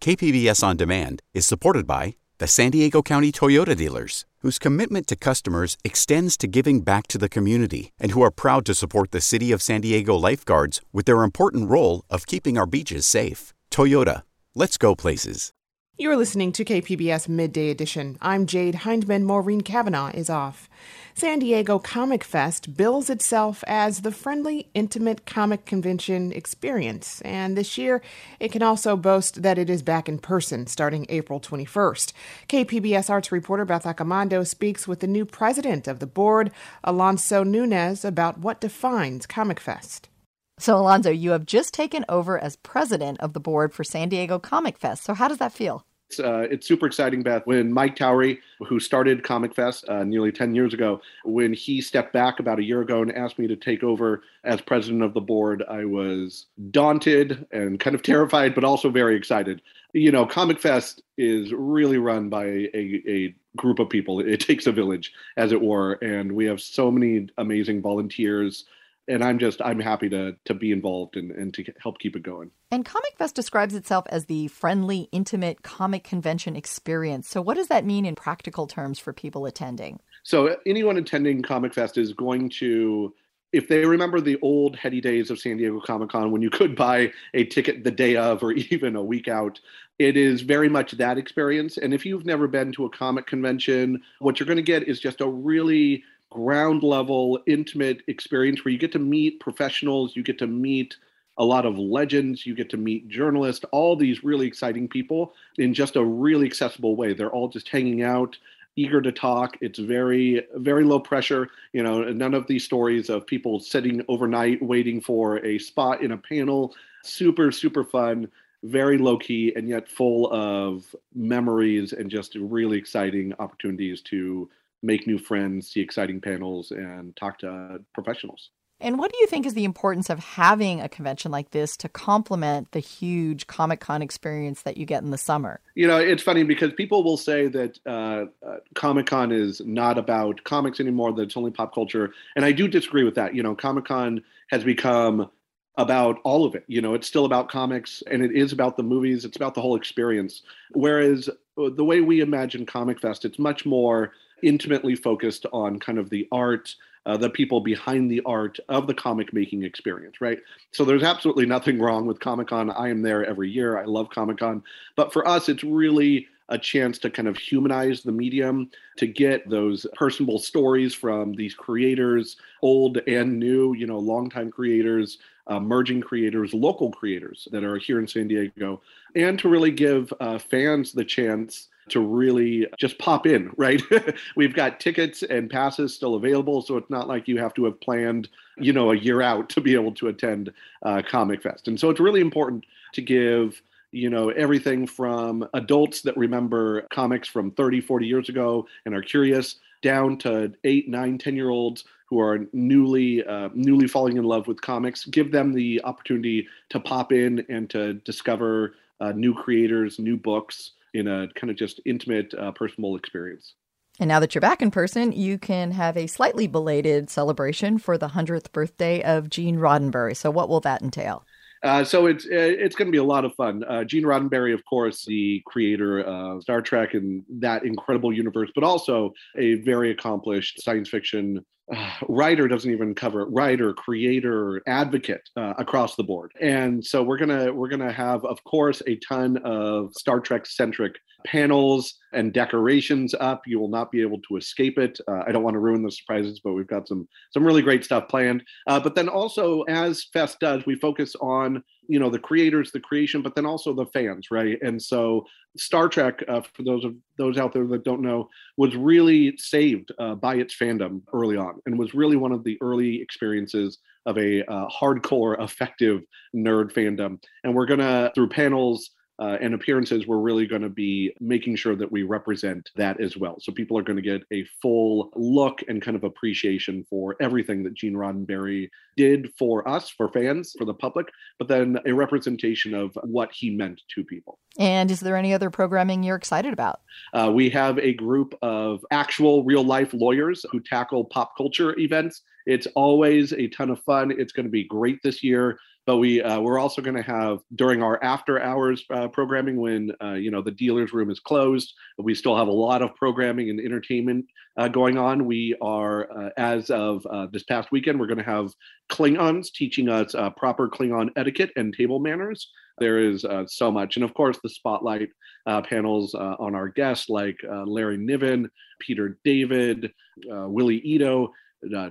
KPBS 0.00 0.62
On 0.62 0.76
Demand 0.76 1.22
is 1.34 1.46
supported 1.46 1.86
by 1.86 2.14
the 2.38 2.46
San 2.46 2.70
Diego 2.70 3.00
County 3.00 3.32
Toyota 3.32 3.74
dealers, 3.74 4.26
whose 4.40 4.58
commitment 4.58 5.06
to 5.06 5.16
customers 5.16 5.78
extends 5.84 6.36
to 6.36 6.46
giving 6.46 6.82
back 6.82 7.06
to 7.06 7.18
the 7.18 7.28
community 7.28 7.92
and 7.98 8.12
who 8.12 8.22
are 8.22 8.30
proud 8.30 8.66
to 8.66 8.74
support 8.74 9.10
the 9.10 9.22
City 9.22 9.52
of 9.52 9.62
San 9.62 9.80
Diego 9.80 10.14
lifeguards 10.14 10.82
with 10.92 11.06
their 11.06 11.22
important 11.22 11.70
role 11.70 12.04
of 12.10 12.26
keeping 12.26 12.58
our 12.58 12.66
beaches 12.66 13.06
safe. 13.06 13.54
Toyota, 13.70 14.22
let's 14.54 14.76
go 14.76 14.94
places. 14.94 15.52
You're 15.98 16.18
listening 16.18 16.52
to 16.52 16.64
KPBS 16.66 17.26
Midday 17.26 17.70
Edition. 17.70 18.18
I'm 18.20 18.44
Jade 18.44 18.74
Hindman. 18.74 19.24
Maureen 19.24 19.62
Cavanaugh 19.62 20.10
is 20.12 20.28
off. 20.28 20.68
San 21.14 21.38
Diego 21.38 21.78
Comic 21.78 22.22
Fest 22.22 22.76
bills 22.76 23.08
itself 23.08 23.64
as 23.66 24.02
the 24.02 24.12
friendly, 24.12 24.68
intimate 24.74 25.24
comic 25.24 25.64
convention 25.64 26.32
experience, 26.32 27.22
and 27.22 27.56
this 27.56 27.78
year 27.78 28.02
it 28.38 28.52
can 28.52 28.62
also 28.62 28.94
boast 28.94 29.42
that 29.42 29.56
it 29.56 29.70
is 29.70 29.82
back 29.82 30.06
in 30.06 30.18
person 30.18 30.66
starting 30.66 31.06
April 31.08 31.40
21st. 31.40 32.12
KPBS 32.46 33.08
arts 33.08 33.32
reporter 33.32 33.64
Beth 33.64 33.84
Accomando 33.84 34.46
speaks 34.46 34.86
with 34.86 35.00
the 35.00 35.06
new 35.06 35.24
president 35.24 35.88
of 35.88 36.00
the 36.00 36.06
board, 36.06 36.50
Alonso 36.84 37.42
Nunez, 37.42 38.04
about 38.04 38.40
what 38.40 38.60
defines 38.60 39.24
Comic 39.24 39.58
Fest. 39.58 40.10
So, 40.58 40.76
Alonso, 40.76 41.10
you 41.10 41.30
have 41.30 41.46
just 41.46 41.72
taken 41.72 42.04
over 42.06 42.38
as 42.38 42.56
president 42.56 43.18
of 43.20 43.32
the 43.32 43.40
board 43.40 43.72
for 43.72 43.84
San 43.84 44.10
Diego 44.10 44.38
Comic 44.38 44.76
Fest. 44.76 45.04
So, 45.04 45.14
how 45.14 45.28
does 45.28 45.38
that 45.38 45.52
feel? 45.52 45.85
It's, 46.08 46.20
uh, 46.20 46.46
it's 46.50 46.68
super 46.68 46.86
exciting, 46.86 47.22
Beth. 47.22 47.42
When 47.46 47.72
Mike 47.72 47.96
Towery, 47.96 48.38
who 48.66 48.78
started 48.78 49.24
Comic 49.24 49.54
Fest 49.54 49.88
uh, 49.88 50.04
nearly 50.04 50.30
10 50.30 50.54
years 50.54 50.72
ago, 50.72 51.00
when 51.24 51.52
he 51.52 51.80
stepped 51.80 52.12
back 52.12 52.38
about 52.38 52.60
a 52.60 52.64
year 52.64 52.80
ago 52.80 53.02
and 53.02 53.12
asked 53.12 53.38
me 53.38 53.48
to 53.48 53.56
take 53.56 53.82
over 53.82 54.22
as 54.44 54.60
president 54.60 55.02
of 55.02 55.14
the 55.14 55.20
board, 55.20 55.64
I 55.68 55.84
was 55.84 56.46
daunted 56.70 57.46
and 57.50 57.80
kind 57.80 57.96
of 57.96 58.02
terrified, 58.02 58.54
but 58.54 58.62
also 58.62 58.88
very 58.88 59.16
excited. 59.16 59.62
You 59.94 60.12
know, 60.12 60.26
Comic 60.26 60.60
Fest 60.60 61.02
is 61.18 61.52
really 61.52 61.98
run 61.98 62.28
by 62.28 62.44
a, 62.44 63.02
a 63.08 63.34
group 63.56 63.80
of 63.80 63.88
people. 63.88 64.20
It 64.20 64.40
takes 64.40 64.66
a 64.66 64.72
village, 64.72 65.12
as 65.36 65.50
it 65.50 65.60
were, 65.60 65.94
and 65.94 66.30
we 66.30 66.44
have 66.44 66.60
so 66.60 66.90
many 66.90 67.28
amazing 67.38 67.82
volunteers 67.82 68.64
and 69.08 69.22
I'm 69.22 69.38
just 69.38 69.60
I'm 69.62 69.80
happy 69.80 70.08
to 70.10 70.36
to 70.44 70.54
be 70.54 70.72
involved 70.72 71.16
and, 71.16 71.30
and 71.30 71.52
to 71.54 71.64
help 71.80 71.98
keep 71.98 72.16
it 72.16 72.22
going. 72.22 72.50
And 72.70 72.84
Comic 72.84 73.16
Fest 73.18 73.34
describes 73.34 73.74
itself 73.74 74.06
as 74.08 74.26
the 74.26 74.48
friendly, 74.48 75.08
intimate 75.12 75.62
comic 75.62 76.04
convention 76.04 76.56
experience. 76.56 77.28
So 77.28 77.40
what 77.40 77.56
does 77.56 77.68
that 77.68 77.84
mean 77.84 78.04
in 78.04 78.14
practical 78.14 78.66
terms 78.66 78.98
for 78.98 79.12
people 79.12 79.46
attending? 79.46 80.00
So 80.22 80.56
anyone 80.66 80.96
attending 80.96 81.42
Comic 81.42 81.74
Fest 81.74 81.98
is 81.98 82.12
going 82.12 82.50
to 82.58 83.14
if 83.52 83.68
they 83.68 83.86
remember 83.86 84.20
the 84.20 84.38
old 84.42 84.76
heady 84.76 85.00
days 85.00 85.30
of 85.30 85.38
San 85.38 85.56
Diego 85.56 85.80
Comic 85.80 86.10
Con 86.10 86.30
when 86.30 86.42
you 86.42 86.50
could 86.50 86.76
buy 86.76 87.12
a 87.32 87.44
ticket 87.44 87.84
the 87.84 87.90
day 87.90 88.16
of 88.16 88.42
or 88.42 88.52
even 88.70 88.96
a 88.96 89.02
week 89.02 89.28
out, 89.28 89.60
it 89.98 90.16
is 90.16 90.42
very 90.42 90.68
much 90.68 90.92
that 90.92 91.16
experience. 91.16 91.78
And 91.78 91.94
if 91.94 92.04
you've 92.04 92.26
never 92.26 92.48
been 92.48 92.72
to 92.72 92.84
a 92.84 92.90
comic 92.90 93.26
convention, 93.26 94.02
what 94.18 94.38
you're 94.38 94.46
going 94.46 94.56
to 94.56 94.62
get 94.62 94.82
is 94.82 95.00
just 95.00 95.20
a 95.20 95.28
really 95.28 96.04
ground 96.36 96.82
level, 96.82 97.40
intimate 97.46 98.02
experience 98.08 98.62
where 98.62 98.70
you 98.70 98.78
get 98.78 98.92
to 98.92 98.98
meet 98.98 99.40
professionals, 99.40 100.14
you 100.14 100.22
get 100.22 100.38
to 100.38 100.46
meet 100.46 100.94
a 101.38 101.44
lot 101.44 101.64
of 101.64 101.78
legends, 101.78 102.44
you 102.44 102.54
get 102.54 102.68
to 102.70 102.76
meet 102.76 103.08
journalists, 103.08 103.64
all 103.72 103.96
these 103.96 104.22
really 104.22 104.46
exciting 104.46 104.86
people 104.86 105.32
in 105.56 105.72
just 105.72 105.96
a 105.96 106.04
really 106.04 106.44
accessible 106.44 106.94
way. 106.94 107.14
They're 107.14 107.32
all 107.32 107.48
just 107.48 107.68
hanging 107.70 108.02
out, 108.02 108.36
eager 108.76 109.00
to 109.00 109.12
talk. 109.12 109.56
It's 109.62 109.78
very, 109.78 110.46
very 110.56 110.84
low 110.84 111.00
pressure. 111.00 111.48
You 111.72 111.82
know, 111.82 112.04
none 112.04 112.34
of 112.34 112.46
these 112.46 112.64
stories 112.64 113.08
of 113.08 113.26
people 113.26 113.58
sitting 113.58 114.04
overnight 114.08 114.62
waiting 114.62 115.00
for 115.00 115.44
a 115.44 115.58
spot 115.58 116.02
in 116.02 116.12
a 116.12 116.18
panel. 116.18 116.74
Super, 117.02 117.50
super 117.50 117.82
fun 117.84 118.28
very 118.62 118.98
low 118.98 119.16
key 119.16 119.52
and 119.54 119.68
yet 119.68 119.88
full 119.88 120.32
of 120.32 120.94
memories 121.14 121.92
and 121.92 122.10
just 122.10 122.34
really 122.34 122.76
exciting 122.76 123.32
opportunities 123.38 124.00
to 124.00 124.48
make 124.82 125.06
new 125.06 125.18
friends, 125.18 125.68
see 125.70 125.80
exciting 125.80 126.20
panels, 126.20 126.70
and 126.70 127.16
talk 127.16 127.38
to 127.40 127.80
professionals. 127.94 128.50
And 128.78 128.98
what 128.98 129.10
do 129.10 129.18
you 129.18 129.26
think 129.26 129.46
is 129.46 129.54
the 129.54 129.64
importance 129.64 130.10
of 130.10 130.18
having 130.18 130.82
a 130.82 130.88
convention 130.88 131.30
like 131.30 131.50
this 131.50 131.78
to 131.78 131.88
complement 131.88 132.72
the 132.72 132.78
huge 132.78 133.46
Comic 133.46 133.80
Con 133.80 134.02
experience 134.02 134.62
that 134.62 134.76
you 134.76 134.84
get 134.84 135.02
in 135.02 135.10
the 135.10 135.18
summer? 135.18 135.60
You 135.74 135.86
know, 135.86 135.96
it's 135.96 136.22
funny 136.22 136.42
because 136.42 136.74
people 136.74 137.02
will 137.02 137.16
say 137.16 137.48
that 137.48 137.78
uh, 137.86 138.26
uh, 138.46 138.56
Comic 138.74 139.06
Con 139.06 139.32
is 139.32 139.62
not 139.64 139.96
about 139.96 140.44
comics 140.44 140.78
anymore, 140.78 141.12
that 141.14 141.22
it's 141.22 141.36
only 141.38 141.50
pop 141.50 141.74
culture. 141.74 142.12
And 142.34 142.44
I 142.44 142.52
do 142.52 142.68
disagree 142.68 143.04
with 143.04 143.14
that. 143.14 143.34
You 143.34 143.42
know, 143.42 143.54
Comic 143.54 143.86
Con 143.86 144.22
has 144.50 144.62
become 144.62 145.30
about 145.78 146.18
all 146.22 146.44
of 146.44 146.54
it. 146.54 146.64
You 146.66 146.82
know, 146.82 146.94
it's 146.94 147.06
still 147.06 147.24
about 147.24 147.48
comics 147.48 148.02
and 148.10 148.22
it 148.22 148.32
is 148.32 148.52
about 148.52 148.76
the 148.76 148.82
movies, 148.82 149.24
it's 149.24 149.36
about 149.36 149.54
the 149.54 149.60
whole 149.60 149.76
experience. 149.76 150.42
Whereas 150.72 151.28
uh, 151.28 151.70
the 151.74 151.84
way 151.84 152.00
we 152.00 152.20
imagine 152.20 152.66
Comic 152.66 153.00
Fest, 153.00 153.24
it's 153.24 153.38
much 153.38 153.66
more 153.66 154.12
intimately 154.42 154.94
focused 154.94 155.46
on 155.52 155.78
kind 155.78 155.98
of 155.98 156.10
the 156.10 156.26
art, 156.32 156.74
uh, 157.06 157.16
the 157.16 157.30
people 157.30 157.60
behind 157.60 158.10
the 158.10 158.22
art 158.26 158.58
of 158.68 158.86
the 158.86 158.94
comic 158.94 159.32
making 159.32 159.62
experience, 159.62 160.20
right? 160.20 160.38
So 160.72 160.84
there's 160.84 161.02
absolutely 161.02 161.46
nothing 161.46 161.78
wrong 161.78 162.06
with 162.06 162.20
Comic 162.20 162.48
Con. 162.48 162.70
I 162.70 162.88
am 162.88 163.02
there 163.02 163.24
every 163.24 163.50
year. 163.50 163.78
I 163.78 163.84
love 163.84 164.10
Comic 164.10 164.38
Con. 164.38 164.62
But 164.96 165.12
for 165.12 165.26
us, 165.26 165.48
it's 165.48 165.64
really 165.64 166.26
a 166.48 166.58
chance 166.58 166.98
to 166.98 167.10
kind 167.10 167.26
of 167.28 167.36
humanize 167.36 168.02
the 168.02 168.12
medium, 168.12 168.70
to 168.96 169.06
get 169.06 169.48
those 169.48 169.86
personable 169.94 170.38
stories 170.38 170.94
from 170.94 171.32
these 171.32 171.54
creators, 171.54 172.36
old 172.62 172.98
and 173.08 173.38
new, 173.38 173.74
you 173.74 173.86
know, 173.86 173.98
longtime 173.98 174.50
creators, 174.50 175.18
emerging 175.50 176.00
creators, 176.00 176.54
local 176.54 176.90
creators 176.90 177.48
that 177.50 177.64
are 177.64 177.78
here 177.78 177.98
in 177.98 178.06
San 178.06 178.28
Diego, 178.28 178.80
and 179.14 179.38
to 179.38 179.48
really 179.48 179.70
give 179.70 180.12
uh, 180.20 180.38
fans 180.38 180.92
the 180.92 181.04
chance 181.04 181.68
to 181.88 182.00
really 182.00 182.66
just 182.78 182.98
pop 182.98 183.26
in, 183.26 183.50
right? 183.56 183.82
We've 184.36 184.54
got 184.54 184.80
tickets 184.80 185.22
and 185.22 185.50
passes 185.50 185.94
still 185.94 186.14
available, 186.14 186.62
so 186.62 186.76
it's 186.76 186.90
not 186.90 187.08
like 187.08 187.28
you 187.28 187.38
have 187.38 187.54
to 187.54 187.64
have 187.64 187.80
planned, 187.80 188.28
you 188.58 188.72
know, 188.72 188.92
a 188.92 188.96
year 188.96 189.22
out 189.22 189.48
to 189.50 189.60
be 189.60 189.74
able 189.74 189.92
to 189.94 190.08
attend 190.08 190.52
uh, 190.82 191.02
Comic 191.08 191.42
Fest. 191.42 191.68
And 191.68 191.78
so 191.78 191.90
it's 191.90 192.00
really 192.00 192.20
important 192.20 192.64
to 192.94 193.02
give 193.02 193.60
you 193.92 194.10
know 194.10 194.30
everything 194.30 194.86
from 194.86 195.48
adults 195.54 196.02
that 196.02 196.16
remember 196.16 196.82
comics 196.90 197.28
from 197.28 197.50
30 197.52 197.80
40 197.80 198.06
years 198.06 198.28
ago 198.28 198.66
and 198.84 198.94
are 198.94 199.02
curious 199.02 199.56
down 199.80 200.18
to 200.18 200.52
eight 200.64 200.88
nine 200.88 201.18
ten 201.18 201.36
year 201.36 201.50
olds 201.50 201.84
who 202.06 202.20
are 202.20 202.40
newly 202.52 203.24
uh, 203.24 203.48
newly 203.54 203.86
falling 203.86 204.16
in 204.16 204.24
love 204.24 204.46
with 204.46 204.60
comics 204.60 205.06
give 205.06 205.30
them 205.30 205.52
the 205.52 205.80
opportunity 205.84 206.46
to 206.68 206.80
pop 206.80 207.12
in 207.12 207.44
and 207.48 207.70
to 207.70 207.94
discover 207.94 208.74
uh, 209.00 209.12
new 209.12 209.32
creators 209.32 209.98
new 209.98 210.16
books 210.16 210.72
in 210.94 211.08
a 211.08 211.28
kind 211.34 211.50
of 211.50 211.56
just 211.56 211.80
intimate, 211.84 212.32
uh, 212.34 212.52
personal 212.52 212.96
experience. 212.96 213.54
And 213.98 214.08
now 214.08 214.20
that 214.20 214.34
you're 214.34 214.40
back 214.40 214.60
in 214.60 214.70
person, 214.70 215.12
you 215.12 215.38
can 215.38 215.70
have 215.70 215.96
a 215.96 216.06
slightly 216.06 216.46
belated 216.46 217.08
celebration 217.08 217.78
for 217.78 217.96
the 217.96 218.08
100th 218.08 218.52
birthday 218.52 219.02
of 219.02 219.30
Gene 219.30 219.56
Roddenberry. 219.56 220.16
So, 220.16 220.30
what 220.30 220.48
will 220.48 220.60
that 220.60 220.82
entail? 220.82 221.24
Uh, 221.62 221.82
so 221.82 222.06
it's 222.06 222.26
uh, 222.26 222.28
it's 222.30 222.76
going 222.76 222.86
to 222.86 222.92
be 222.92 222.98
a 222.98 223.04
lot 223.04 223.24
of 223.24 223.34
fun. 223.34 223.64
Uh, 223.64 223.82
Gene 223.82 224.04
Roddenberry, 224.04 224.52
of 224.52 224.62
course, 224.68 225.04
the 225.06 225.42
creator 225.46 226.00
of 226.00 226.42
Star 226.42 226.60
Trek 226.60 226.94
and 226.94 227.24
that 227.40 227.64
incredible 227.64 228.12
universe, 228.12 228.50
but 228.54 228.62
also 228.62 229.12
a 229.38 229.54
very 229.62 229.90
accomplished 229.90 230.62
science 230.62 230.88
fiction 230.88 231.44
uh, 231.74 231.90
writer 232.08 232.48
doesn't 232.48 232.70
even 232.70 232.94
cover 232.94 233.22
it 233.22 233.28
writer 233.30 233.72
creator 233.72 234.62
advocate 234.66 235.28
uh, 235.36 235.54
across 235.58 235.96
the 235.96 236.02
board. 236.02 236.32
And 236.40 236.84
so 236.84 237.02
we're 237.02 237.18
gonna 237.18 237.52
we're 237.52 237.68
gonna 237.68 237.92
have 237.92 238.24
of 238.24 238.42
course 238.44 238.82
a 238.86 238.96
ton 238.96 239.38
of 239.38 239.92
star 239.94 240.20
trek 240.20 240.46
centric 240.46 240.94
panels 241.24 241.94
and 242.12 242.32
decorations 242.32 243.14
up. 243.18 243.42
You 243.46 243.58
will 243.58 243.68
not 243.68 243.90
be 243.90 244.00
able 244.00 244.20
to 244.28 244.36
escape 244.36 244.78
it. 244.78 244.98
Uh, 245.08 245.22
i 245.26 245.32
don't 245.32 245.42
want 245.42 245.54
to 245.54 245.60
ruin 245.60 245.82
the 245.82 245.90
surprises 245.90 246.40
but 246.42 246.52
we've 246.52 246.66
got 246.66 246.86
some 246.88 247.08
some 247.32 247.44
really 247.44 247.62
great 247.62 247.84
stuff 247.84 248.08
planned. 248.08 248.42
Uh, 248.66 248.80
but 248.80 248.94
then 248.94 249.08
also 249.08 249.62
as 249.62 250.04
fest 250.12 250.38
does 250.40 250.64
we 250.66 250.76
focus 250.76 251.14
on 251.20 251.62
you 251.88 251.98
know 251.98 252.10
the 252.10 252.18
creators 252.18 252.72
the 252.72 252.80
creation 252.80 253.22
but 253.22 253.34
then 253.34 253.46
also 253.46 253.72
the 253.72 253.86
fans 253.86 254.30
right? 254.30 254.58
And 254.62 254.80
so 254.80 255.26
star 255.56 255.88
trek 255.88 256.22
uh, 256.28 256.40
for 256.40 256.62
those 256.62 256.84
of 256.84 256.94
those 257.18 257.38
out 257.38 257.52
there 257.52 257.66
that 257.66 257.84
don't 257.84 258.02
know 258.02 258.28
was 258.56 258.76
really 258.76 259.36
saved 259.36 259.92
uh, 259.98 260.14
by 260.14 260.36
its 260.36 260.56
fandom 260.56 261.02
early 261.12 261.36
on 261.36 261.60
and 261.66 261.78
was 261.78 261.94
really 261.94 262.16
one 262.16 262.32
of 262.32 262.44
the 262.44 262.58
early 262.60 263.00
experiences 263.00 263.78
of 264.06 264.16
a 264.18 264.44
uh, 264.50 264.68
hardcore 264.68 265.42
effective 265.42 266.02
nerd 266.34 266.72
fandom. 266.72 267.20
And 267.44 267.54
we're 267.54 267.66
gonna 267.66 268.12
through 268.14 268.28
panels 268.28 268.90
uh, 269.18 269.38
and 269.40 269.54
appearances, 269.54 270.06
we're 270.06 270.18
really 270.18 270.46
going 270.46 270.62
to 270.62 270.68
be 270.68 271.12
making 271.20 271.56
sure 271.56 271.74
that 271.74 271.90
we 271.90 272.02
represent 272.02 272.70
that 272.76 273.00
as 273.00 273.16
well. 273.16 273.36
So 273.40 273.52
people 273.52 273.78
are 273.78 273.82
going 273.82 273.96
to 273.96 274.02
get 274.02 274.22
a 274.32 274.44
full 274.60 275.10
look 275.16 275.62
and 275.68 275.80
kind 275.80 275.96
of 275.96 276.04
appreciation 276.04 276.84
for 276.88 277.16
everything 277.20 277.62
that 277.64 277.74
Gene 277.74 277.94
Roddenberry 277.94 278.68
did 278.96 279.32
for 279.38 279.66
us, 279.66 279.88
for 279.88 280.08
fans, 280.10 280.54
for 280.58 280.64
the 280.64 280.74
public, 280.74 281.06
but 281.38 281.48
then 281.48 281.78
a 281.86 281.92
representation 281.92 282.74
of 282.74 282.96
what 283.04 283.30
he 283.32 283.50
meant 283.50 283.80
to 283.94 284.04
people. 284.04 284.38
And 284.58 284.90
is 284.90 285.00
there 285.00 285.16
any 285.16 285.32
other 285.32 285.50
programming 285.50 286.02
you're 286.02 286.16
excited 286.16 286.52
about? 286.52 286.80
Uh, 287.12 287.30
we 287.34 287.50
have 287.50 287.78
a 287.78 287.94
group 287.94 288.34
of 288.42 288.84
actual 288.90 289.44
real 289.44 289.64
life 289.64 289.92
lawyers 289.92 290.44
who 290.50 290.60
tackle 290.60 291.04
pop 291.04 291.36
culture 291.36 291.78
events. 291.78 292.22
It's 292.46 292.66
always 292.74 293.32
a 293.32 293.48
ton 293.48 293.70
of 293.70 293.80
fun. 293.82 294.12
It's 294.12 294.32
going 294.32 294.46
to 294.46 294.50
be 294.50 294.64
great 294.64 295.02
this 295.02 295.22
year 295.22 295.58
but 295.86 295.98
we 295.98 296.20
uh, 296.20 296.40
we're 296.40 296.58
also 296.58 296.82
going 296.82 296.96
to 296.96 297.02
have 297.02 297.38
during 297.54 297.82
our 297.82 298.02
after 298.02 298.42
hours 298.42 298.84
uh, 298.90 299.08
programming 299.08 299.56
when 299.56 299.92
uh, 300.02 300.14
you 300.14 300.30
know 300.30 300.42
the 300.42 300.50
dealers 300.50 300.92
room 300.92 301.10
is 301.10 301.20
closed 301.20 301.72
we 301.98 302.14
still 302.14 302.36
have 302.36 302.48
a 302.48 302.52
lot 302.52 302.82
of 302.82 302.94
programming 302.96 303.48
and 303.48 303.60
entertainment 303.60 304.26
uh, 304.58 304.68
going 304.68 304.98
on. 304.98 305.26
We 305.26 305.56
are 305.62 306.10
uh, 306.10 306.30
as 306.36 306.70
of 306.70 307.06
uh, 307.06 307.28
this 307.32 307.44
past 307.44 307.70
weekend 307.70 307.98
we're 307.98 308.08
going 308.08 308.18
to 308.18 308.24
have 308.24 308.50
klingons 308.90 309.52
teaching 309.52 309.88
us 309.88 310.14
proper 310.36 310.68
klingon 310.68 311.10
etiquette 311.16 311.52
and 311.56 311.72
table 311.72 312.00
manners. 312.00 312.50
There 312.78 312.98
is 312.98 313.24
so 313.46 313.70
much. 313.70 313.96
And 313.96 314.04
of 314.04 314.12
course 314.12 314.38
the 314.42 314.50
spotlight 314.50 315.08
panels 315.46 316.14
on 316.14 316.54
our 316.54 316.68
guests 316.68 317.08
like 317.08 317.36
larry 317.66 317.96
niven 317.96 318.50
peter 318.80 319.18
david 319.24 319.90
willie 320.26 320.80
ito 320.84 321.32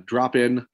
drop 0.06 0.36
in 0.36 0.66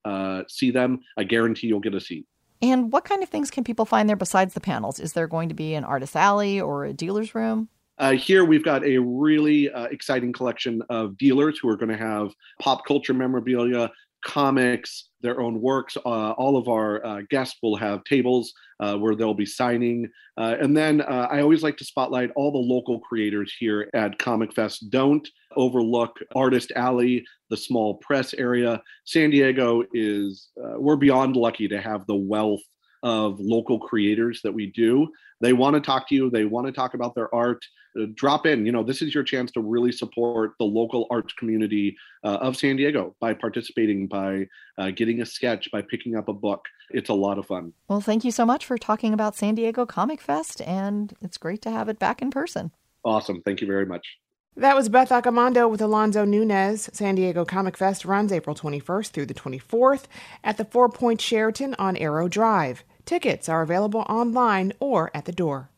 see 0.47 0.71
them. 0.71 0.99
I 1.17 1.23
guarantee 1.23 1.67
you'll 1.67 1.79
get 1.79 1.95
a 1.95 2.01
seat 2.01 2.25
and 2.61 2.91
what 2.91 3.05
kind 3.05 3.23
of 3.23 3.29
things 3.29 3.51
can 3.51 3.63
people 3.63 3.85
find 3.85 4.07
there 4.07 4.15
besides 4.15 4.53
the 4.53 4.59
panels? 4.59 4.99
Is 4.99 5.13
there 5.13 5.27
going 5.27 5.49
to 5.49 5.55
be 5.55 5.73
an 5.73 5.83
artist 5.83 6.15
alley 6.15 6.61
or 6.61 6.85
a 6.85 6.93
dealer's 6.93 7.33
room? 7.33 7.69
Uh, 7.97 8.13
here 8.13 8.43
we've 8.45 8.63
got 8.63 8.83
a 8.83 8.97
really 8.97 9.71
uh, 9.71 9.85
exciting 9.85 10.33
collection 10.33 10.81
of 10.89 11.17
dealers 11.17 11.59
who 11.59 11.69
are 11.69 11.77
going 11.77 11.91
to 11.91 11.97
have 11.97 12.33
pop 12.59 12.85
culture 12.85 13.13
memorabilia, 13.13 13.91
comics, 14.23 15.09
their 15.21 15.39
own 15.39 15.61
works. 15.61 15.97
Uh, 15.97 16.31
all 16.31 16.57
of 16.57 16.67
our 16.67 17.05
uh, 17.05 17.21
guests 17.29 17.57
will 17.61 17.75
have 17.75 18.03
tables 18.03 18.53
uh, 18.79 18.95
where 18.95 19.15
they'll 19.15 19.33
be 19.33 19.45
signing. 19.45 20.09
Uh, 20.37 20.55
and 20.59 20.75
then 20.75 21.01
uh, 21.01 21.27
I 21.29 21.41
always 21.41 21.63
like 21.63 21.77
to 21.77 21.85
spotlight 21.85 22.31
all 22.35 22.51
the 22.51 22.57
local 22.57 22.99
creators 22.99 23.53
here 23.59 23.89
at 23.93 24.17
Comic 24.19 24.53
Fest. 24.53 24.89
Don't 24.89 25.27
overlook 25.55 26.17
Artist 26.35 26.71
Alley, 26.75 27.23
the 27.49 27.57
small 27.57 27.95
press 27.95 28.33
area. 28.33 28.81
San 29.05 29.29
Diego 29.29 29.83
is, 29.93 30.49
uh, 30.63 30.79
we're 30.79 30.95
beyond 30.95 31.35
lucky 31.35 31.67
to 31.67 31.81
have 31.81 32.05
the 32.07 32.15
wealth 32.15 32.61
of 33.03 33.39
local 33.39 33.79
creators 33.79 34.41
that 34.43 34.53
we 34.53 34.67
do. 34.67 35.11
They 35.39 35.53
want 35.53 35.75
to 35.75 35.81
talk 35.81 36.07
to 36.09 36.15
you, 36.15 36.29
they 36.29 36.45
want 36.45 36.67
to 36.67 36.73
talk 36.73 36.93
about 36.93 37.15
their 37.15 37.33
art. 37.33 37.65
Uh, 37.99 38.05
drop 38.13 38.45
in. 38.45 38.65
You 38.65 38.71
know, 38.71 38.83
this 38.83 39.01
is 39.01 39.13
your 39.13 39.23
chance 39.23 39.51
to 39.51 39.59
really 39.59 39.91
support 39.91 40.53
the 40.59 40.65
local 40.65 41.07
arts 41.11 41.33
community 41.33 41.97
uh, 42.23 42.37
of 42.39 42.55
San 42.55 42.77
Diego 42.77 43.15
by 43.19 43.33
participating, 43.33 44.07
by 44.07 44.47
uh, 44.77 44.91
getting 44.91 45.21
a 45.21 45.25
sketch, 45.25 45.69
by 45.71 45.81
picking 45.81 46.15
up 46.15 46.29
a 46.29 46.33
book. 46.33 46.65
It's 46.91 47.09
a 47.09 47.13
lot 47.13 47.37
of 47.37 47.47
fun. 47.47 47.73
Well, 47.89 47.99
thank 47.99 48.23
you 48.23 48.31
so 48.31 48.45
much 48.45 48.65
for 48.65 48.77
talking 48.77 49.13
about 49.13 49.35
San 49.35 49.55
Diego 49.55 49.85
Comic 49.85 50.21
Fest, 50.21 50.61
and 50.61 51.13
it's 51.21 51.37
great 51.37 51.61
to 51.63 51.71
have 51.71 51.89
it 51.89 51.99
back 51.99 52.21
in 52.21 52.31
person. 52.31 52.71
Awesome. 53.03 53.41
Thank 53.41 53.59
you 53.59 53.67
very 53.67 53.85
much. 53.85 54.19
That 54.55 54.75
was 54.75 54.89
Beth 54.89 55.09
Accomando 55.09 55.69
with 55.69 55.81
Alonso 55.81 56.25
Nunez. 56.25 56.89
San 56.91 57.15
Diego 57.15 57.45
Comic 57.45 57.77
Fest 57.77 58.03
runs 58.03 58.33
April 58.33 58.53
21st 58.55 59.07
through 59.11 59.25
the 59.27 59.33
24th 59.33 60.03
at 60.43 60.57
the 60.57 60.65
Four 60.65 60.89
Point 60.89 61.21
Sheraton 61.21 61.73
on 61.79 61.95
Aero 61.95 62.27
Drive. 62.27 62.83
Tickets 63.05 63.49
are 63.49 63.61
available 63.61 64.05
online 64.07 64.73
or 64.79 65.11
at 65.13 65.25
the 65.25 65.31
door. 65.31 65.71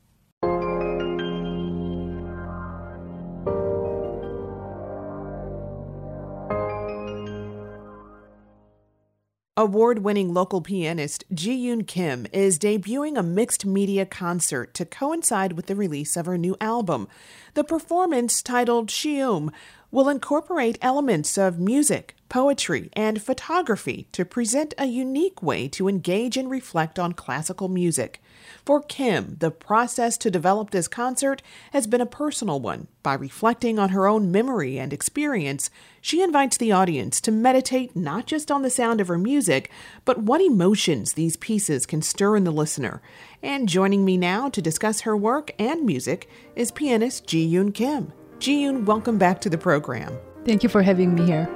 Award 9.56 10.00
winning 10.00 10.34
local 10.34 10.62
pianist 10.62 11.24
Ji 11.32 11.68
Yoon 11.68 11.86
Kim 11.86 12.26
is 12.34 12.58
debuting 12.58 13.20
a 13.20 13.22
mixed 13.22 13.68
media 13.68 14.04
concert 14.04 14.74
to 14.74 14.84
coincide 14.84 15.54
with 15.54 15.68
the 15.68 15.76
release 15.76 16.18
of 16.18 16.26
her 16.26 16.40
new 16.40 16.58
album. 16.60 17.08
The 17.54 17.64
performance, 17.64 18.42
titled 18.42 18.88
Shium, 18.90 19.52
will 19.94 20.10
incorporate 20.10 20.80
elements 20.82 21.38
of 21.38 21.60
music, 21.60 22.16
poetry, 22.28 22.90
and 22.94 23.22
photography 23.22 24.08
to 24.12 24.26
present 24.26 24.74
a 24.76 24.88
unique 24.88 25.44
way 25.44 25.68
to 25.68 25.88
engage 25.88 26.36
and 26.36 26.50
reflect 26.50 26.98
on 26.98 27.14
classical 27.14 27.68
music. 27.68 28.20
For 28.66 28.82
Kim, 28.82 29.38
the 29.40 29.52
process 29.52 30.18
to 30.18 30.32
develop 30.32 30.72
this 30.72 30.88
concert 30.88 31.44
has 31.74 31.86
been 31.86 32.02
a 32.02 32.08
personal 32.08 32.60
one. 32.60 32.88
By 33.04 33.14
reflecting 33.14 33.78
on 33.78 33.90
her 33.90 34.08
own 34.08 34.32
memory 34.32 34.80
and 34.80 34.92
experience, 34.92 35.70
she 36.02 36.24
invites 36.24 36.58
the 36.58 36.72
audience 36.72 37.22
to 37.22 37.32
meditate 37.32 37.96
not 37.96 38.26
just 38.26 38.50
on 38.50 38.64
the 38.64 38.72
sound 38.72 39.00
of 39.00 39.10
her 39.10 39.20
music, 39.20 39.70
but 40.06 40.24
what 40.24 40.42
emotions 40.42 41.14
these 41.14 41.38
pieces 41.38 41.86
can 41.86 42.02
stir 42.02 42.36
in 42.36 42.46
the 42.46 42.52
listener. 42.52 43.04
And 43.44 43.70
joining 43.70 44.04
me 44.04 44.18
now 44.18 44.50
to 44.50 44.60
discuss 44.60 45.02
her 45.02 45.16
work 45.16 45.54
and 45.60 45.86
music 45.86 46.28
is 46.56 46.72
pianist 46.72 47.28
Ji 47.28 47.48
Yoon 47.48 47.76
Kim. 47.76 48.12
Ji 48.44 48.66
Yoon, 48.66 48.84
welcome 48.84 49.18
back 49.18 49.40
to 49.40 49.50
the 49.50 49.58
program. 49.58 50.20
Thank 50.44 50.64
you 50.64 50.68
for 50.68 50.82
having 50.82 51.16
me 51.16 51.26
here. 51.26 51.48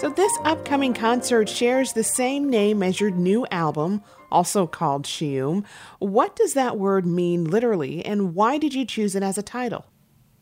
So, 0.00 0.10
this 0.10 0.32
upcoming 0.42 0.92
concert 0.92 1.48
shares 1.48 1.92
the 1.92 2.02
same 2.02 2.50
name 2.50 2.82
as 2.82 3.00
your 3.00 3.12
new 3.12 3.46
album, 3.52 4.02
also 4.32 4.66
called 4.66 5.04
Shium. 5.04 5.64
What 6.00 6.34
does 6.34 6.54
that 6.54 6.78
word 6.78 7.06
mean 7.06 7.44
literally, 7.44 8.04
and 8.04 8.34
why 8.34 8.58
did 8.58 8.74
you 8.74 8.86
choose 8.86 9.14
it 9.14 9.22
as 9.22 9.38
a 9.38 9.42
title? 9.42 9.86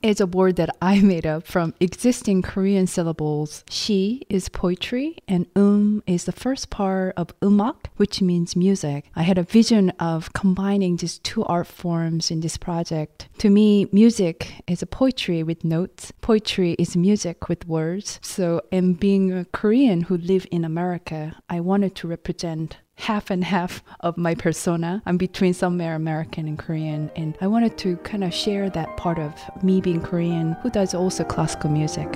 Is 0.07 0.21
a 0.21 0.27
word 0.27 0.57
that 0.57 0.71
I 0.81 1.01
made 1.01 1.27
up 1.27 1.47
from 1.47 1.75
existing 1.81 2.43
Korean 2.43 2.87
syllables. 2.87 3.65
Shi 3.69 4.23
is 4.29 4.49
poetry, 4.49 5.19
and 5.27 5.47
um 5.57 6.03
is 6.07 6.25
the 6.25 6.33
first 6.33 6.71
part 6.71 7.15
of 7.17 7.39
umak, 7.41 7.87
which 7.97 8.23
means 8.23 8.55
music. 8.55 9.11
I 9.17 9.23
had 9.23 9.39
a 9.39 9.43
vision 9.43 9.91
of 9.99 10.33
combining 10.33 10.97
these 10.97 11.19
two 11.19 11.45
art 11.45 11.67
forms 11.67 12.31
in 12.31 12.41
this 12.41 12.57
project. 12.57 13.29
To 13.39 13.51
me, 13.51 13.89
music 13.91 14.63
is 14.69 14.81
a 14.81 14.87
poetry 14.87 15.43
with 15.43 15.65
notes. 15.65 16.13
Poetry 16.21 16.77
is 16.79 16.97
music 16.97 17.49
with 17.49 17.67
words. 17.67 18.21
So, 18.23 18.63
and 18.71 18.99
being 18.99 19.33
a 19.33 19.45
Korean 19.47 20.03
who 20.03 20.17
live 20.17 20.47
in 20.53 20.65
America, 20.65 21.37
I 21.49 21.59
wanted 21.61 21.97
to 21.97 22.09
represent 22.09 22.77
half 22.97 23.31
and 23.31 23.45
half 23.45 23.83
of 24.01 24.17
my 24.17 24.35
persona. 24.35 25.03
I'm 25.07 25.17
between 25.17 25.55
somewhere 25.55 25.95
American 25.95 26.49
and 26.49 26.59
Korean, 26.59 27.11
and 27.17 27.37
I 27.41 27.47
wanted 27.47 27.79
to 27.79 27.97
kind 27.99 28.25
of 28.25 28.35
share 28.35 28.69
that 28.71 28.97
part 28.97 29.19
of 29.19 29.33
me 29.63 29.81
being 29.81 30.03
Korean 30.03 30.53
who 30.63 30.71
does 30.71 30.95
also 30.95 31.25
classical 31.25 31.71
music. 31.71 32.09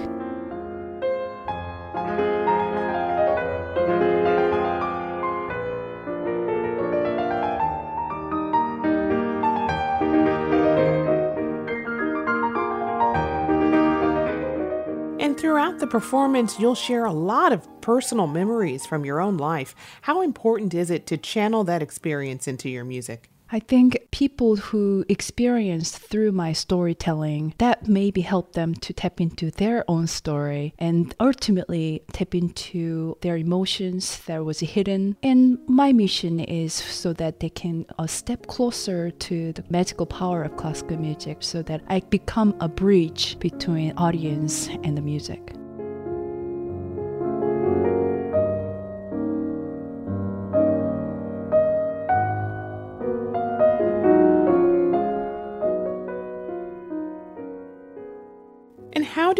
Performance, 15.91 16.59
you'll 16.59 16.75
share 16.75 17.05
a 17.05 17.13
lot 17.13 17.53
of 17.53 17.69
personal 17.83 18.27
memories 18.27 18.87
from 18.87 19.05
your 19.05 19.21
own 19.21 19.37
life. 19.37 19.75
How 20.03 20.23
important 20.23 20.73
is 20.73 20.91
it 20.91 21.07
to 21.09 21.19
channel 21.19 21.65
that 21.65 21.83
experience 21.83 22.49
into 22.49 22.71
your 22.71 22.85
music? 22.85 23.29
I 23.53 23.59
think 23.59 24.07
people 24.13 24.55
who 24.55 25.05
experience 25.09 25.99
through 25.99 26.31
my 26.31 26.53
storytelling 26.53 27.55
that 27.59 27.89
maybe 27.89 28.21
help 28.21 28.53
them 28.53 28.77
to 28.77 28.93
tap 28.93 29.21
into 29.21 29.51
their 29.51 29.85
own 29.89 30.07
story 30.07 30.73
and 30.79 31.13
ultimately 31.19 32.05
tap 32.13 32.37
into 32.37 33.19
their 33.23 33.37
emotions 33.37 34.21
that 34.27 34.45
was 34.45 34.61
hidden. 34.61 35.17
And 35.25 35.59
my 35.67 35.93
mission 35.93 36.39
is 36.39 36.75
so 36.75 37.13
that 37.15 37.41
they 37.41 37.51
can 37.51 37.87
uh, 37.99 38.07
step 38.07 38.47
closer 38.47 39.11
to 39.11 39.53
the 39.53 39.65
magical 39.69 40.07
power 40.07 40.45
of 40.45 40.57
classical 40.57 40.99
music 40.99 41.39
so 41.41 41.61
that 41.63 41.83
I 41.89 42.01
become 42.01 42.55
a 42.61 42.69
bridge 42.69 43.37
between 43.41 43.95
audience 43.97 44.69
and 44.85 44.97
the 44.97 45.03
music. 45.03 45.57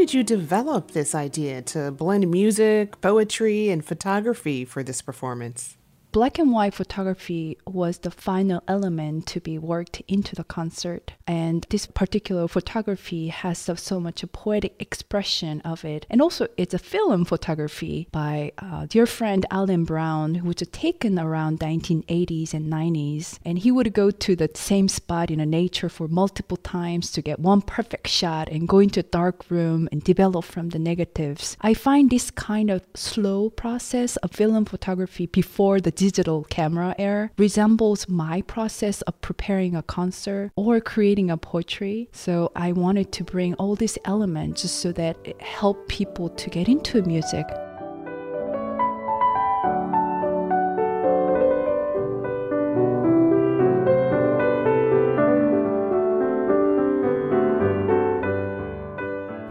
Did 0.01 0.15
you 0.15 0.23
develop 0.23 0.93
this 0.93 1.15
idea 1.15 1.61
to 1.61 1.91
blend 1.91 2.27
music, 2.31 2.99
poetry, 3.03 3.69
and 3.69 3.85
photography 3.85 4.65
for 4.65 4.83
this 4.83 5.03
performance? 5.03 5.77
Black 6.13 6.41
and 6.41 6.51
white 6.51 6.75
photography 6.75 7.57
was 7.69 7.99
the 7.99 8.11
final 8.11 8.65
element 8.67 9.27
to 9.27 9.41
be 9.41 9.59
worked 9.59 10.03
into 10.09 10.35
the 10.35 10.43
concert. 10.43 11.13
And 11.25 11.65
this 11.71 11.87
particular 11.87 12.49
photography 12.49 13.29
has 13.29 13.59
so, 13.59 13.77
so 13.77 14.01
much 14.01 14.25
a 14.25 14.27
poetic 14.27 14.75
expression 14.81 15.61
of 15.61 15.85
it. 15.85 16.07
And 16.11 16.21
also, 16.21 16.49
it's 16.57 16.75
a 16.75 16.81
film 16.81 17.25
photography 17.25 18.09
by 18.11 18.51
uh, 18.59 18.87
dear 18.87 19.07
friend 19.07 19.47
Alan 19.53 19.85
Brown, 19.85 20.35
who 20.35 20.49
was 20.49 20.57
taken 20.73 21.17
around 21.17 21.61
1980s 21.61 22.55
and 22.55 22.73
90s. 22.73 23.39
And 23.45 23.61
he 23.61 23.71
would 23.71 23.93
go 23.93 24.11
to 24.11 24.35
the 24.35 24.51
same 24.55 24.89
spot 24.89 25.31
in 25.31 25.39
a 25.39 25.47
nature 25.47 25.89
for 25.89 26.09
multiple 26.09 26.57
times 26.57 27.13
to 27.13 27.23
get 27.23 27.39
one 27.39 27.63
perfect 27.63 28.09
shot 28.09 28.49
and 28.49 28.67
go 28.67 28.81
into 28.81 28.99
a 28.99 29.05
dark 29.05 29.49
room 29.49 29.89
and 29.93 30.03
develop 30.03 30.45
from 30.45 30.71
the 30.71 30.79
negatives. 30.81 31.57
I 31.61 31.75
find 31.75 32.11
this 32.11 32.33
kind 32.33 32.69
of 32.69 32.83
slow 32.97 33.51
process 33.51 34.17
of 34.17 34.33
film 34.33 34.65
photography 34.65 35.27
before 35.27 35.81
the 35.81 36.00
digital 36.01 36.45
camera 36.45 36.95
era 36.99 37.31
resembles 37.37 38.09
my 38.09 38.41
process 38.41 39.03
of 39.03 39.21
preparing 39.21 39.77
a 39.77 39.83
concert 39.83 40.51
or 40.57 40.81
creating 40.81 41.31
a 41.31 41.37
poetry. 41.37 42.09
So 42.11 42.51
I 42.57 42.73
wanted 42.73 43.13
to 43.13 43.23
bring 43.23 43.53
all 43.57 43.77
these 43.77 43.99
elements 44.07 44.63
just 44.63 44.77
so 44.77 44.93
that 44.93 45.19
it 45.25 45.39
helped 45.43 45.91
people 45.91 46.31
to 46.31 46.49
get 46.49 46.71
into 46.71 47.03
music. 47.03 47.45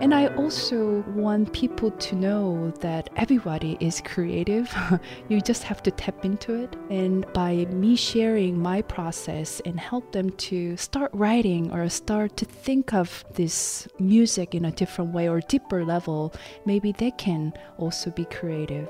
And 0.01 0.15
I 0.15 0.33
also 0.35 0.88
want 1.29 1.53
people 1.53 1.91
to 1.91 2.15
know 2.15 2.71
that 2.79 3.07
everybody 3.15 3.77
is 3.79 4.01
creative. 4.03 4.67
you 5.29 5.39
just 5.39 5.61
have 5.61 5.83
to 5.83 5.91
tap 5.91 6.25
into 6.25 6.55
it. 6.55 6.75
And 6.89 7.31
by 7.33 7.65
me 7.65 7.95
sharing 7.95 8.57
my 8.57 8.81
process 8.81 9.61
and 9.63 9.79
help 9.79 10.11
them 10.11 10.31
to 10.49 10.75
start 10.75 11.11
writing 11.13 11.71
or 11.71 11.87
start 11.87 12.35
to 12.37 12.45
think 12.45 12.95
of 12.95 13.23
this 13.35 13.87
music 13.99 14.55
in 14.55 14.65
a 14.65 14.71
different 14.71 15.13
way 15.13 15.29
or 15.29 15.39
deeper 15.41 15.85
level, 15.85 16.33
maybe 16.65 16.93
they 16.93 17.11
can 17.11 17.53
also 17.77 18.09
be 18.09 18.25
creative. 18.25 18.89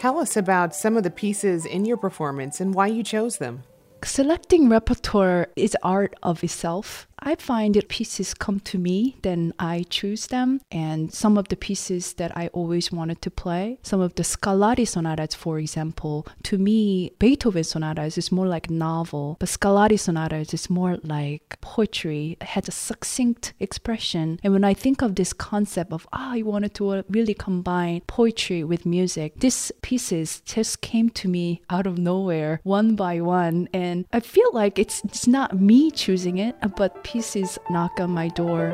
Tell 0.00 0.18
us 0.18 0.34
about 0.34 0.74
some 0.74 0.96
of 0.96 1.02
the 1.02 1.10
pieces 1.10 1.66
in 1.66 1.84
your 1.84 1.98
performance 1.98 2.58
and 2.58 2.72
why 2.74 2.86
you 2.86 3.02
chose 3.02 3.36
them? 3.36 3.62
Selecting 4.02 4.66
repertoire 4.66 5.48
is 5.56 5.76
art 5.82 6.14
of 6.22 6.42
itself. 6.42 7.06
I 7.22 7.34
find 7.34 7.74
that 7.74 7.88
pieces 7.88 8.34
come 8.34 8.60
to 8.60 8.78
me, 8.78 9.16
then 9.22 9.52
I 9.58 9.84
choose 9.88 10.28
them. 10.28 10.60
And 10.70 11.12
some 11.12 11.36
of 11.36 11.48
the 11.48 11.56
pieces 11.56 12.14
that 12.14 12.36
I 12.36 12.48
always 12.48 12.90
wanted 12.90 13.20
to 13.22 13.30
play, 13.30 13.78
some 13.82 14.00
of 14.00 14.14
the 14.14 14.22
Scarlatti 14.22 14.86
sonatas, 14.86 15.34
for 15.34 15.58
example, 15.58 16.26
to 16.44 16.58
me, 16.58 17.12
Beethoven 17.18 17.64
sonatas 17.64 18.16
is 18.16 18.32
more 18.32 18.46
like 18.46 18.70
novel, 18.70 19.36
but 19.38 19.48
Scarlatti 19.48 19.98
sonatas 19.98 20.54
is 20.54 20.70
more 20.70 20.98
like 21.02 21.58
poetry. 21.60 22.36
It 22.40 22.48
has 22.48 22.68
a 22.68 22.72
succinct 22.72 23.52
expression. 23.60 24.40
And 24.42 24.52
when 24.52 24.64
I 24.64 24.74
think 24.74 25.02
of 25.02 25.14
this 25.14 25.32
concept 25.32 25.92
of, 25.92 26.06
ah, 26.12 26.32
I 26.32 26.42
wanted 26.42 26.74
to 26.74 27.04
really 27.08 27.34
combine 27.34 28.02
poetry 28.06 28.64
with 28.64 28.86
music, 28.86 29.34
these 29.36 29.72
pieces 29.82 30.40
just 30.44 30.80
came 30.80 31.10
to 31.10 31.28
me 31.28 31.62
out 31.68 31.86
of 31.86 31.98
nowhere, 31.98 32.60
one 32.62 32.96
by 32.96 33.20
one. 33.20 33.68
And 33.72 34.06
I 34.12 34.20
feel 34.20 34.50
like 34.52 34.78
it's, 34.78 35.04
it's 35.04 35.26
not 35.26 35.60
me 35.60 35.90
choosing 35.90 36.38
it, 36.38 36.56
but 36.76 37.04
pieces 37.10 37.58
knock 37.70 37.98
on 37.98 38.10
my 38.10 38.28
door. 38.28 38.72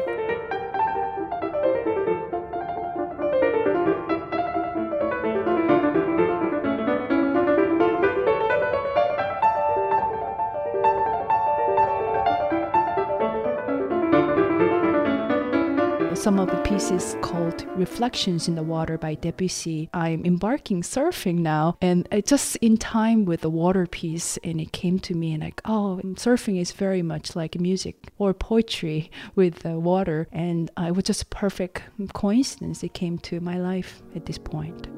Some 16.27 16.41
of 16.41 16.51
the 16.51 16.57
pieces 16.63 17.17
called 17.23 17.65
Reflections 17.77 18.49
in 18.49 18.57
the 18.57 18.63
Water 18.65 18.99
by 18.99 19.15
Debussy. 19.15 19.89
I'm 19.95 20.25
embarking 20.25 20.83
surfing 20.83 21.37
now, 21.37 21.79
and 21.81 22.09
just 22.27 22.57
in 22.57 22.79
time 22.79 23.25
with 23.27 23.43
the 23.43 23.49
water 23.49 23.87
piece, 23.87 24.37
and 24.43 24.61
it 24.61 24.73
came 24.73 24.99
to 24.99 25.15
me 25.15 25.35
and 25.35 25.45
like, 25.45 25.61
oh, 25.67 26.01
surfing 26.15 26.61
is 26.61 26.73
very 26.73 27.01
much 27.01 27.37
like 27.37 27.61
music 27.61 28.09
or 28.19 28.35
poetry 28.35 29.09
with 29.37 29.61
the 29.61 29.79
water, 29.79 30.27
and 30.33 30.69
it 30.77 30.97
was 30.97 31.05
just 31.05 31.23
a 31.23 31.27
perfect 31.27 31.85
coincidence. 32.13 32.83
It 32.83 32.93
came 32.93 33.19
to 33.19 33.39
my 33.39 33.59
life 33.61 34.03
at 34.17 34.27
this 34.27 34.39
point. 34.39 34.89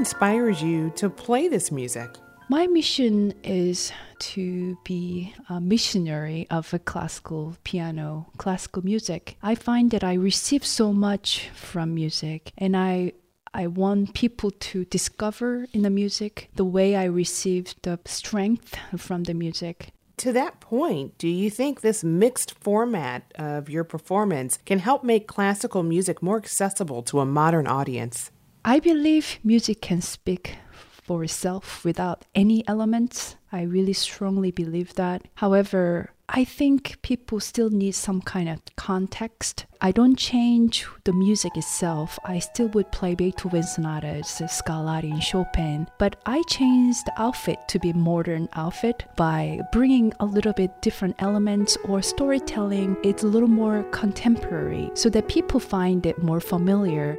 Inspires 0.00 0.62
you 0.62 0.90
to 0.96 1.10
play 1.10 1.46
this 1.46 1.70
music? 1.70 2.08
My 2.48 2.66
mission 2.66 3.34
is 3.44 3.92
to 4.32 4.78
be 4.82 5.34
a 5.50 5.60
missionary 5.60 6.46
of 6.50 6.72
a 6.72 6.78
classical 6.78 7.54
piano, 7.64 8.26
classical 8.38 8.82
music. 8.82 9.36
I 9.42 9.54
find 9.54 9.90
that 9.90 10.02
I 10.02 10.14
receive 10.14 10.64
so 10.64 10.94
much 10.94 11.50
from 11.54 11.94
music 11.94 12.50
and 12.56 12.74
I 12.74 13.12
I 13.52 13.66
want 13.66 14.14
people 14.14 14.52
to 14.72 14.86
discover 14.86 15.66
in 15.74 15.82
the 15.82 15.90
music 15.90 16.48
the 16.54 16.64
way 16.64 16.96
I 16.96 17.04
receive 17.04 17.74
the 17.82 17.98
strength 18.06 18.76
from 18.96 19.24
the 19.24 19.34
music. 19.34 19.92
To 20.24 20.32
that 20.32 20.60
point, 20.60 21.18
do 21.18 21.28
you 21.28 21.50
think 21.50 21.80
this 21.80 22.02
mixed 22.02 22.52
format 22.58 23.20
of 23.34 23.68
your 23.68 23.84
performance 23.84 24.58
can 24.64 24.78
help 24.78 25.04
make 25.04 25.26
classical 25.26 25.82
music 25.82 26.22
more 26.22 26.38
accessible 26.38 27.02
to 27.02 27.20
a 27.20 27.26
modern 27.26 27.66
audience? 27.66 28.30
I 28.64 28.78
believe 28.78 29.38
music 29.42 29.80
can 29.80 30.02
speak 30.02 30.56
for 30.70 31.24
itself 31.24 31.84
without 31.84 32.26
any 32.34 32.66
elements. 32.68 33.36
I 33.50 33.62
really 33.62 33.94
strongly 33.94 34.50
believe 34.50 34.94
that. 34.94 35.22
However, 35.36 36.10
I 36.28 36.44
think 36.44 37.00
people 37.02 37.40
still 37.40 37.70
need 37.70 37.96
some 37.96 38.20
kind 38.20 38.48
of 38.48 38.60
context. 38.76 39.66
I 39.80 39.90
don't 39.90 40.16
change 40.16 40.86
the 41.04 41.12
music 41.12 41.56
itself. 41.56 42.18
I 42.24 42.38
still 42.38 42.68
would 42.68 42.92
play 42.92 43.14
Beethoven 43.14 43.64
sonatas, 43.64 44.28
Scarlatti, 44.44 45.10
and 45.10 45.22
Chopin, 45.22 45.88
but 45.98 46.16
I 46.26 46.42
changed 46.46 47.06
the 47.06 47.20
outfit 47.20 47.66
to 47.68 47.80
be 47.80 47.92
modern 47.94 48.48
outfit 48.52 49.06
by 49.16 49.60
bringing 49.72 50.12
a 50.20 50.26
little 50.26 50.52
bit 50.52 50.82
different 50.82 51.16
elements 51.18 51.76
or 51.84 52.02
storytelling. 52.02 52.96
It's 53.02 53.24
a 53.24 53.26
little 53.26 53.48
more 53.48 53.82
contemporary 53.84 54.90
so 54.94 55.08
that 55.08 55.28
people 55.28 55.58
find 55.58 56.06
it 56.06 56.22
more 56.22 56.40
familiar. 56.40 57.18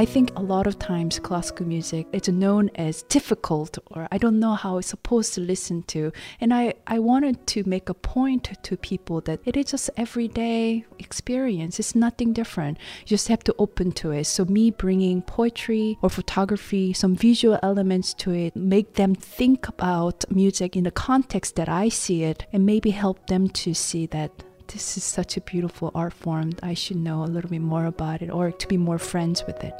I 0.00 0.06
think 0.06 0.32
a 0.34 0.40
lot 0.40 0.66
of 0.66 0.78
times 0.78 1.18
classical 1.18 1.66
music 1.66 2.06
it's 2.10 2.26
known 2.26 2.70
as 2.74 3.02
difficult 3.02 3.78
or 3.90 4.08
I 4.10 4.16
don't 4.16 4.40
know 4.40 4.54
how 4.54 4.78
it's 4.78 4.88
supposed 4.88 5.34
to 5.34 5.42
listen 5.42 5.82
to. 5.88 6.10
And 6.40 6.54
I, 6.54 6.72
I 6.86 6.98
wanted 6.98 7.46
to 7.48 7.64
make 7.64 7.90
a 7.90 7.92
point 7.92 8.48
to 8.62 8.78
people 8.78 9.20
that 9.20 9.40
it 9.44 9.58
is 9.58 9.72
just 9.72 9.90
everyday 9.98 10.86
experience. 10.98 11.78
It's 11.78 11.94
nothing 11.94 12.32
different. 12.32 12.78
You 13.00 13.08
just 13.08 13.28
have 13.28 13.44
to 13.44 13.54
open 13.58 13.92
to 14.00 14.12
it. 14.12 14.24
So 14.24 14.46
me 14.46 14.70
bringing 14.70 15.20
poetry 15.20 15.98
or 16.00 16.08
photography, 16.08 16.94
some 16.94 17.14
visual 17.14 17.58
elements 17.62 18.14
to 18.14 18.30
it, 18.30 18.56
make 18.56 18.94
them 18.94 19.14
think 19.14 19.68
about 19.68 20.24
music 20.30 20.76
in 20.76 20.84
the 20.84 20.90
context 20.90 21.56
that 21.56 21.68
I 21.68 21.90
see 21.90 22.22
it 22.22 22.46
and 22.54 22.64
maybe 22.64 22.88
help 22.88 23.26
them 23.26 23.50
to 23.50 23.74
see 23.74 24.06
that 24.06 24.32
this 24.72 24.96
is 24.96 25.02
such 25.02 25.36
a 25.36 25.40
beautiful 25.40 25.90
art 25.96 26.12
form. 26.12 26.52
I 26.62 26.74
should 26.74 26.96
know 26.96 27.24
a 27.24 27.26
little 27.26 27.50
bit 27.50 27.60
more 27.60 27.86
about 27.86 28.22
it 28.22 28.30
or 28.30 28.52
to 28.52 28.68
be 28.68 28.76
more 28.76 28.98
friends 28.98 29.44
with 29.44 29.64
it. 29.64 29.74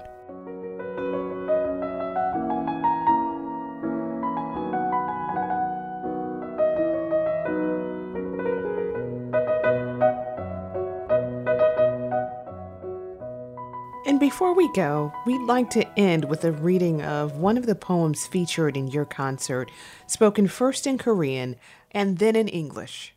And 14.06 14.18
before 14.18 14.54
we 14.54 14.72
go, 14.72 15.12
we'd 15.24 15.40
like 15.42 15.70
to 15.70 15.86
end 15.98 16.24
with 16.24 16.44
a 16.44 16.50
reading 16.50 17.00
of 17.00 17.36
one 17.36 17.56
of 17.56 17.66
the 17.66 17.76
poems 17.76 18.26
featured 18.26 18.76
in 18.76 18.88
your 18.88 19.04
concert, 19.04 19.70
spoken 20.08 20.48
first 20.48 20.84
in 20.84 20.98
Korean 20.98 21.54
and 21.92 22.18
then 22.18 22.34
in 22.34 22.48
English. 22.48 23.14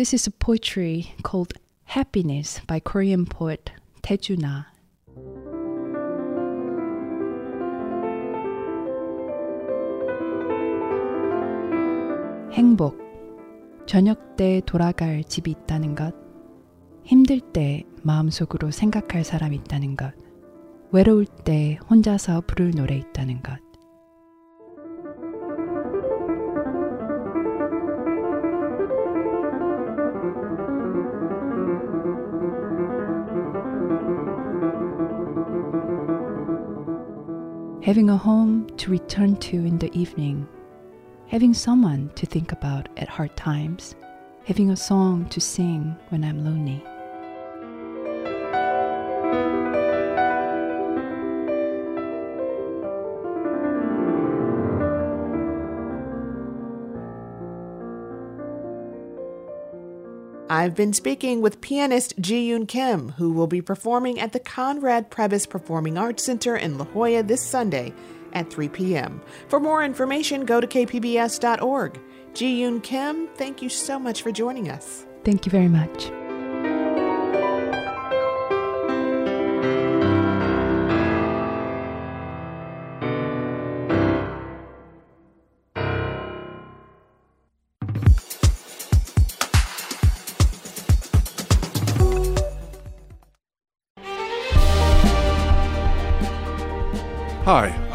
This 0.00 0.14
is 0.14 0.28
a 0.28 0.30
poetry 0.30 1.12
called 1.22 1.52
Happiness 1.84 2.62
by 2.66 2.80
Korean 2.80 3.26
poet 3.26 3.70
Taejuna. 4.00 4.64
행복. 12.50 12.96
저녁 13.84 14.36
때 14.36 14.62
돌아갈 14.64 15.22
집이 15.22 15.50
있다는 15.50 15.94
것. 15.94 16.14
힘들 17.04 17.40
때 17.52 17.84
마음속으로 18.02 18.70
생각할 18.70 19.22
사람 19.22 19.52
있다는 19.52 19.96
것. 19.96 20.14
외로울 20.92 21.26
때 21.26 21.78
혼자서 21.90 22.44
부를 22.46 22.70
노래 22.70 22.96
있다는 22.96 23.42
것. 23.42 23.69
Having 37.90 38.08
a 38.08 38.16
home 38.16 38.68
to 38.76 38.88
return 38.88 39.34
to 39.34 39.56
in 39.56 39.76
the 39.78 39.92
evening, 39.98 40.46
having 41.26 41.52
someone 41.52 42.08
to 42.14 42.24
think 42.24 42.52
about 42.52 42.88
at 42.98 43.08
hard 43.08 43.36
times, 43.36 43.96
having 44.44 44.70
a 44.70 44.76
song 44.76 45.24
to 45.28 45.40
sing 45.40 45.96
when 46.10 46.22
I'm 46.22 46.44
lonely. 46.44 46.80
I've 60.50 60.74
been 60.74 60.92
speaking 60.92 61.42
with 61.42 61.60
pianist 61.60 62.14
Ji 62.18 62.50
Yoon 62.50 62.66
Kim, 62.66 63.10
who 63.10 63.30
will 63.30 63.46
be 63.46 63.62
performing 63.62 64.18
at 64.18 64.32
the 64.32 64.40
Conrad 64.40 65.08
Prebys 65.08 65.48
Performing 65.48 65.96
Arts 65.96 66.24
Center 66.24 66.56
in 66.56 66.76
La 66.76 66.86
Jolla 66.86 67.22
this 67.22 67.40
Sunday 67.40 67.94
at 68.32 68.50
3 68.50 68.68
p.m. 68.68 69.22
For 69.46 69.60
more 69.60 69.84
information, 69.84 70.44
go 70.44 70.60
to 70.60 70.66
kpbs.org. 70.66 72.00
Ji 72.34 72.62
Yoon 72.62 72.82
Kim, 72.82 73.28
thank 73.36 73.62
you 73.62 73.68
so 73.68 73.96
much 73.96 74.22
for 74.22 74.32
joining 74.32 74.70
us. 74.70 75.06
Thank 75.22 75.46
you 75.46 75.52
very 75.52 75.68
much. 75.68 76.10